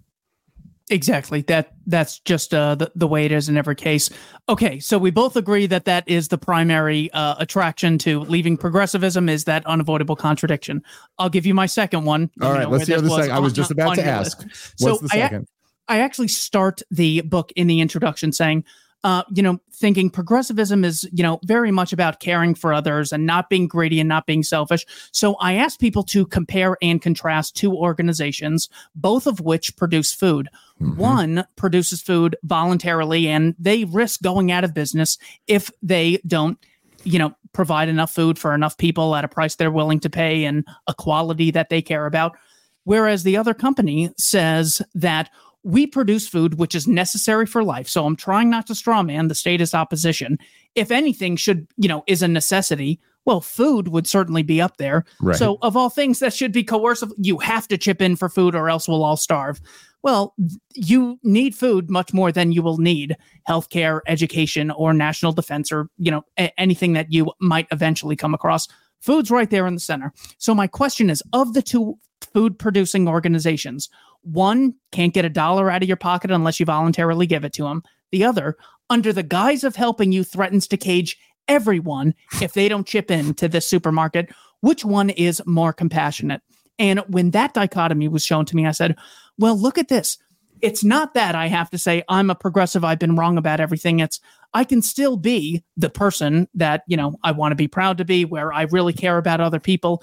Exactly. 0.90 1.40
That 1.42 1.72
that's 1.86 2.18
just 2.20 2.52
uh, 2.52 2.74
the 2.74 2.92
the 2.94 3.08
way 3.08 3.24
it 3.24 3.32
is 3.32 3.48
in 3.48 3.56
every 3.56 3.74
case. 3.74 4.10
Okay, 4.50 4.78
so 4.80 4.98
we 4.98 5.10
both 5.10 5.34
agree 5.34 5.64
that 5.66 5.86
that 5.86 6.06
is 6.06 6.28
the 6.28 6.36
primary 6.36 7.10
uh, 7.12 7.36
attraction 7.38 7.96
to 7.98 8.20
leaving 8.20 8.58
progressivism 8.58 9.30
is 9.30 9.44
that 9.44 9.64
unavoidable 9.64 10.14
contradiction. 10.14 10.82
I'll 11.18 11.30
give 11.30 11.46
you 11.46 11.54
my 11.54 11.64
second 11.64 12.04
one. 12.04 12.30
All 12.42 12.52
right, 12.52 12.68
let's 12.68 12.86
hear 12.86 13.00
the 13.00 13.08
second. 13.08 13.32
I 13.32 13.38
was 13.38 13.54
just 13.54 13.70
about 13.70 13.94
to 13.94 14.04
ask. 14.04 14.42
What's 14.42 14.76
so 14.78 14.96
the 14.98 15.08
second? 15.08 15.48
I, 15.88 15.96
I 15.96 16.00
actually 16.00 16.28
start 16.28 16.82
the 16.90 17.22
book 17.22 17.50
in 17.56 17.66
the 17.66 17.80
introduction 17.80 18.30
saying 18.32 18.64
uh, 19.04 19.22
you 19.34 19.42
know, 19.42 19.60
thinking 19.70 20.08
progressivism 20.08 20.82
is, 20.82 21.06
you 21.12 21.22
know, 21.22 21.38
very 21.44 21.70
much 21.70 21.92
about 21.92 22.20
caring 22.20 22.54
for 22.54 22.72
others 22.72 23.12
and 23.12 23.26
not 23.26 23.50
being 23.50 23.68
greedy 23.68 24.00
and 24.00 24.08
not 24.08 24.26
being 24.26 24.42
selfish. 24.42 24.86
So 25.12 25.34
I 25.34 25.54
asked 25.54 25.78
people 25.78 26.02
to 26.04 26.24
compare 26.24 26.78
and 26.80 27.02
contrast 27.02 27.54
two 27.54 27.74
organizations, 27.76 28.70
both 28.96 29.26
of 29.26 29.40
which 29.40 29.76
produce 29.76 30.14
food. 30.14 30.48
Mm-hmm. 30.80 30.96
One 30.96 31.46
produces 31.54 32.00
food 32.00 32.34
voluntarily 32.44 33.28
and 33.28 33.54
they 33.58 33.84
risk 33.84 34.22
going 34.22 34.50
out 34.50 34.64
of 34.64 34.72
business 34.72 35.18
if 35.46 35.70
they 35.82 36.18
don't, 36.26 36.58
you 37.04 37.18
know, 37.18 37.34
provide 37.52 37.90
enough 37.90 38.10
food 38.10 38.38
for 38.38 38.54
enough 38.54 38.78
people 38.78 39.14
at 39.14 39.24
a 39.24 39.28
price 39.28 39.54
they're 39.54 39.70
willing 39.70 40.00
to 40.00 40.10
pay 40.10 40.46
and 40.46 40.66
a 40.86 40.94
quality 40.94 41.50
that 41.50 41.68
they 41.68 41.82
care 41.82 42.06
about. 42.06 42.36
Whereas 42.84 43.22
the 43.22 43.36
other 43.36 43.54
company 43.54 44.10
says 44.16 44.80
that 44.94 45.30
we 45.64 45.86
produce 45.86 46.28
food 46.28 46.58
which 46.58 46.74
is 46.74 46.86
necessary 46.86 47.46
for 47.46 47.64
life. 47.64 47.88
So 47.88 48.06
I'm 48.06 48.16
trying 48.16 48.50
not 48.50 48.66
to 48.68 48.74
strawman 48.74 49.28
the 49.28 49.34
status 49.34 49.74
opposition. 49.74 50.38
If 50.74 50.90
anything 50.90 51.36
should, 51.36 51.66
you 51.76 51.88
know, 51.88 52.04
is 52.06 52.22
a 52.22 52.28
necessity, 52.28 53.00
well, 53.24 53.40
food 53.40 53.88
would 53.88 54.06
certainly 54.06 54.42
be 54.42 54.60
up 54.60 54.76
there. 54.76 55.04
Right. 55.20 55.36
So 55.36 55.58
of 55.62 55.76
all 55.76 55.88
things 55.88 56.18
that 56.18 56.34
should 56.34 56.52
be 56.52 56.62
coercive, 56.62 57.12
you 57.16 57.38
have 57.38 57.66
to 57.68 57.78
chip 57.78 58.02
in 58.02 58.16
for 58.16 58.28
food 58.28 58.54
or 58.54 58.68
else 58.68 58.86
we'll 58.86 59.02
all 59.02 59.16
starve. 59.16 59.60
Well, 60.02 60.34
you 60.74 61.18
need 61.22 61.54
food 61.54 61.88
much 61.88 62.12
more 62.12 62.30
than 62.30 62.52
you 62.52 62.62
will 62.62 62.76
need 62.76 63.16
healthcare, 63.48 64.00
education, 64.06 64.70
or 64.70 64.92
national 64.92 65.32
defense, 65.32 65.72
or 65.72 65.88
you 65.96 66.10
know 66.10 66.26
a- 66.38 66.52
anything 66.60 66.92
that 66.92 67.10
you 67.10 67.32
might 67.40 67.66
eventually 67.72 68.14
come 68.14 68.34
across. 68.34 68.68
Food's 69.00 69.30
right 69.30 69.48
there 69.48 69.66
in 69.66 69.72
the 69.72 69.80
center. 69.80 70.12
So 70.36 70.54
my 70.54 70.66
question 70.66 71.08
is: 71.08 71.22
of 71.32 71.54
the 71.54 71.62
two 71.62 71.98
food 72.34 72.58
producing 72.58 73.08
organizations, 73.08 73.88
one 74.24 74.74
can't 74.92 75.14
get 75.14 75.24
a 75.24 75.30
dollar 75.30 75.70
out 75.70 75.82
of 75.82 75.88
your 75.88 75.96
pocket 75.96 76.30
unless 76.30 76.58
you 76.58 76.66
voluntarily 76.66 77.26
give 77.26 77.44
it 77.44 77.52
to 77.54 77.66
him. 77.66 77.82
The 78.10 78.24
other, 78.24 78.56
under 78.90 79.12
the 79.12 79.22
guise 79.22 79.64
of 79.64 79.76
helping 79.76 80.12
you, 80.12 80.24
threatens 80.24 80.66
to 80.68 80.76
cage 80.76 81.18
everyone 81.48 82.14
if 82.40 82.52
they 82.52 82.68
don't 82.68 82.86
chip 82.86 83.10
in 83.10 83.34
to 83.34 83.48
this 83.48 83.66
supermarket. 83.66 84.30
Which 84.60 84.84
one 84.84 85.10
is 85.10 85.42
more 85.46 85.72
compassionate? 85.72 86.42
And 86.78 87.00
when 87.08 87.30
that 87.32 87.54
dichotomy 87.54 88.08
was 88.08 88.24
shown 88.24 88.46
to 88.46 88.56
me, 88.56 88.66
I 88.66 88.72
said, 88.72 88.96
well, 89.38 89.58
look 89.58 89.78
at 89.78 89.88
this. 89.88 90.18
It's 90.60 90.82
not 90.82 91.14
that 91.14 91.34
I 91.34 91.48
have 91.48 91.68
to 91.70 91.78
say 91.78 92.02
I'm 92.08 92.30
a 92.30 92.34
progressive, 92.34 92.84
I've 92.84 92.98
been 92.98 93.16
wrong 93.16 93.36
about 93.36 93.60
everything. 93.60 94.00
It's 94.00 94.20
I 94.54 94.64
can 94.64 94.80
still 94.80 95.16
be 95.16 95.62
the 95.76 95.90
person 95.90 96.48
that, 96.54 96.84
you 96.86 96.96
know, 96.96 97.16
I 97.22 97.32
want 97.32 97.52
to 97.52 97.56
be 97.56 97.68
proud 97.68 97.98
to 97.98 98.04
be, 98.04 98.24
where 98.24 98.52
I 98.52 98.62
really 98.62 98.92
care 98.92 99.18
about 99.18 99.40
other 99.40 99.60
people. 99.60 100.02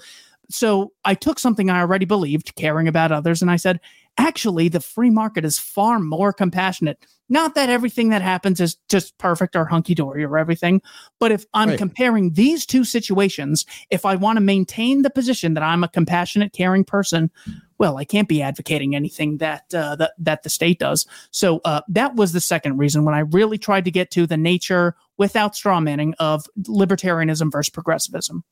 So 0.50 0.92
I 1.04 1.14
took 1.14 1.38
something 1.38 1.70
I 1.70 1.80
already 1.80 2.04
believed, 2.04 2.54
caring 2.54 2.86
about 2.86 3.10
others, 3.10 3.42
and 3.42 3.50
I 3.50 3.56
said, 3.56 3.80
actually, 4.18 4.68
the 4.68 4.80
free 4.80 5.10
market 5.10 5.44
is 5.44 5.58
far 5.58 5.98
more 5.98 6.32
compassionate. 6.32 7.04
Not 7.28 7.54
that 7.54 7.70
everything 7.70 8.10
that 8.10 8.20
happens 8.20 8.60
is 8.60 8.76
just 8.90 9.16
perfect 9.16 9.56
or 9.56 9.64
hunky 9.64 9.94
dory 9.94 10.22
or 10.22 10.36
everything, 10.36 10.82
but 11.18 11.32
if 11.32 11.46
I'm 11.54 11.70
right. 11.70 11.78
comparing 11.78 12.34
these 12.34 12.66
two 12.66 12.84
situations, 12.84 13.64
if 13.90 14.04
I 14.04 14.16
want 14.16 14.36
to 14.36 14.42
maintain 14.42 15.02
the 15.02 15.08
position 15.08 15.54
that 15.54 15.62
I'm 15.62 15.82
a 15.82 15.88
compassionate, 15.88 16.52
caring 16.52 16.84
person, 16.84 17.30
well, 17.78 17.96
I 17.96 18.04
can't 18.04 18.28
be 18.28 18.42
advocating 18.42 18.94
anything 18.94 19.38
that 19.38 19.72
uh, 19.74 19.96
that 19.96 20.12
that 20.18 20.42
the 20.42 20.50
state 20.50 20.78
does. 20.78 21.06
So 21.30 21.60
uh, 21.64 21.80
that 21.88 22.16
was 22.16 22.32
the 22.32 22.40
second 22.40 22.76
reason 22.76 23.04
when 23.04 23.14
I 23.14 23.20
really 23.20 23.58
tried 23.58 23.86
to 23.86 23.90
get 23.90 24.10
to 24.12 24.26
the 24.26 24.36
nature 24.36 24.94
without 25.16 25.54
strawmanning 25.54 26.12
of 26.18 26.46
libertarianism 26.68 27.50
versus 27.50 27.70
progressivism. 27.70 28.44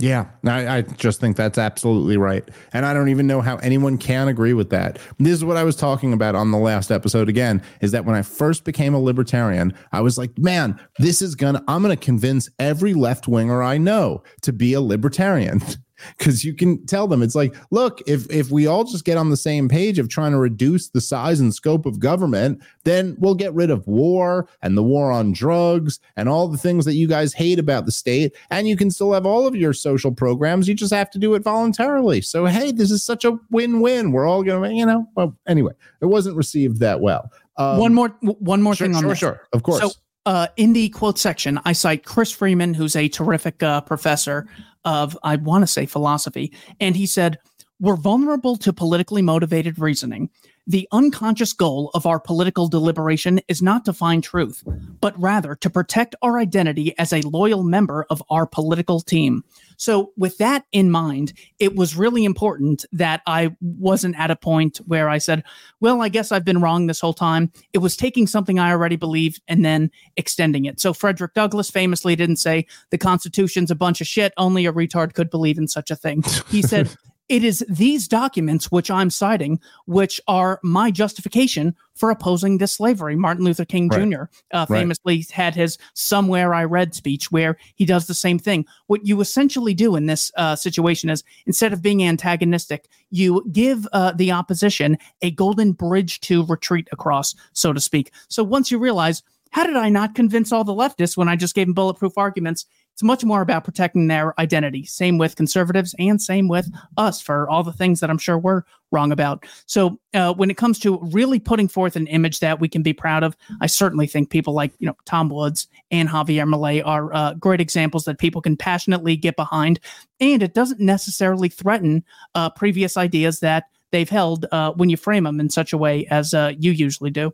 Yeah, 0.00 0.26
I, 0.46 0.78
I, 0.78 0.82
just 0.82 1.20
think 1.20 1.36
that's 1.36 1.58
absolutely 1.58 2.16
right. 2.16 2.48
And 2.72 2.86
I 2.86 2.94
don't 2.94 3.10
even 3.10 3.26
know 3.26 3.42
how 3.42 3.56
anyone 3.58 3.98
can 3.98 4.28
agree 4.28 4.54
with 4.54 4.70
that. 4.70 4.98
This 5.18 5.34
is 5.34 5.44
what 5.44 5.58
I 5.58 5.64
was 5.64 5.76
talking 5.76 6.14
about 6.14 6.34
on 6.34 6.50
the 6.52 6.58
last 6.58 6.90
episode 6.90 7.28
again 7.28 7.62
is 7.82 7.92
that 7.92 8.06
when 8.06 8.16
I 8.16 8.22
first 8.22 8.64
became 8.64 8.94
a 8.94 8.98
libertarian, 8.98 9.74
I 9.92 10.00
was 10.00 10.16
like, 10.16 10.38
man, 10.38 10.80
this 10.98 11.20
is 11.20 11.34
gonna, 11.34 11.62
I'm 11.68 11.82
gonna 11.82 11.96
convince 11.96 12.48
every 12.58 12.94
left 12.94 13.28
winger 13.28 13.62
I 13.62 13.76
know 13.76 14.22
to 14.40 14.54
be 14.54 14.72
a 14.72 14.80
libertarian. 14.80 15.60
because 16.16 16.44
you 16.44 16.54
can 16.54 16.84
tell 16.86 17.06
them 17.06 17.22
it's 17.22 17.34
like 17.34 17.54
look 17.70 18.00
if 18.06 18.30
if 18.30 18.50
we 18.50 18.66
all 18.66 18.84
just 18.84 19.04
get 19.04 19.16
on 19.16 19.30
the 19.30 19.36
same 19.36 19.68
page 19.68 19.98
of 19.98 20.08
trying 20.08 20.32
to 20.32 20.38
reduce 20.38 20.88
the 20.88 21.00
size 21.00 21.40
and 21.40 21.54
scope 21.54 21.86
of 21.86 21.98
government 21.98 22.60
then 22.84 23.16
we'll 23.18 23.34
get 23.34 23.52
rid 23.54 23.70
of 23.70 23.86
war 23.86 24.48
and 24.62 24.76
the 24.76 24.82
war 24.82 25.10
on 25.10 25.32
drugs 25.32 26.00
and 26.16 26.28
all 26.28 26.48
the 26.48 26.58
things 26.58 26.84
that 26.84 26.94
you 26.94 27.06
guys 27.06 27.32
hate 27.32 27.58
about 27.58 27.86
the 27.86 27.92
state 27.92 28.34
and 28.50 28.68
you 28.68 28.76
can 28.76 28.90
still 28.90 29.12
have 29.12 29.26
all 29.26 29.46
of 29.46 29.56
your 29.56 29.72
social 29.72 30.12
programs 30.12 30.68
you 30.68 30.74
just 30.74 30.92
have 30.92 31.10
to 31.10 31.18
do 31.18 31.34
it 31.34 31.42
voluntarily. 31.42 32.20
So 32.20 32.46
hey 32.46 32.72
this 32.72 32.90
is 32.90 33.04
such 33.04 33.24
a 33.24 33.38
win-win. 33.50 34.12
We're 34.12 34.26
all 34.26 34.42
gonna 34.42 34.72
you 34.72 34.86
know 34.86 35.06
well 35.14 35.36
anyway 35.46 35.72
it 36.00 36.06
wasn't 36.06 36.36
received 36.36 36.80
that 36.80 37.00
well. 37.00 37.30
Um, 37.56 37.78
one 37.78 37.94
more 37.94 38.08
one 38.20 38.62
more 38.62 38.74
sure, 38.74 38.86
thing 38.86 38.96
on 38.96 39.02
sure 39.02 39.10
this. 39.10 39.18
sure. 39.18 39.48
Of 39.52 39.62
course. 39.62 39.80
So, 39.80 39.90
uh, 40.30 40.46
in 40.56 40.74
the 40.74 40.88
quote 40.90 41.18
section, 41.18 41.58
I 41.64 41.72
cite 41.72 42.04
Chris 42.04 42.32
Freiman, 42.32 42.72
who's 42.72 42.94
a 42.94 43.08
terrific 43.08 43.64
uh, 43.64 43.80
professor 43.80 44.46
of, 44.84 45.18
I 45.24 45.34
want 45.34 45.62
to 45.62 45.66
say, 45.66 45.86
philosophy. 45.86 46.52
And 46.78 46.94
he 46.94 47.04
said, 47.04 47.40
We're 47.80 47.96
vulnerable 47.96 48.56
to 48.58 48.72
politically 48.72 49.22
motivated 49.22 49.80
reasoning. 49.80 50.30
The 50.68 50.86
unconscious 50.92 51.52
goal 51.52 51.90
of 51.94 52.06
our 52.06 52.20
political 52.20 52.68
deliberation 52.68 53.40
is 53.48 53.60
not 53.60 53.84
to 53.86 53.92
find 53.92 54.22
truth, 54.22 54.62
but 55.00 55.20
rather 55.20 55.56
to 55.56 55.68
protect 55.68 56.14
our 56.22 56.38
identity 56.38 56.96
as 56.96 57.12
a 57.12 57.22
loyal 57.22 57.64
member 57.64 58.06
of 58.08 58.22
our 58.30 58.46
political 58.46 59.00
team. 59.00 59.42
So, 59.80 60.12
with 60.14 60.36
that 60.36 60.66
in 60.72 60.90
mind, 60.90 61.32
it 61.58 61.74
was 61.74 61.96
really 61.96 62.26
important 62.26 62.84
that 62.92 63.22
I 63.26 63.56
wasn't 63.62 64.14
at 64.18 64.30
a 64.30 64.36
point 64.36 64.76
where 64.84 65.08
I 65.08 65.16
said, 65.16 65.42
Well, 65.80 66.02
I 66.02 66.10
guess 66.10 66.30
I've 66.30 66.44
been 66.44 66.60
wrong 66.60 66.86
this 66.86 67.00
whole 67.00 67.14
time. 67.14 67.50
It 67.72 67.78
was 67.78 67.96
taking 67.96 68.26
something 68.26 68.58
I 68.58 68.72
already 68.72 68.96
believed 68.96 69.40
and 69.48 69.64
then 69.64 69.90
extending 70.18 70.66
it. 70.66 70.80
So, 70.80 70.92
Frederick 70.92 71.32
Douglass 71.32 71.70
famously 71.70 72.14
didn't 72.14 72.36
say 72.36 72.66
the 72.90 72.98
Constitution's 72.98 73.70
a 73.70 73.74
bunch 73.74 74.02
of 74.02 74.06
shit, 74.06 74.34
only 74.36 74.66
a 74.66 74.72
retard 74.72 75.14
could 75.14 75.30
believe 75.30 75.56
in 75.56 75.66
such 75.66 75.90
a 75.90 75.96
thing. 75.96 76.24
He 76.50 76.60
said, 76.60 76.94
It 77.30 77.44
is 77.44 77.64
these 77.68 78.08
documents 78.08 78.72
which 78.72 78.90
I'm 78.90 79.08
citing, 79.08 79.60
which 79.86 80.20
are 80.26 80.58
my 80.64 80.90
justification 80.90 81.76
for 81.94 82.10
opposing 82.10 82.58
this 82.58 82.72
slavery. 82.72 83.14
Martin 83.14 83.44
Luther 83.44 83.64
King 83.64 83.86
Right. 83.86 84.10
Jr. 84.10 84.22
Uh, 84.52 84.66
Right. 84.68 84.80
famously 84.80 85.24
had 85.30 85.54
his 85.54 85.78
"Somewhere 85.94 86.52
I 86.52 86.64
Read" 86.64 86.92
speech, 86.92 87.30
where 87.30 87.56
he 87.76 87.86
does 87.86 88.08
the 88.08 88.14
same 88.14 88.40
thing. 88.40 88.66
What 88.88 89.06
you 89.06 89.20
essentially 89.20 89.74
do 89.74 89.94
in 89.94 90.06
this 90.06 90.32
uh, 90.36 90.56
situation 90.56 91.08
is, 91.08 91.22
instead 91.46 91.72
of 91.72 91.82
being 91.82 92.02
antagonistic, 92.02 92.88
you 93.10 93.44
give 93.52 93.86
uh, 93.92 94.10
the 94.10 94.32
opposition 94.32 94.98
a 95.22 95.30
golden 95.30 95.70
bridge 95.70 96.18
to 96.22 96.44
retreat 96.46 96.88
across, 96.90 97.36
so 97.52 97.72
to 97.72 97.78
speak. 97.78 98.10
So 98.26 98.42
once 98.42 98.72
you 98.72 98.78
realize, 98.80 99.22
how 99.50 99.64
did 99.66 99.76
I 99.76 99.88
not 99.88 100.16
convince 100.16 100.50
all 100.50 100.64
the 100.64 100.74
leftists 100.74 101.16
when 101.16 101.28
I 101.28 101.36
just 101.36 101.54
gave 101.54 101.68
them 101.68 101.74
bulletproof 101.74 102.18
arguments? 102.18 102.66
It's 103.00 103.04
much 103.06 103.24
more 103.24 103.40
about 103.40 103.64
protecting 103.64 104.08
their 104.08 104.38
identity. 104.38 104.84
Same 104.84 105.16
with 105.16 105.34
conservatives 105.34 105.94
and 105.98 106.20
same 106.20 106.48
with 106.48 106.70
us 106.98 107.18
for 107.18 107.48
all 107.48 107.62
the 107.62 107.72
things 107.72 107.98
that 108.00 108.10
I'm 108.10 108.18
sure 108.18 108.36
we're 108.36 108.64
wrong 108.92 109.10
about. 109.10 109.46
So 109.64 109.98
uh, 110.12 110.34
when 110.34 110.50
it 110.50 110.58
comes 110.58 110.78
to 110.80 110.98
really 111.10 111.40
putting 111.40 111.66
forth 111.66 111.96
an 111.96 112.06
image 112.08 112.40
that 112.40 112.60
we 112.60 112.68
can 112.68 112.82
be 112.82 112.92
proud 112.92 113.22
of, 113.22 113.38
I 113.62 113.68
certainly 113.68 114.06
think 114.06 114.28
people 114.28 114.52
like 114.52 114.72
you 114.80 114.86
know 114.86 114.98
Tom 115.06 115.30
Woods 115.30 115.66
and 115.90 116.10
Javier 116.10 116.46
Milei 116.46 116.82
are 116.84 117.10
uh, 117.14 117.32
great 117.32 117.62
examples 117.62 118.04
that 118.04 118.18
people 118.18 118.42
can 118.42 118.54
passionately 118.54 119.16
get 119.16 119.34
behind, 119.34 119.80
and 120.20 120.42
it 120.42 120.52
doesn't 120.52 120.78
necessarily 120.78 121.48
threaten 121.48 122.04
uh, 122.34 122.50
previous 122.50 122.98
ideas 122.98 123.40
that 123.40 123.64
they've 123.92 124.10
held 124.10 124.44
uh, 124.52 124.72
when 124.72 124.90
you 124.90 124.98
frame 124.98 125.24
them 125.24 125.40
in 125.40 125.48
such 125.48 125.72
a 125.72 125.78
way 125.78 126.04
as 126.10 126.34
uh, 126.34 126.52
you 126.58 126.70
usually 126.70 127.10
do. 127.10 127.32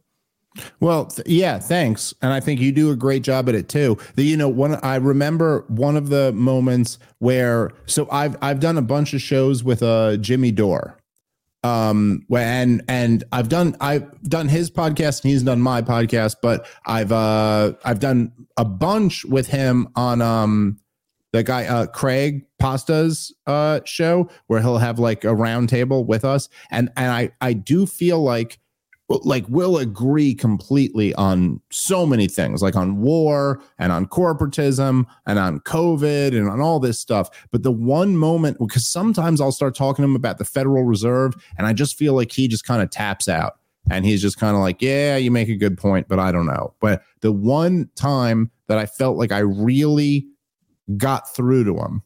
Well, 0.80 1.06
th- 1.06 1.26
yeah, 1.28 1.58
thanks. 1.58 2.14
And 2.22 2.32
I 2.32 2.40
think 2.40 2.60
you 2.60 2.72
do 2.72 2.90
a 2.90 2.96
great 2.96 3.22
job 3.22 3.48
at 3.48 3.54
it 3.54 3.68
too. 3.68 3.98
The, 4.14 4.24
you 4.24 4.36
know, 4.36 4.48
one 4.48 4.74
I 4.82 4.96
remember 4.96 5.64
one 5.68 5.96
of 5.96 6.08
the 6.08 6.32
moments 6.32 6.98
where 7.18 7.72
so 7.86 8.08
I've 8.10 8.36
I've 8.42 8.60
done 8.60 8.78
a 8.78 8.82
bunch 8.82 9.14
of 9.14 9.20
shows 9.22 9.64
with 9.64 9.82
uh 9.82 10.16
Jimmy 10.18 10.52
Dore. 10.52 10.98
Um 11.62 12.24
when 12.28 12.82
and 12.88 13.24
I've 13.32 13.48
done 13.48 13.76
I've 13.80 14.22
done 14.22 14.48
his 14.48 14.70
podcast 14.70 15.22
and 15.24 15.32
he's 15.32 15.42
done 15.42 15.60
my 15.60 15.82
podcast, 15.82 16.36
but 16.42 16.66
I've 16.86 17.12
uh 17.12 17.72
I've 17.84 18.00
done 18.00 18.32
a 18.56 18.64
bunch 18.64 19.24
with 19.24 19.48
him 19.48 19.88
on 19.96 20.22
um 20.22 20.78
the 21.32 21.42
guy 21.42 21.66
uh 21.66 21.86
Craig 21.86 22.46
Pasta's 22.58 23.34
uh 23.46 23.80
show 23.84 24.28
where 24.46 24.60
he'll 24.60 24.78
have 24.78 24.98
like 24.98 25.24
a 25.24 25.34
round 25.34 25.68
table 25.68 26.04
with 26.04 26.24
us 26.24 26.48
and 26.70 26.90
and 26.96 27.10
I 27.10 27.30
I 27.40 27.52
do 27.52 27.86
feel 27.86 28.22
like 28.22 28.58
like 29.08 29.44
we'll 29.48 29.78
agree 29.78 30.34
completely 30.34 31.14
on 31.14 31.60
so 31.70 32.04
many 32.04 32.26
things 32.26 32.60
like 32.62 32.74
on 32.74 33.00
war 33.00 33.60
and 33.78 33.92
on 33.92 34.06
corporatism 34.06 35.04
and 35.26 35.38
on 35.38 35.60
covid 35.60 36.36
and 36.36 36.48
on 36.48 36.60
all 36.60 36.80
this 36.80 36.98
stuff 36.98 37.28
but 37.52 37.62
the 37.62 37.70
one 37.70 38.16
moment 38.16 38.58
because 38.58 38.86
sometimes 38.86 39.40
i'll 39.40 39.52
start 39.52 39.76
talking 39.76 40.02
to 40.02 40.08
him 40.08 40.16
about 40.16 40.38
the 40.38 40.44
federal 40.44 40.82
reserve 40.82 41.34
and 41.56 41.66
i 41.66 41.72
just 41.72 41.96
feel 41.96 42.14
like 42.14 42.32
he 42.32 42.48
just 42.48 42.64
kind 42.64 42.82
of 42.82 42.90
taps 42.90 43.28
out 43.28 43.58
and 43.90 44.04
he's 44.04 44.20
just 44.20 44.38
kind 44.38 44.56
of 44.56 44.60
like 44.62 44.82
yeah 44.82 45.16
you 45.16 45.30
make 45.30 45.48
a 45.48 45.56
good 45.56 45.78
point 45.78 46.08
but 46.08 46.18
i 46.18 46.32
don't 46.32 46.46
know 46.46 46.74
but 46.80 47.02
the 47.20 47.30
one 47.32 47.88
time 47.94 48.50
that 48.66 48.76
i 48.78 48.86
felt 48.86 49.16
like 49.16 49.30
i 49.30 49.38
really 49.38 50.26
got 50.96 51.32
through 51.32 51.62
to 51.64 51.76
him 51.76 52.02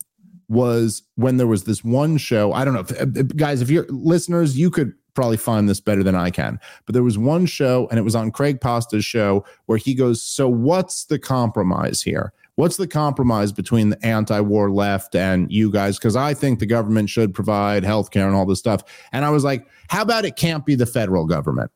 was 0.48 1.02
when 1.14 1.36
there 1.36 1.46
was 1.46 1.62
this 1.62 1.84
one 1.84 2.16
show. 2.16 2.52
I 2.52 2.64
don't 2.64 2.74
know, 2.74 2.80
if, 2.80 3.16
if- 3.16 3.36
guys, 3.36 3.62
if 3.62 3.70
you're 3.70 3.86
listeners, 3.88 4.58
you 4.58 4.68
could 4.68 4.92
probably 5.14 5.36
find 5.36 5.68
this 5.68 5.80
better 5.80 6.02
than 6.02 6.14
I 6.14 6.30
can. 6.30 6.58
But 6.86 6.94
there 6.94 7.02
was 7.02 7.18
one 7.18 7.46
show, 7.46 7.88
and 7.90 7.98
it 7.98 8.02
was 8.02 8.14
on 8.14 8.30
Craig 8.30 8.60
Pasta's 8.60 9.04
show, 9.04 9.44
where 9.66 9.78
he 9.78 9.94
goes, 9.94 10.22
So, 10.22 10.48
what's 10.48 11.04
the 11.04 11.18
compromise 11.18 12.02
here? 12.02 12.32
What's 12.56 12.76
the 12.76 12.86
compromise 12.86 13.52
between 13.52 13.88
the 13.88 14.04
anti 14.04 14.40
war 14.40 14.70
left 14.70 15.14
and 15.14 15.50
you 15.50 15.70
guys? 15.70 15.98
Because 15.98 16.16
I 16.16 16.34
think 16.34 16.58
the 16.58 16.66
government 16.66 17.08
should 17.08 17.32
provide 17.32 17.84
health 17.84 18.10
care 18.10 18.26
and 18.26 18.36
all 18.36 18.44
this 18.44 18.58
stuff. 18.58 18.82
And 19.12 19.24
I 19.24 19.30
was 19.30 19.44
like, 19.44 19.66
How 19.88 20.02
about 20.02 20.24
it 20.24 20.36
can't 20.36 20.66
be 20.66 20.74
the 20.74 20.86
federal 20.86 21.26
government? 21.26 21.70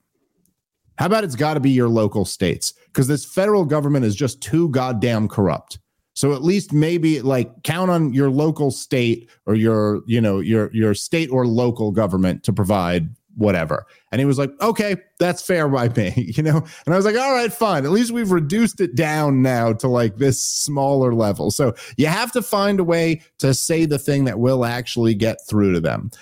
How 0.98 1.06
about 1.06 1.24
it's 1.24 1.36
got 1.36 1.54
to 1.54 1.60
be 1.60 1.70
your 1.70 1.88
local 1.88 2.24
states? 2.24 2.72
Because 2.86 3.08
this 3.08 3.24
federal 3.24 3.64
government 3.64 4.04
is 4.04 4.14
just 4.14 4.40
too 4.40 4.68
goddamn 4.68 5.26
corrupt. 5.26 5.78
So 6.14 6.32
at 6.32 6.44
least 6.44 6.72
maybe 6.72 7.20
like 7.20 7.64
count 7.64 7.90
on 7.90 8.12
your 8.12 8.30
local 8.30 8.70
state 8.70 9.28
or 9.46 9.56
your, 9.56 10.02
you 10.06 10.20
know, 10.20 10.38
your 10.38 10.70
your 10.72 10.94
state 10.94 11.30
or 11.30 11.46
local 11.46 11.90
government 11.90 12.44
to 12.44 12.52
provide 12.52 13.08
whatever. 13.36 13.86
And 14.14 14.20
he 14.20 14.26
was 14.26 14.38
like, 14.38 14.52
okay, 14.60 14.94
that's 15.18 15.44
fair 15.44 15.68
by 15.68 15.88
me, 15.88 16.12
you 16.36 16.44
know? 16.44 16.64
And 16.86 16.94
I 16.94 16.96
was 16.96 17.04
like, 17.04 17.16
all 17.16 17.32
right, 17.32 17.52
fine. 17.52 17.84
At 17.84 17.90
least 17.90 18.12
we've 18.12 18.30
reduced 18.30 18.80
it 18.80 18.94
down 18.94 19.42
now 19.42 19.72
to 19.72 19.88
like 19.88 20.18
this 20.18 20.40
smaller 20.40 21.12
level. 21.12 21.50
So 21.50 21.74
you 21.96 22.06
have 22.06 22.30
to 22.30 22.40
find 22.40 22.78
a 22.78 22.84
way 22.84 23.22
to 23.38 23.52
say 23.52 23.86
the 23.86 23.98
thing 23.98 24.24
that 24.26 24.38
will 24.38 24.64
actually 24.64 25.16
get 25.16 25.38
through 25.48 25.72
to 25.72 25.80
them. 25.80 26.12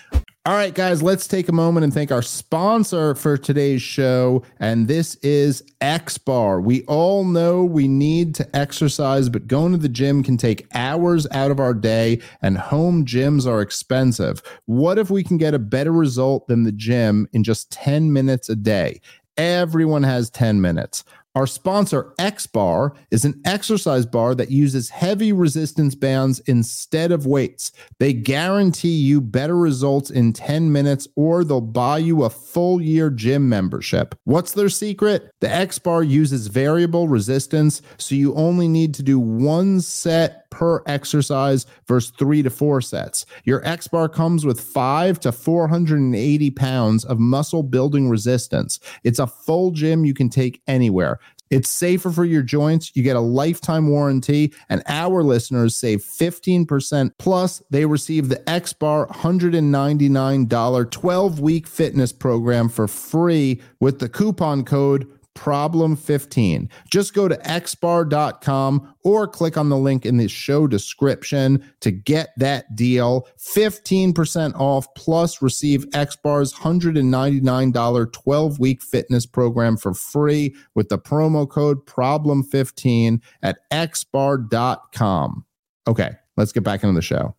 All 0.45 0.55
right, 0.55 0.74
guys, 0.74 1.05
let's 1.05 1.28
take 1.28 1.49
a 1.49 1.53
moment 1.53 1.84
and 1.84 1.95
thank 1.95 2.11
our 2.11 2.20
sponsor 2.20 3.14
for 3.14 3.38
today's 3.38 3.80
show. 3.80 4.43
And 4.59 4.88
this 4.88 5.14
is 5.22 5.62
X 5.80 6.18
Bar. 6.18 6.61
We 6.61 6.82
all 6.86 7.22
know 7.22 7.64
we 7.64 7.86
need 7.86 8.34
to 8.34 8.57
exercise, 8.57 9.28
but 9.28 9.47
going 9.47 9.70
to 9.70 9.78
the 9.78 9.88
gym 9.88 10.24
can 10.24 10.36
take 10.36 10.66
hours 10.74 11.28
out 11.30 11.53
of 11.53 11.61
our 11.61 11.74
day, 11.74 12.20
and 12.43 12.59
home 12.59 13.05
gyms 13.07 13.47
are 13.47 13.61
expensive. 13.61 14.43
What 14.66 14.99
if 14.99 15.11
we 15.11 15.22
can 15.22 15.38
get 15.38 15.55
a 15.55 15.61
better 15.61 15.93
result 15.93 16.49
than 16.49 16.64
the 16.64 16.72
gym 16.72 17.28
in 17.32 17.45
just 17.45 17.70
10 17.83 18.12
minutes 18.12 18.49
a 18.49 18.57
day? 18.57 19.01
Everyone 19.37 20.05
has 20.05 20.30
10 20.30 20.61
minutes. 20.61 21.05
Our 21.35 21.47
sponsor, 21.47 22.12
X 22.18 22.47
Bar, 22.47 22.93
is 23.11 23.24
an 23.24 23.41
exercise 23.47 24.05
bar 24.05 24.35
that 24.35 24.51
uses 24.51 24.91
heavy 24.91 25.33
resistance 25.33 25.95
bands 25.95 26.41
instead 26.41 27.11
of 27.11 27.24
weights. 27.24 27.72
They 27.99 28.12
guarantee 28.12 28.97
you 28.97 29.22
better 29.22 29.57
results 29.57 30.11
in 30.11 30.35
10 30.35 30.70
minutes 30.70 31.09
or 31.16 31.43
they'll 31.43 31.62
buy 31.62 31.99
you 31.99 32.24
a 32.24 32.30
full 32.30 32.83
year 32.83 33.09
gym 33.09 33.49
membership. 33.49 34.14
What's 34.24 34.53
their 34.53 34.68
secret? 34.68 35.33
The 35.41 35.51
X 35.51 35.78
Bar 35.78 36.03
uses 36.03 36.49
variable 36.49 37.09
resistance, 37.09 37.80
so 37.97 38.14
you 38.14 38.35
only 38.35 38.68
need 38.68 38.93
to 38.95 39.03
do 39.03 39.18
one 39.18 39.80
set 39.80 40.41
per 40.53 40.83
exercise 40.87 41.67
versus 41.89 42.13
three 42.19 42.43
to 42.43 42.51
four 42.51 42.81
sets. 42.81 43.27
Your 43.45 43.67
X 43.67 43.89
bar 43.89 44.09
comes 44.09 44.45
with 44.45 44.61
five 44.61 45.19
to 45.21 45.33
480 45.33 46.51
pounds 46.51 47.05
of 47.05 47.19
muscle 47.19 47.63
building 47.63 48.09
resistance. 48.09 48.79
It's 49.03 49.19
a 49.19 49.27
full 49.27 49.73
gym 49.73 50.05
you 50.05 50.15
can 50.15 50.29
take 50.29 50.63
anywhere. 50.69 51.19
It's 51.51 51.69
safer 51.69 52.11
for 52.11 52.25
your 52.25 52.43
joints. 52.43 52.93
You 52.95 53.03
get 53.03 53.17
a 53.17 53.21
lifetime 53.21 53.89
warranty, 53.89 54.55
and 54.71 54.83
our 54.87 55.23
listeners 55.23 55.77
save 55.77 56.03
15%. 56.03 57.11
Plus, 57.19 57.63
they 57.69 57.85
receive 57.85 58.31
the 58.31 58.49
X 58.49 58.73
Bar 58.73 59.07
$199 59.09 60.91
12 60.91 61.41
week 61.41 61.67
fitness 61.67 62.13
program 62.13 62.71
for 62.71 62.89
free 62.89 63.61
with 63.81 63.99
the 63.99 64.09
coupon 64.09 64.65
code 64.65 65.07
problem 65.35 65.97
15 65.97 66.68
just 66.91 67.14
go 67.14 67.26
to 67.28 67.37
xbar.com 67.37 68.95
or 69.05 69.26
click 69.26 69.57
on 69.57 69.68
the 69.68 69.76
link 69.76 70.05
in 70.05 70.16
the 70.16 70.28
show 70.28 70.66
description 70.66 71.64
to 71.80 71.91
get 71.91 72.30
that 72.37 72.76
deal. 72.76 73.26
15% 73.39 74.55
off 74.55 74.87
plus 74.95 75.43
receive 75.43 75.87
xbar's 75.91 76.53
$199 76.53 78.12
12 78.12 78.59
week 78.59 78.83
fitness 78.83 79.26
program 79.26 79.76
for 79.76 79.95
free 79.95 80.55
with 80.74 80.89
the 80.89 80.99
promo 80.99 81.49
code 81.49 81.85
problem 81.87 82.43
15 82.43 83.20
at 83.43 83.59
xbar.com 83.70 85.45
okay 85.87 86.11
let's 86.37 86.53
get 86.53 86.64
back 86.64 86.83
into 86.83 86.95
the 86.95 87.03
show. 87.03 87.35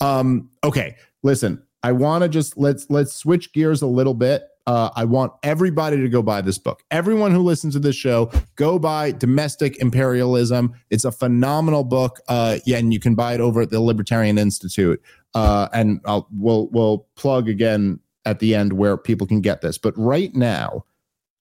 Um, 0.00 0.50
okay, 0.64 0.96
listen, 1.22 1.62
I 1.82 1.92
want 1.92 2.22
to 2.22 2.28
just 2.28 2.56
let's 2.56 2.86
let's 2.90 3.14
switch 3.14 3.52
gears 3.52 3.82
a 3.82 3.86
little 3.86 4.14
bit. 4.14 4.42
Uh, 4.66 4.90
I 4.96 5.04
want 5.04 5.32
everybody 5.44 5.96
to 5.98 6.08
go 6.08 6.22
buy 6.22 6.40
this 6.40 6.58
book. 6.58 6.82
Everyone 6.90 7.30
who 7.30 7.40
listens 7.40 7.74
to 7.74 7.80
this 7.80 7.94
show, 7.94 8.32
go 8.56 8.78
buy 8.78 9.12
Domestic 9.12 9.76
Imperialism. 9.76 10.74
It's 10.90 11.04
a 11.04 11.12
phenomenal 11.12 11.84
book. 11.84 12.20
Uh, 12.26 12.58
yeah, 12.66 12.78
and 12.78 12.92
you 12.92 12.98
can 12.98 13.14
buy 13.14 13.34
it 13.34 13.40
over 13.40 13.60
at 13.60 13.70
the 13.70 13.80
Libertarian 13.80 14.38
Institute. 14.38 15.00
Uh, 15.34 15.68
and 15.72 16.00
I'll 16.04 16.26
we'll 16.32 16.68
we'll 16.68 17.06
plug 17.14 17.48
again 17.48 18.00
at 18.24 18.40
the 18.40 18.54
end 18.54 18.72
where 18.72 18.96
people 18.96 19.26
can 19.26 19.40
get 19.40 19.60
this. 19.60 19.78
But 19.78 19.96
right 19.96 20.34
now, 20.34 20.84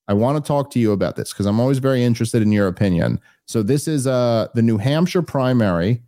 I 0.07 0.13
want 0.13 0.43
to 0.43 0.47
talk 0.47 0.69
to 0.71 0.80
you 0.80 0.91
about 0.91 1.15
this 1.15 1.34
because 1.34 1.47
I'm 1.47 1.59
always 1.59 1.80
very 1.80 2.03
interested 2.03 2.41
in 2.41 2.51
your 2.51 2.67
opinion. 2.67 3.19
So 3.45 3.63
this 3.63 3.88
is 3.88 4.05
uh 4.05 4.49
the 4.53 4.61
New 4.61 4.78
Hampshire 4.78 5.23
primary 5.23 6.03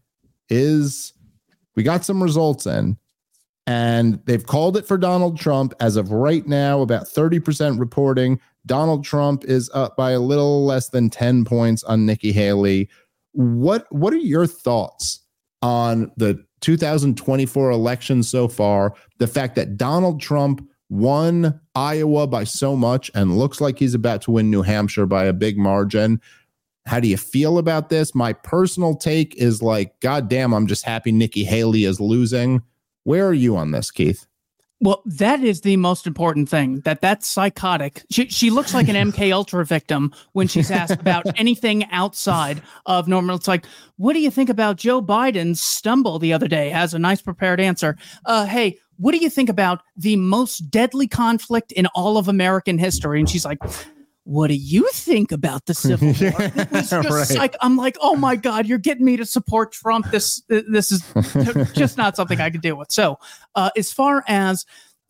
is 0.49 1.13
we 1.75 1.83
got 1.83 2.05
some 2.05 2.21
results 2.21 2.65
in 2.67 2.97
and 3.67 4.19
they've 4.25 4.45
called 4.45 4.77
it 4.77 4.87
for 4.87 4.97
Donald 4.97 5.37
Trump 5.37 5.73
as 5.79 5.97
of 5.97 6.11
right 6.11 6.47
now 6.47 6.81
about 6.81 7.03
30% 7.03 7.79
reporting 7.79 8.39
Donald 8.67 9.03
Trump 9.03 9.45
is 9.45 9.71
up 9.73 9.95
by 9.95 10.11
a 10.11 10.19
little 10.19 10.65
less 10.65 10.89
than 10.89 11.09
10 11.09 11.45
points 11.45 11.83
on 11.85 12.05
Nikki 12.05 12.31
Haley. 12.31 12.89
What 13.31 13.85
what 13.91 14.13
are 14.13 14.17
your 14.17 14.45
thoughts 14.45 15.21
on 15.61 16.11
the 16.17 16.43
2024 16.61 17.71
election 17.71 18.23
so 18.23 18.47
far? 18.47 18.93
The 19.19 19.27
fact 19.27 19.55
that 19.55 19.77
Donald 19.77 20.21
Trump 20.21 20.67
won 20.89 21.59
Iowa 21.75 22.27
by 22.27 22.43
so 22.43 22.75
much 22.75 23.09
and 23.15 23.37
looks 23.37 23.59
like 23.61 23.79
he's 23.79 23.93
about 23.93 24.21
to 24.23 24.31
win 24.31 24.51
New 24.51 24.61
Hampshire 24.61 25.05
by 25.05 25.25
a 25.25 25.33
big 25.33 25.57
margin. 25.57 26.21
How 26.85 26.99
do 26.99 27.07
you 27.07 27.17
feel 27.17 27.57
about 27.57 27.89
this? 27.89 28.15
My 28.15 28.31
personal 28.31 28.95
take 28.95 29.35
is 29.35 29.61
like, 29.61 29.99
God 29.99 30.29
damn, 30.29 30.53
I'm 30.53 30.67
just 30.67 30.85
happy 30.85 31.11
Nikki 31.11 31.43
Haley 31.43 31.83
is 31.83 31.99
losing. 31.99 32.61
Where 33.07 33.25
are 33.25 33.33
you 33.33 33.55
on 33.55 33.71
this, 33.71 33.89
Keith? 33.89 34.27
Well, 34.81 35.01
that 35.05 35.41
is 35.41 35.61
the 35.61 35.77
most 35.77 36.07
important 36.07 36.49
thing. 36.49 36.81
That 36.81 36.99
that's 36.99 37.25
psychotic. 37.25 38.03
She 38.11 38.27
she 38.27 38.49
looks 38.49 38.73
like 38.73 38.89
an 38.89 39.11
MK 39.11 39.31
Ultra 39.31 39.65
victim 39.65 40.13
when 40.33 40.49
she's 40.49 40.69
asked 40.69 40.99
about 40.99 41.25
anything 41.39 41.85
outside 41.85 42.61
of 42.85 43.07
normal. 43.07 43.37
It's 43.37 43.47
like, 43.47 43.65
what 43.95 44.11
do 44.11 44.19
you 44.19 44.29
think 44.29 44.49
about 44.49 44.75
Joe 44.75 45.01
Biden's 45.01 45.61
stumble 45.61 46.19
the 46.19 46.33
other 46.33 46.49
day? 46.49 46.69
Has 46.69 46.93
a 46.93 46.99
nice 46.99 47.21
prepared 47.21 47.61
answer. 47.61 47.95
Uh, 48.25 48.45
hey, 48.45 48.77
what 48.97 49.13
do 49.13 49.19
you 49.19 49.29
think 49.29 49.47
about 49.47 49.83
the 49.95 50.17
most 50.17 50.69
deadly 50.69 51.07
conflict 51.07 51.71
in 51.71 51.85
all 51.95 52.17
of 52.17 52.27
American 52.27 52.77
history? 52.77 53.21
And 53.21 53.29
she's 53.29 53.45
like, 53.45 53.59
what 54.27 54.47
do 54.49 54.55
you 54.55 54.87
think 54.91 55.31
about 55.31 55.65
the 55.67 55.73
Civil 55.73 56.07
War? 56.21 56.33
It 56.37 56.71
was 56.71 56.89
just 56.89 57.09
Right. 57.31 57.37
like 57.37 57.55
I'm 57.61 57.77
like, 57.77 57.95
oh 58.01 58.15
my 58.17 58.35
God, 58.35 58.67
you're 58.67 58.77
getting 58.77 59.05
me 59.05 59.15
to 59.15 59.25
support 59.25 59.71
Trump. 59.71 60.11
This 60.11 60.43
this 60.49 60.91
is 60.91 61.01
just 61.73 61.97
not 61.97 62.17
something 62.17 62.41
I 62.41 62.49
could 62.49 62.61
deal 62.61 62.75
with. 62.77 62.91
So, 62.91 63.19
uh, 63.55 63.69
as 63.77 63.93
far 63.93 64.25
as 64.27 64.65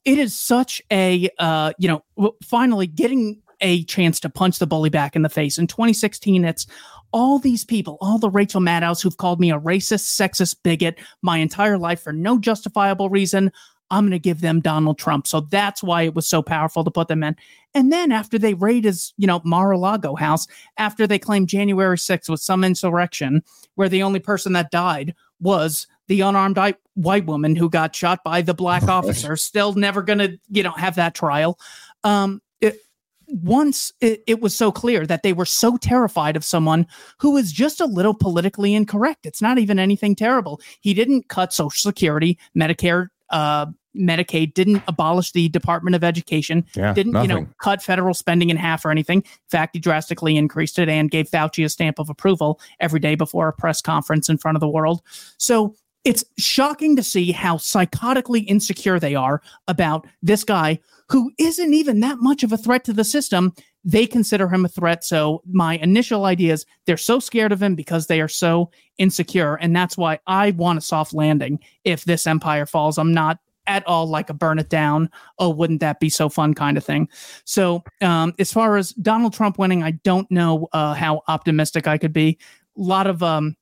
it 0.06 0.20
is 0.20 0.38
such 0.38 0.82
a 0.92 1.30
uh, 1.40 1.74
you 1.80 1.88
know, 1.88 2.36
finally 2.44 2.86
getting 2.86 3.42
a 3.60 3.84
chance 3.86 4.20
to 4.20 4.30
punch 4.30 4.60
the 4.60 4.68
bully 4.68 4.92
back 4.92 5.16
in 5.16 5.24
the 5.24 5.30
face. 5.30 5.58
In 5.58 5.66
2016, 5.66 6.46
it's 6.46 6.68
all 7.12 7.40
these 7.40 7.66
people, 7.66 7.98
all 8.02 8.20
the 8.20 8.30
Rachel 8.30 8.62
Maddows 8.62 9.02
who've 9.02 9.18
called 9.18 9.40
me 9.40 9.52
a 9.52 9.60
racist, 9.60 10.16
sexist 10.16 10.58
bigot 10.64 11.00
my 11.24 11.40
entire 11.40 11.80
life 11.80 12.02
for 12.02 12.14
no 12.14 12.38
justifiable 12.38 13.10
reason. 13.10 13.52
I'm 13.90 14.04
going 14.04 14.12
to 14.12 14.20
give 14.20 14.42
them 14.42 14.60
Donald 14.60 14.98
Trump. 14.98 15.28
So 15.28 15.42
that's 15.42 15.82
why 15.82 16.04
it 16.04 16.14
was 16.14 16.28
so 16.28 16.42
powerful 16.42 16.84
to 16.84 16.92
put 16.92 17.08
them 17.08 17.24
in. 17.24 17.36
And 17.74 17.92
then 17.92 18.12
after 18.12 18.38
they 18.38 18.54
raid 18.54 18.84
his, 18.84 19.14
you 19.18 19.28
know, 19.28 19.42
Mar-a-Lago 19.44 20.16
house, 20.16 20.48
after 20.78 21.08
they 21.08 21.20
claimed 21.20 21.50
January 21.50 21.98
6th 21.98 22.30
was 22.30 22.44
some 22.44 22.64
insurrection 22.64 23.44
where 23.76 23.90
the 23.90 24.04
only 24.04 24.20
person 24.20 24.54
that 24.54 24.72
died 24.72 25.16
was 25.40 25.88
the 26.08 26.22
unarmed 26.22 26.58
white 26.96 27.26
woman 27.26 27.56
who 27.56 27.70
got 27.70 27.96
shot 27.96 28.24
by 28.24 28.42
the 28.42 28.54
black 28.54 28.84
officer, 28.88 29.36
still 29.36 29.74
never 29.74 30.02
going 30.02 30.20
to, 30.20 30.38
you 30.50 30.64
know, 30.64 30.72
have 30.72 30.96
that 30.96 31.16
trial. 31.16 31.60
Um, 32.04 32.42
it, 32.62 32.80
once 33.28 33.92
it, 34.02 34.24
it 34.26 34.42
was 34.42 34.56
so 34.56 34.72
clear 34.72 35.06
that 35.06 35.24
they 35.24 35.34
were 35.34 35.46
so 35.46 35.78
terrified 35.78 36.36
of 36.36 36.46
someone 36.46 36.88
who 37.20 37.38
is 37.38 37.52
just 37.52 37.82
a 37.82 37.86
little 37.86 38.14
politically 38.14 38.74
incorrect. 38.74 39.26
It's 39.26 39.42
not 39.42 39.58
even 39.58 39.80
anything 39.80 40.16
terrible. 40.16 40.62
He 40.82 40.94
didn't 40.94 41.28
cut 41.28 41.54
Social 41.54 41.92
Security, 41.92 42.40
Medicare, 42.58 43.10
uh, 43.30 43.68
Medicaid, 43.96 44.54
didn't 44.54 44.84
abolish 44.88 45.32
the 45.32 45.50
Department 45.50 45.96
of 45.96 46.04
Education, 46.04 46.66
Yeah, 46.76 46.94
didn't 46.94 47.20
you 47.22 47.28
know 47.28 47.48
cut 47.62 47.82
federal 47.82 48.14
spending 48.14 48.50
in 48.50 48.58
half 48.58 48.86
or 48.86 48.92
anything. 48.92 49.20
In 49.20 49.50
fact, 49.50 49.76
he 49.76 49.80
drastically 49.80 50.38
increased 50.38 50.78
it 50.80 50.90
and 50.90 51.10
gave 51.10 51.30
Fauci 51.30 51.66
a 51.66 51.70
stamp 51.70 52.00
of 52.00 52.10
approval 52.10 52.60
every 52.80 53.00
day 53.00 53.16
before 53.16 53.48
a 53.48 53.54
press 53.54 53.82
conference 53.82 54.30
in 54.30 54.38
front 54.38 54.56
of 54.56 54.60
the 54.60 54.70
world. 54.70 55.02
So 55.38 55.76
it's 56.04 56.24
shocking 56.38 56.96
to 56.96 57.04
see 57.04 57.32
how 57.32 57.58
psychotically 57.58 58.46
insecure 58.48 59.00
they 59.00 59.16
are 59.16 59.42
about 59.68 60.08
this 60.22 60.44
guy 60.44 60.80
who 61.10 61.32
isn't 61.38 61.74
even 61.74 62.00
that 62.02 62.20
much 62.20 62.44
of 62.44 62.52
a 62.52 62.58
threat 62.58 62.84
to 62.86 62.94
the 62.94 63.04
system. 63.04 63.54
They 63.88 64.06
consider 64.06 64.50
him 64.50 64.66
a 64.66 64.68
threat. 64.68 65.06
So 65.06 65.42
my 65.50 65.78
initial 65.78 66.26
idea 66.26 66.54
is 66.54 66.66
they're 66.86 66.98
so 66.98 67.20
scared 67.20 67.54
of 67.54 67.64
him 67.64 67.74
because 67.74 68.08
they 68.08 68.20
are 68.20 68.28
so 68.28 68.70
insecure. 68.98 69.56
And 69.56 69.74
that's 69.74 69.98
why 69.98 70.20
I 70.28 70.52
want 70.52 70.78
a 70.78 70.82
soft 70.82 71.14
landing 71.14 71.60
if 71.86 72.04
this 72.04 72.28
empire 72.28 72.66
falls. 72.66 72.98
I'm 72.98 73.14
not 73.14 73.40
at 73.66 73.88
all 73.88 74.06
like 74.06 74.30
a 74.30 74.34
burn 74.34 74.60
it 74.60 74.70
down. 74.70 75.10
Oh, 75.40 75.50
wouldn't 75.50 75.80
that 75.80 76.02
be 76.02 76.10
so 76.10 76.28
fun 76.28 76.54
kind 76.54 76.78
of 76.78 76.84
thing. 76.84 77.08
So 77.46 77.82
um, 78.02 78.34
as 78.40 78.52
far 78.52 78.76
as 78.76 78.92
Donald 78.92 79.34
Trump 79.34 79.58
winning, 79.58 79.84
I 79.84 79.92
don't 79.92 80.30
know 80.30 80.68
uh, 80.74 80.94
how 80.94 81.22
optimistic 81.30 81.88
I 81.88 81.98
could 81.98 82.14
be. 82.14 82.38
A 82.78 82.82
lot 82.82 83.08
of 83.08 83.24
um, 83.24 83.56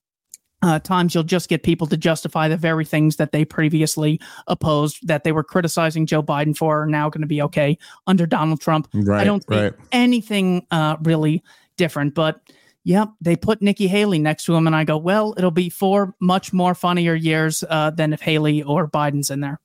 uh, 0.62 0.80
times 0.80 1.14
you'll 1.14 1.24
just 1.24 1.50
get 1.50 1.64
people 1.64 1.88
to 1.88 1.98
justify 1.98 2.48
the 2.48 2.58
very 2.58 2.86
things 2.86 3.18
that 3.18 3.32
they 3.32 3.46
previously 3.46 4.20
opposed 4.48 5.08
that 5.08 5.24
they 5.24 5.32
were 5.32 5.44
criticizing 5.44 6.06
Joe 6.06 6.24
Biden 6.24 6.56
for 6.56 6.84
are 6.84 6.86
now 6.86 7.10
going 7.10 7.22
to 7.22 7.28
be 7.28 7.42
okay 7.42 7.78
under 8.08 8.26
Donald 8.26 8.62
Trump. 8.62 8.88
Right, 8.94 9.22
I 9.22 9.24
don't 9.24 9.44
see 9.48 9.56
right. 9.56 9.74
anything 9.92 10.66
uh, 10.72 10.98
really 11.04 11.44
different, 11.78 12.16
but 12.16 12.42
yep, 12.84 13.10
they 13.20 13.36
put 13.36 13.62
Nikki 13.62 13.88
Haley 13.88 14.20
next 14.20 14.46
to 14.46 14.56
him, 14.56 14.66
and 14.68 14.76
I 14.76 14.84
go, 14.84 14.98
well, 14.98 15.34
it'll 15.38 15.52
be 15.52 15.70
four 15.70 16.16
much 16.20 16.54
more 16.54 16.74
funnier 16.74 17.16
years 17.16 17.64
uh, 17.70 17.90
than 17.92 18.14
if 18.14 18.22
Haley 18.22 18.64
or 18.64 18.88
Biden's 18.88 19.30
in 19.30 19.42
there. 19.42 19.60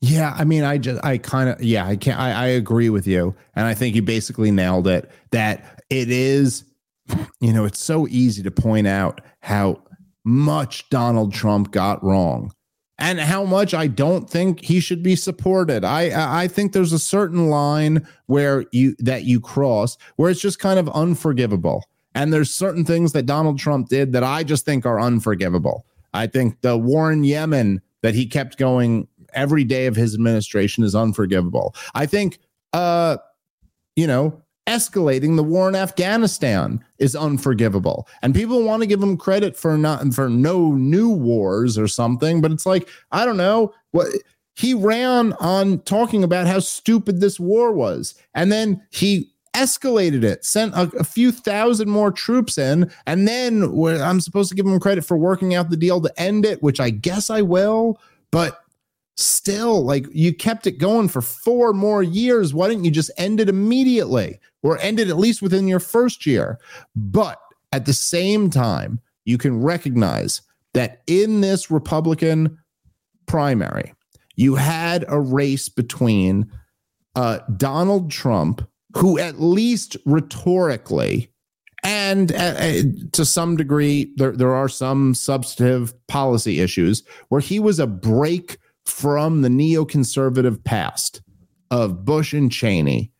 Yeah, 0.00 0.34
I 0.36 0.44
mean, 0.44 0.64
I 0.64 0.76
just, 0.76 1.02
I 1.02 1.16
kind 1.16 1.48
of, 1.48 1.62
yeah, 1.62 1.86
I 1.86 1.96
can't, 1.96 2.20
I, 2.20 2.32
I 2.32 2.46
agree 2.48 2.90
with 2.90 3.06
you, 3.06 3.34
and 3.56 3.66
I 3.66 3.72
think 3.72 3.96
you 3.96 4.02
basically 4.02 4.50
nailed 4.50 4.86
it. 4.86 5.10
That 5.30 5.82
it 5.88 6.10
is, 6.10 6.64
you 7.40 7.52
know, 7.52 7.64
it's 7.64 7.82
so 7.82 8.06
easy 8.08 8.42
to 8.42 8.50
point 8.50 8.86
out 8.86 9.22
how 9.40 9.80
much 10.24 10.88
Donald 10.88 11.32
Trump 11.32 11.70
got 11.70 12.02
wrong, 12.02 12.52
and 12.98 13.20
how 13.20 13.44
much 13.44 13.74
I 13.74 13.86
don't 13.86 14.28
think 14.28 14.60
he 14.60 14.80
should 14.80 15.02
be 15.02 15.16
supported. 15.16 15.84
I, 15.84 16.42
I 16.42 16.48
think 16.48 16.72
there's 16.72 16.92
a 16.92 16.98
certain 16.98 17.48
line 17.48 18.06
where 18.26 18.64
you 18.72 18.96
that 19.00 19.24
you 19.24 19.40
cross 19.40 19.98
where 20.16 20.30
it's 20.30 20.40
just 20.40 20.58
kind 20.58 20.78
of 20.78 20.88
unforgivable, 20.90 21.84
and 22.14 22.32
there's 22.32 22.54
certain 22.54 22.84
things 22.84 23.12
that 23.12 23.26
Donald 23.26 23.58
Trump 23.58 23.88
did 23.88 24.12
that 24.12 24.24
I 24.24 24.44
just 24.44 24.64
think 24.64 24.86
are 24.86 25.00
unforgivable. 25.00 25.84
I 26.14 26.28
think 26.28 26.60
the 26.60 26.78
war 26.78 27.10
in 27.10 27.24
Yemen 27.24 27.82
that 28.02 28.14
he 28.14 28.26
kept 28.26 28.56
going 28.56 29.08
every 29.32 29.64
day 29.64 29.86
of 29.86 29.96
his 29.96 30.14
administration 30.14 30.84
is 30.84 30.94
unforgivable. 30.94 31.74
I 31.94 32.06
think, 32.06 32.38
uh, 32.72 33.16
you 33.96 34.06
know, 34.06 34.40
escalating 34.66 35.36
the 35.36 35.42
war 35.42 35.68
in 35.68 35.74
Afghanistan 35.74 36.84
is 36.98 37.14
unforgivable, 37.14 38.08
and 38.22 38.34
people 38.34 38.62
want 38.62 38.82
to 38.82 38.86
give 38.86 39.02
him 39.02 39.16
credit 39.16 39.56
for 39.56 39.76
not 39.76 40.14
for 40.14 40.28
no 40.28 40.72
new 40.72 41.10
wars 41.10 41.78
or 41.78 41.88
something. 41.88 42.40
But 42.40 42.52
it's 42.52 42.66
like 42.66 42.88
I 43.12 43.24
don't 43.24 43.36
know. 43.36 43.74
What 43.90 44.08
he 44.56 44.74
ran 44.74 45.32
on 45.34 45.80
talking 45.80 46.24
about 46.24 46.46
how 46.46 46.60
stupid 46.60 47.20
this 47.20 47.38
war 47.38 47.72
was, 47.72 48.14
and 48.34 48.50
then 48.50 48.82
he 48.90 49.30
escalated 49.54 50.24
it, 50.24 50.44
sent 50.44 50.74
a, 50.74 50.90
a 50.98 51.04
few 51.04 51.30
thousand 51.30 51.88
more 51.88 52.10
troops 52.10 52.58
in, 52.58 52.90
and 53.06 53.26
then 53.26 53.62
I'm 53.62 54.20
supposed 54.20 54.48
to 54.50 54.54
give 54.54 54.66
him 54.66 54.80
credit 54.80 55.04
for 55.04 55.16
working 55.16 55.54
out 55.54 55.70
the 55.70 55.76
deal 55.76 56.00
to 56.00 56.20
end 56.20 56.44
it, 56.44 56.62
which 56.62 56.80
I 56.80 56.90
guess 56.90 57.30
I 57.30 57.42
will, 57.42 58.00
but 58.30 58.60
still 59.16 59.84
like 59.84 60.06
you 60.12 60.34
kept 60.34 60.66
it 60.66 60.78
going 60.78 61.08
for 61.08 61.22
four 61.22 61.72
more 61.72 62.02
years. 62.02 62.52
Why 62.52 62.68
didn't 62.68 62.84
you 62.84 62.90
just 62.90 63.12
end 63.16 63.40
it 63.40 63.48
immediately 63.48 64.40
or 64.64 64.78
end 64.78 64.98
it 64.98 65.08
at 65.08 65.16
least 65.16 65.40
within 65.40 65.68
your 65.68 65.78
first 65.78 66.26
year 66.26 66.58
but 66.96 67.38
at 67.70 67.86
the 67.86 67.92
same 67.92 68.50
time 68.50 69.00
you 69.24 69.38
can 69.38 69.62
recognize 69.62 70.42
that 70.72 71.02
in 71.06 71.40
this 71.40 71.70
republican 71.70 72.58
primary 73.26 73.94
you 74.34 74.56
had 74.56 75.04
a 75.06 75.20
race 75.20 75.68
between 75.68 76.50
uh, 77.14 77.38
donald 77.56 78.10
trump 78.10 78.68
who 78.96 79.18
at 79.18 79.40
least 79.40 79.96
rhetorically 80.04 81.30
and 81.84 82.32
uh, 82.32 82.54
uh, 82.56 82.82
to 83.12 83.24
some 83.26 83.56
degree 83.56 84.12
there, 84.16 84.32
there 84.32 84.54
are 84.54 84.68
some 84.70 85.14
substantive 85.14 85.94
policy 86.06 86.60
issues 86.60 87.02
where 87.28 87.42
he 87.42 87.60
was 87.60 87.78
a 87.78 87.86
break 87.86 88.58
from 88.86 89.42
the 89.42 89.48
neoconservative 89.48 90.64
past 90.64 91.22
of 91.70 92.04
Bush 92.04 92.32
and 92.32 92.50
Cheney. 92.50 93.12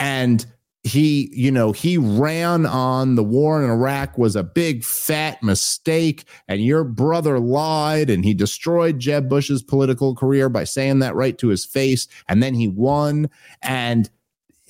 And 0.00 0.44
he, 0.88 1.30
you 1.32 1.50
know, 1.50 1.72
he 1.72 1.98
ran 1.98 2.66
on 2.66 3.14
the 3.14 3.24
war 3.24 3.62
in 3.62 3.70
Iraq 3.70 4.18
was 4.18 4.34
a 4.36 4.42
big 4.42 4.84
fat 4.84 5.42
mistake, 5.42 6.24
and 6.48 6.64
your 6.64 6.84
brother 6.84 7.38
lied, 7.38 8.10
and 8.10 8.24
he 8.24 8.34
destroyed 8.34 8.98
Jeb 8.98 9.28
Bush's 9.28 9.62
political 9.62 10.14
career 10.14 10.48
by 10.48 10.64
saying 10.64 10.98
that 11.00 11.14
right 11.14 11.36
to 11.38 11.48
his 11.48 11.64
face, 11.64 12.08
and 12.28 12.42
then 12.42 12.54
he 12.54 12.68
won. 12.68 13.28
And 13.62 14.10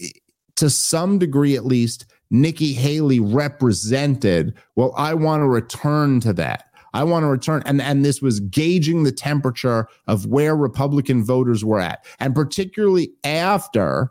eh, 0.00 0.08
to 0.56 0.68
some 0.68 1.18
degree, 1.18 1.56
at 1.56 1.64
least, 1.64 2.06
Nikki 2.30 2.74
Haley 2.74 3.20
represented, 3.20 4.54
well, 4.76 4.92
I 4.96 5.14
want 5.14 5.40
to 5.40 5.48
return 5.48 6.20
to 6.20 6.32
that. 6.34 6.64
I 6.94 7.04
want 7.04 7.22
to 7.24 7.28
return. 7.28 7.62
And, 7.64 7.80
and 7.80 8.04
this 8.04 8.20
was 8.20 8.40
gauging 8.40 9.04
the 9.04 9.12
temperature 9.12 9.88
of 10.06 10.26
where 10.26 10.56
Republican 10.56 11.24
voters 11.24 11.64
were 11.64 11.80
at. 11.80 12.04
And 12.18 12.34
particularly 12.34 13.12
after 13.24 14.10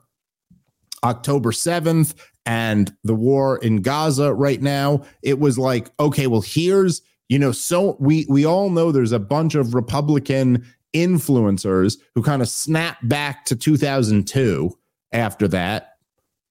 October 1.07 1.51
7th 1.51 2.13
and 2.45 2.95
the 3.03 3.15
war 3.15 3.57
in 3.57 3.81
Gaza 3.81 4.33
right 4.33 4.61
now, 4.61 5.03
it 5.23 5.39
was 5.39 5.57
like, 5.57 5.89
okay, 5.99 6.27
well, 6.27 6.41
here's, 6.41 7.01
you 7.29 7.39
know, 7.39 7.51
so 7.51 7.97
we 7.99 8.25
we 8.29 8.45
all 8.45 8.69
know 8.69 8.91
there's 8.91 9.11
a 9.11 9.19
bunch 9.19 9.55
of 9.55 9.73
Republican 9.73 10.65
influencers 10.93 11.97
who 12.15 12.23
kind 12.23 12.41
of 12.41 12.49
snap 12.49 12.97
back 13.03 13.45
to 13.45 13.55
2002 13.55 14.77
after 15.11 15.47
that. 15.47 15.93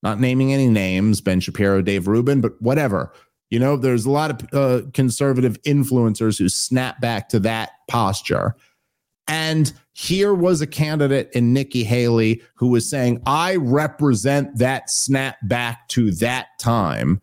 Not 0.02 0.20
naming 0.20 0.52
any 0.52 0.68
names, 0.68 1.20
Ben 1.20 1.40
Shapiro, 1.40 1.82
Dave 1.82 2.06
Rubin, 2.06 2.40
but 2.40 2.60
whatever. 2.60 3.12
You 3.50 3.58
know, 3.58 3.76
there's 3.76 4.04
a 4.04 4.10
lot 4.10 4.30
of 4.30 4.54
uh, 4.54 4.86
conservative 4.92 5.60
influencers 5.62 6.38
who 6.38 6.48
snap 6.48 7.00
back 7.00 7.28
to 7.30 7.38
that 7.40 7.70
posture. 7.88 8.56
And 9.28 9.72
here 9.98 10.34
was 10.34 10.60
a 10.60 10.66
candidate 10.66 11.30
in 11.32 11.54
Nikki 11.54 11.82
Haley 11.82 12.42
who 12.54 12.68
was 12.68 12.86
saying, 12.86 13.22
I 13.24 13.56
represent 13.56 14.58
that 14.58 14.90
snap 14.90 15.38
back 15.44 15.88
to 15.88 16.10
that 16.16 16.48
time. 16.58 17.22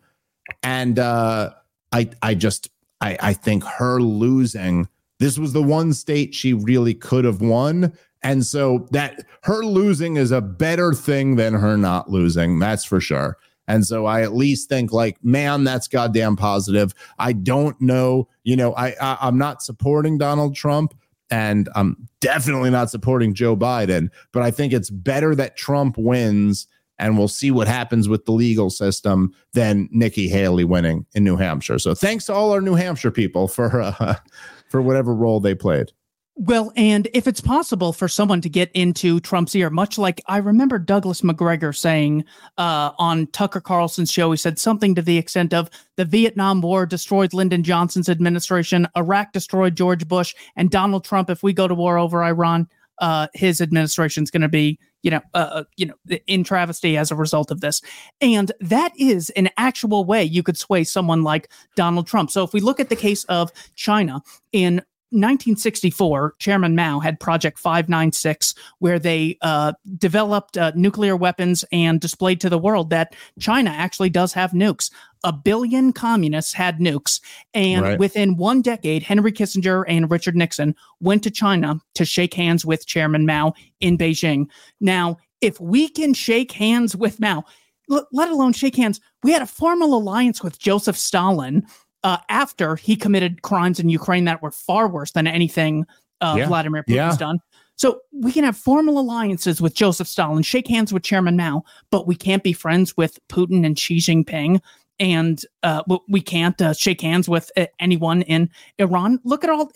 And 0.64 0.98
uh, 0.98 1.50
I, 1.92 2.10
I 2.20 2.34
just, 2.34 2.68
I, 3.00 3.16
I 3.20 3.32
think 3.32 3.62
her 3.62 4.00
losing, 4.00 4.88
this 5.20 5.38
was 5.38 5.52
the 5.52 5.62
one 5.62 5.92
state 5.92 6.34
she 6.34 6.52
really 6.52 6.94
could 6.94 7.24
have 7.24 7.40
won. 7.40 7.92
And 8.24 8.44
so 8.44 8.88
that 8.90 9.24
her 9.44 9.64
losing 9.64 10.16
is 10.16 10.32
a 10.32 10.40
better 10.40 10.92
thing 10.94 11.36
than 11.36 11.54
her 11.54 11.76
not 11.76 12.10
losing. 12.10 12.58
That's 12.58 12.84
for 12.84 13.00
sure. 13.00 13.38
And 13.68 13.86
so 13.86 14.06
I 14.06 14.22
at 14.22 14.34
least 14.34 14.68
think 14.68 14.92
like, 14.92 15.22
man, 15.22 15.62
that's 15.62 15.86
goddamn 15.86 16.34
positive. 16.34 16.92
I 17.20 17.34
don't 17.34 17.80
know, 17.80 18.28
you 18.42 18.56
know, 18.56 18.74
I, 18.74 18.96
I 19.00 19.18
I'm 19.20 19.38
not 19.38 19.62
supporting 19.62 20.18
Donald 20.18 20.56
Trump 20.56 20.92
and 21.30 21.68
I'm 21.74 21.96
definitely 22.20 22.70
not 22.70 22.90
supporting 22.90 23.34
Joe 23.34 23.56
Biden, 23.56 24.10
but 24.32 24.42
I 24.42 24.50
think 24.50 24.72
it's 24.72 24.90
better 24.90 25.34
that 25.34 25.56
Trump 25.56 25.96
wins 25.98 26.66
and 26.98 27.18
we'll 27.18 27.28
see 27.28 27.50
what 27.50 27.66
happens 27.66 28.08
with 28.08 28.24
the 28.24 28.32
legal 28.32 28.70
system 28.70 29.32
than 29.52 29.88
Nikki 29.90 30.28
Haley 30.28 30.64
winning 30.64 31.06
in 31.14 31.24
New 31.24 31.36
Hampshire. 31.36 31.78
So 31.78 31.94
thanks 31.94 32.26
to 32.26 32.34
all 32.34 32.52
our 32.52 32.60
New 32.60 32.74
Hampshire 32.74 33.10
people 33.10 33.48
for 33.48 33.82
uh, 33.82 34.14
for 34.68 34.80
whatever 34.80 35.14
role 35.14 35.40
they 35.40 35.54
played. 35.54 35.92
Well, 36.36 36.72
and 36.74 37.06
if 37.14 37.28
it's 37.28 37.40
possible 37.40 37.92
for 37.92 38.08
someone 38.08 38.40
to 38.40 38.48
get 38.48 38.72
into 38.72 39.20
Trump's 39.20 39.54
ear, 39.54 39.70
much 39.70 39.98
like 39.98 40.20
I 40.26 40.38
remember 40.38 40.80
Douglas 40.80 41.22
Macgregor 41.22 41.72
saying 41.72 42.24
uh, 42.58 42.90
on 42.98 43.28
Tucker 43.28 43.60
Carlson's 43.60 44.10
show, 44.10 44.32
he 44.32 44.36
said 44.36 44.58
something 44.58 44.96
to 44.96 45.02
the 45.02 45.16
extent 45.16 45.54
of 45.54 45.70
the 45.94 46.04
Vietnam 46.04 46.60
War 46.60 46.86
destroyed 46.86 47.34
Lyndon 47.34 47.62
Johnson's 47.62 48.08
administration, 48.08 48.88
Iraq 48.96 49.32
destroyed 49.32 49.76
George 49.76 50.08
Bush, 50.08 50.34
and 50.56 50.70
Donald 50.70 51.04
Trump, 51.04 51.30
if 51.30 51.44
we 51.44 51.52
go 51.52 51.68
to 51.68 51.74
war 51.74 51.98
over 51.98 52.24
Iran, 52.24 52.68
uh, 52.98 53.28
his 53.34 53.60
administration 53.60 54.24
is 54.24 54.30
going 54.32 54.42
to 54.42 54.48
be, 54.48 54.78
you 55.02 55.12
know, 55.12 55.20
uh, 55.34 55.50
uh, 55.52 55.64
you 55.76 55.86
know, 55.86 56.18
in 56.26 56.42
travesty 56.42 56.96
as 56.96 57.12
a 57.12 57.16
result 57.16 57.52
of 57.52 57.60
this. 57.60 57.80
And 58.20 58.50
that 58.60 58.92
is 58.98 59.30
an 59.30 59.50
actual 59.56 60.04
way 60.04 60.24
you 60.24 60.42
could 60.42 60.58
sway 60.58 60.82
someone 60.82 61.22
like 61.22 61.48
Donald 61.76 62.08
Trump. 62.08 62.32
So 62.32 62.42
if 62.42 62.52
we 62.52 62.60
look 62.60 62.80
at 62.80 62.88
the 62.88 62.96
case 62.96 63.22
of 63.24 63.52
China 63.76 64.20
in 64.52 64.82
1964, 65.14 66.34
Chairman 66.38 66.74
Mao 66.74 66.98
had 66.98 67.20
Project 67.20 67.58
596, 67.58 68.54
where 68.80 68.98
they 68.98 69.38
uh, 69.42 69.72
developed 69.96 70.58
uh, 70.58 70.72
nuclear 70.74 71.16
weapons 71.16 71.64
and 71.70 72.00
displayed 72.00 72.40
to 72.40 72.50
the 72.50 72.58
world 72.58 72.90
that 72.90 73.14
China 73.38 73.70
actually 73.70 74.10
does 74.10 74.32
have 74.32 74.50
nukes. 74.50 74.90
A 75.22 75.32
billion 75.32 75.92
communists 75.92 76.52
had 76.52 76.78
nukes. 76.78 77.20
And 77.54 77.82
right. 77.82 77.98
within 77.98 78.36
one 78.36 78.60
decade, 78.60 79.02
Henry 79.02 79.32
Kissinger 79.32 79.84
and 79.88 80.10
Richard 80.10 80.36
Nixon 80.36 80.74
went 81.00 81.22
to 81.22 81.30
China 81.30 81.80
to 81.94 82.04
shake 82.04 82.34
hands 82.34 82.64
with 82.66 82.86
Chairman 82.86 83.24
Mao 83.24 83.54
in 83.80 83.96
Beijing. 83.96 84.46
Now, 84.80 85.16
if 85.40 85.60
we 85.60 85.88
can 85.88 86.12
shake 86.12 86.52
hands 86.52 86.96
with 86.96 87.20
Mao, 87.20 87.44
let 87.88 88.30
alone 88.30 88.52
shake 88.52 88.76
hands, 88.76 89.00
we 89.22 89.32
had 89.32 89.42
a 89.42 89.46
formal 89.46 89.94
alliance 89.94 90.42
with 90.42 90.58
Joseph 90.58 90.96
Stalin 90.96 91.66
uh, 92.04 92.18
after 92.28 92.76
he 92.76 92.94
committed 92.94 93.42
crimes 93.42 93.80
in 93.80 93.88
Ukraine 93.88 94.26
that 94.26 94.42
were 94.42 94.50
far 94.50 94.86
worse 94.88 95.10
than 95.10 95.26
anything 95.26 95.86
uh, 96.20 96.36
yeah. 96.38 96.46
Vladimir 96.46 96.84
Putin's 96.84 96.94
yeah. 96.94 97.16
done. 97.16 97.38
So 97.76 98.00
we 98.12 98.30
can 98.30 98.44
have 98.44 98.56
formal 98.56 99.00
alliances 99.00 99.60
with 99.60 99.74
Joseph 99.74 100.06
Stalin, 100.06 100.44
shake 100.44 100.68
hands 100.68 100.92
with 100.92 101.02
Chairman 101.02 101.36
Mao, 101.36 101.64
but 101.90 102.06
we 102.06 102.14
can't 102.14 102.44
be 102.44 102.52
friends 102.52 102.96
with 102.96 103.18
Putin 103.28 103.66
and 103.66 103.76
Xi 103.76 103.96
Jinping 103.96 104.60
and 104.98 105.42
uh, 105.62 105.82
we 106.08 106.20
can't 106.20 106.60
uh, 106.60 106.72
shake 106.72 107.00
hands 107.00 107.28
with 107.28 107.50
uh, 107.56 107.66
anyone 107.80 108.22
in 108.22 108.50
Iran. 108.78 109.18
Look 109.24 109.44
at 109.44 109.50
all, 109.50 109.70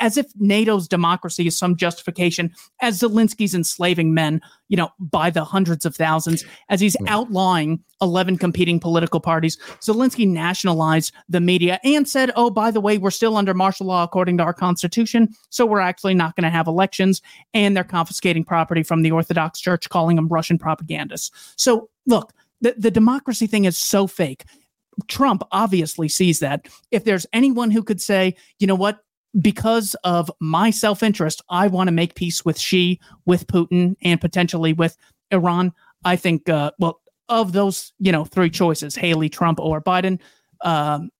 as 0.00 0.16
if 0.16 0.26
NATO's 0.38 0.88
democracy 0.88 1.46
is 1.46 1.56
some 1.56 1.76
justification, 1.76 2.52
as 2.80 3.00
Zelensky's 3.00 3.54
enslaving 3.54 4.14
men, 4.14 4.40
you 4.68 4.76
know, 4.76 4.90
by 4.98 5.30
the 5.30 5.44
hundreds 5.44 5.86
of 5.86 5.94
thousands, 5.94 6.44
as 6.68 6.80
he's 6.80 6.96
outlawing 7.06 7.82
11 8.00 8.38
competing 8.38 8.78
political 8.78 9.20
parties. 9.20 9.56
Zelensky 9.80 10.26
nationalized 10.26 11.12
the 11.28 11.40
media 11.40 11.80
and 11.84 12.08
said, 12.08 12.30
oh, 12.36 12.50
by 12.50 12.70
the 12.70 12.80
way, 12.80 12.98
we're 12.98 13.10
still 13.10 13.36
under 13.36 13.54
martial 13.54 13.86
law 13.86 14.02
according 14.04 14.38
to 14.38 14.44
our 14.44 14.54
constitution, 14.54 15.28
so 15.50 15.66
we're 15.66 15.80
actually 15.80 16.14
not 16.14 16.36
going 16.36 16.44
to 16.44 16.50
have 16.50 16.66
elections. 16.66 17.22
And 17.54 17.76
they're 17.76 17.84
confiscating 17.84 18.44
property 18.44 18.82
from 18.82 19.02
the 19.02 19.10
Orthodox 19.10 19.60
Church, 19.60 19.88
calling 19.88 20.16
them 20.16 20.28
Russian 20.28 20.58
propagandists. 20.58 21.30
So, 21.56 21.90
look, 22.06 22.32
the, 22.60 22.74
the 22.76 22.90
democracy 22.90 23.46
thing 23.46 23.64
is 23.64 23.78
so 23.78 24.06
fake. 24.06 24.44
Trump 25.06 25.42
obviously 25.52 26.08
sees 26.08 26.40
that. 26.40 26.66
If 26.90 27.04
there's 27.04 27.26
anyone 27.32 27.70
who 27.70 27.82
could 27.82 28.00
say, 28.00 28.34
you 28.58 28.66
know 28.66 28.74
what, 28.74 29.00
because 29.40 29.94
of 30.04 30.30
my 30.40 30.70
self 30.70 31.02
interest, 31.02 31.42
I 31.48 31.68
want 31.68 31.88
to 31.88 31.92
make 31.92 32.14
peace 32.14 32.44
with 32.44 32.58
Xi, 32.58 33.00
with 33.26 33.46
Putin, 33.46 33.94
and 34.02 34.20
potentially 34.20 34.72
with 34.72 34.96
Iran. 35.30 35.72
I 36.04 36.16
think, 36.16 36.48
uh, 36.48 36.72
well, 36.78 37.00
of 37.28 37.52
those, 37.52 37.92
you 37.98 38.10
know, 38.10 38.24
three 38.24 38.50
choices, 38.50 38.94
Haley, 38.96 39.28
Trump, 39.28 39.60
or 39.60 39.80
Biden, 39.80 40.18
um, 40.62 41.10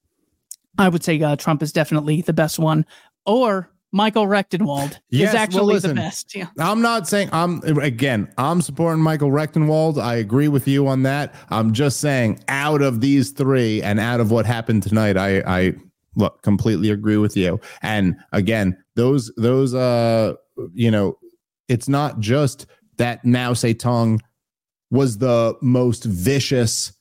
I 0.79 0.89
would 0.89 1.05
say 1.05 1.21
uh, 1.21 1.37
Trump 1.37 1.63
is 1.63 1.73
definitely 1.73 2.23
the 2.23 2.33
best 2.33 2.59
one. 2.59 2.87
Or 3.27 3.71
Michael 3.93 4.27
Rectenwald 4.27 4.99
yes, 5.09 5.31
is 5.31 5.35
actually 5.35 5.61
well, 5.61 5.67
listen, 5.67 5.91
the 5.91 6.03
best. 6.03 6.35
Yeah. 6.35 6.49
I'm 6.59 6.83
not 6.83 7.09
saying 7.09 7.31
I'm 7.33 7.63
again, 7.63 8.33
I'm 8.37 8.61
supporting 8.61 9.03
Michael 9.03 9.31
Rectenwald. 9.31 10.01
I 10.01 10.17
agree 10.17 10.49
with 10.49 10.69
you 10.69 10.87
on 10.87 11.03
that. 11.05 11.35
I'm 11.49 11.73
just 11.73 12.01
saying 12.01 12.41
out 12.49 12.83
of 12.83 13.01
these 13.01 13.31
three 13.31 13.83
and 13.83 13.99
out 13.99 14.21
of 14.21 14.31
what 14.31 14.45
happened 14.45 14.83
tonight, 14.83 15.17
I 15.17 15.43
I 15.47 15.75
look 16.17 16.43
completely 16.43 16.91
agree 16.91 17.17
with 17.17 17.37
you. 17.37 17.61
And 17.81 18.17
again, 18.33 18.77
those 18.95 19.33
those 19.37 19.75
uh 19.75 20.35
you 20.75 20.91
know, 20.91 21.19
it's 21.69 21.89
not 21.89 22.21
just 22.21 22.67
that 22.99 23.25
Mao 23.25 23.53
Zedong 23.53 24.19
was 24.91 25.19
the 25.19 25.57
most 25.63 26.05
vicious 26.05 26.93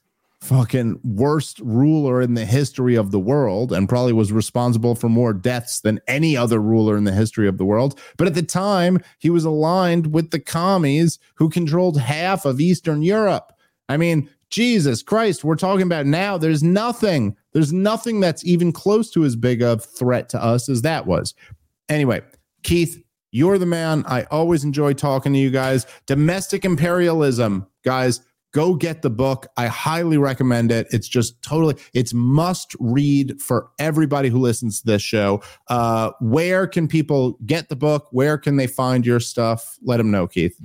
fucking 0.42 1.00
worst 1.04 1.60
ruler 1.60 2.22
in 2.22 2.36
the 2.36 2.46
history 2.46 2.96
of 2.96 3.12
the 3.12 3.20
world 3.20 3.72
and 3.72 3.90
probably 3.90 4.14
was 4.14 4.32
responsible 4.32 4.96
for 4.96 5.10
more 5.10 5.34
deaths 5.34 5.82
than 5.82 6.00
any 6.08 6.38
other 6.38 6.60
ruler 6.60 6.96
in 6.96 7.06
the 7.06 7.12
history 7.12 7.48
of 7.48 7.58
the 7.58 7.66
world. 7.66 8.00
But 8.18 8.28
at 8.28 8.34
the 8.36 8.44
time, 8.44 9.00
he 9.18 9.30
was 9.30 9.46
aligned 9.46 10.14
with 10.14 10.32
the 10.32 10.40
commies 10.40 11.18
who 11.36 11.50
controlled 11.50 12.00
half 12.00 12.46
of 12.46 12.62
Eastern 12.62 13.02
Europe. 13.02 13.52
I 13.90 13.98
mean, 13.98 14.30
Jesus 14.50 15.02
Christ, 15.02 15.44
we're 15.44 15.56
talking 15.56 15.84
about 15.84 16.06
now. 16.06 16.38
There's 16.38 16.64
nothing, 16.64 17.36
there's 17.54 17.74
nothing 17.74 18.20
that's 18.20 18.46
even 18.46 18.72
close 18.72 19.10
to 19.12 19.26
as 19.26 19.36
big 19.36 19.62
a 19.62 19.78
threat 19.78 20.30
to 20.30 20.44
us 20.44 20.70
as 20.70 20.84
that 20.84 21.08
was. 21.08 21.34
Anyway, 21.90 22.22
Keith, 22.64 23.02
you're 23.32 23.58
the 23.58 23.66
man. 23.66 24.06
I 24.08 24.24
always 24.24 24.64
enjoy 24.64 24.94
talking 24.94 25.34
to 25.34 25.40
you 25.40 25.50
guys. 25.52 25.86
Domestic 26.06 26.64
imperialism, 26.64 27.68
guys 27.84 28.22
go 28.58 28.74
get 28.74 29.03
the 29.03 29.10
book. 29.12 29.45
I 29.55 29.68
highly 29.68 30.18
recommend 30.18 30.72
it. 30.72 30.88
It's 30.89 31.08
just 31.08 31.39
totally, 31.43 31.76
it's 31.93 32.12
must 32.12 32.76
read 32.80 33.39
for 33.39 33.70
everybody 33.78 34.30
who 34.30 34.39
listens 34.39 34.82
to 34.82 34.88
this 34.88 35.03
show. 35.03 35.43
Uh, 35.68 36.10
where 36.22 36.66
can 36.66 36.88
people 36.88 37.38
get 37.45 37.70
the 37.70 37.76
book? 37.76 38.08
Where 38.10 38.36
can 38.36 38.55
they 38.55 38.66
find 38.66 39.05
your 39.05 39.20
stuff? 39.20 39.78
Let 39.84 39.97
them 39.97 40.10
know, 40.10 40.26
Keith. 40.26 40.60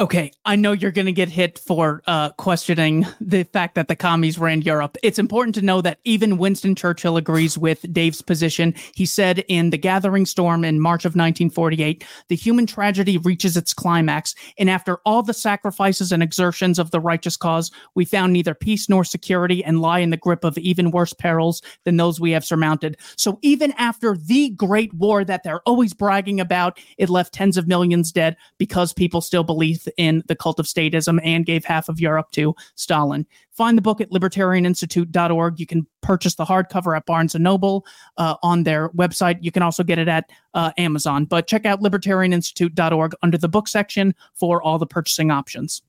Okay, 0.00 0.32
I 0.46 0.56
know 0.56 0.72
you're 0.72 0.90
going 0.90 1.06
to 1.06 1.12
get 1.12 1.28
hit 1.28 1.58
for 1.58 2.02
uh, 2.06 2.30
questioning 2.30 3.06
the 3.20 3.42
fact 3.44 3.74
that 3.74 3.88
the 3.88 3.94
commies 3.94 4.38
ran 4.38 4.62
Europe. 4.62 4.96
It's 5.02 5.18
important 5.18 5.54
to 5.56 5.62
know 5.62 5.82
that 5.82 5.98
even 6.04 6.38
Winston 6.38 6.74
Churchill 6.74 7.18
agrees 7.18 7.58
with 7.58 7.84
Dave's 7.92 8.22
position. 8.22 8.74
He 8.94 9.04
said 9.04 9.40
in 9.48 9.68
The 9.68 9.76
Gathering 9.76 10.24
Storm 10.24 10.64
in 10.64 10.80
March 10.80 11.04
of 11.04 11.10
1948, 11.10 12.04
the 12.28 12.36
human 12.36 12.64
tragedy 12.64 13.18
reaches 13.18 13.54
its 13.54 13.74
climax, 13.74 14.34
and 14.56 14.70
after 14.70 14.96
all 15.04 15.22
the 15.22 15.34
sacrifices 15.34 16.10
and 16.10 16.22
exertions 16.22 16.78
of 16.78 16.90
the 16.90 16.98
righteous 17.00 17.36
cause, 17.36 17.70
we 17.94 18.06
found 18.06 18.32
neither 18.32 18.54
peace 18.54 18.88
nor 18.88 19.04
security 19.04 19.62
and 19.62 19.82
lie 19.82 19.98
in 19.98 20.08
the 20.08 20.16
grip 20.16 20.42
of 20.42 20.56
even 20.56 20.90
worse 20.90 21.12
perils 21.12 21.60
than 21.84 21.98
those 21.98 22.18
we 22.18 22.30
have 22.30 22.46
surmounted. 22.46 22.96
So 23.16 23.38
even 23.42 23.72
after 23.72 24.16
the 24.16 24.50
Great 24.50 24.94
War 24.94 25.22
that 25.22 25.42
they're 25.42 25.60
always 25.60 25.92
bragging 25.92 26.40
about, 26.40 26.80
it 26.96 27.10
left 27.10 27.34
tens 27.34 27.58
of 27.58 27.68
millions 27.68 28.10
dead 28.10 28.38
because 28.56 28.94
people 28.94 29.20
still 29.20 29.44
believe 29.44 29.81
in 29.96 30.22
the 30.26 30.36
cult 30.36 30.58
of 30.58 30.66
statism 30.66 31.20
and 31.22 31.46
gave 31.46 31.64
half 31.64 31.88
of 31.88 32.00
Europe 32.00 32.30
to 32.32 32.54
Stalin. 32.74 33.26
Find 33.52 33.76
the 33.76 33.82
book 33.82 34.00
at 34.00 34.10
libertarianinstitute.org. 34.10 35.60
You 35.60 35.66
can 35.66 35.86
purchase 36.00 36.34
the 36.34 36.44
hardcover 36.44 36.96
at 36.96 37.04
Barnes 37.06 37.34
Noble 37.34 37.84
uh, 38.16 38.36
on 38.42 38.62
their 38.62 38.88
website. 38.90 39.38
You 39.40 39.52
can 39.52 39.62
also 39.62 39.82
get 39.82 39.98
it 39.98 40.08
at 40.08 40.30
uh, 40.54 40.72
Amazon. 40.78 41.26
But 41.26 41.46
check 41.46 41.66
out 41.66 41.80
libertarianinstitute.org 41.80 43.14
under 43.22 43.38
the 43.38 43.48
book 43.48 43.68
section 43.68 44.14
for 44.34 44.62
all 44.62 44.78
the 44.78 44.86
purchasing 44.86 45.30
options. 45.30 45.82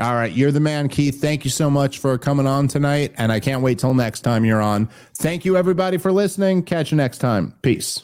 All 0.00 0.14
right, 0.14 0.32
you're 0.32 0.50
the 0.50 0.58
man, 0.58 0.88
Keith. 0.88 1.20
Thank 1.20 1.44
you 1.44 1.50
so 1.50 1.70
much 1.70 2.00
for 2.00 2.18
coming 2.18 2.48
on 2.48 2.66
tonight, 2.66 3.14
and 3.16 3.30
I 3.30 3.38
can't 3.38 3.62
wait 3.62 3.78
till 3.78 3.94
next 3.94 4.22
time 4.22 4.44
you're 4.44 4.60
on. 4.60 4.88
Thank 5.14 5.44
you, 5.44 5.56
everybody, 5.56 5.98
for 5.98 6.10
listening. 6.10 6.64
Catch 6.64 6.90
you 6.90 6.96
next 6.96 7.18
time. 7.18 7.54
Peace. 7.62 8.02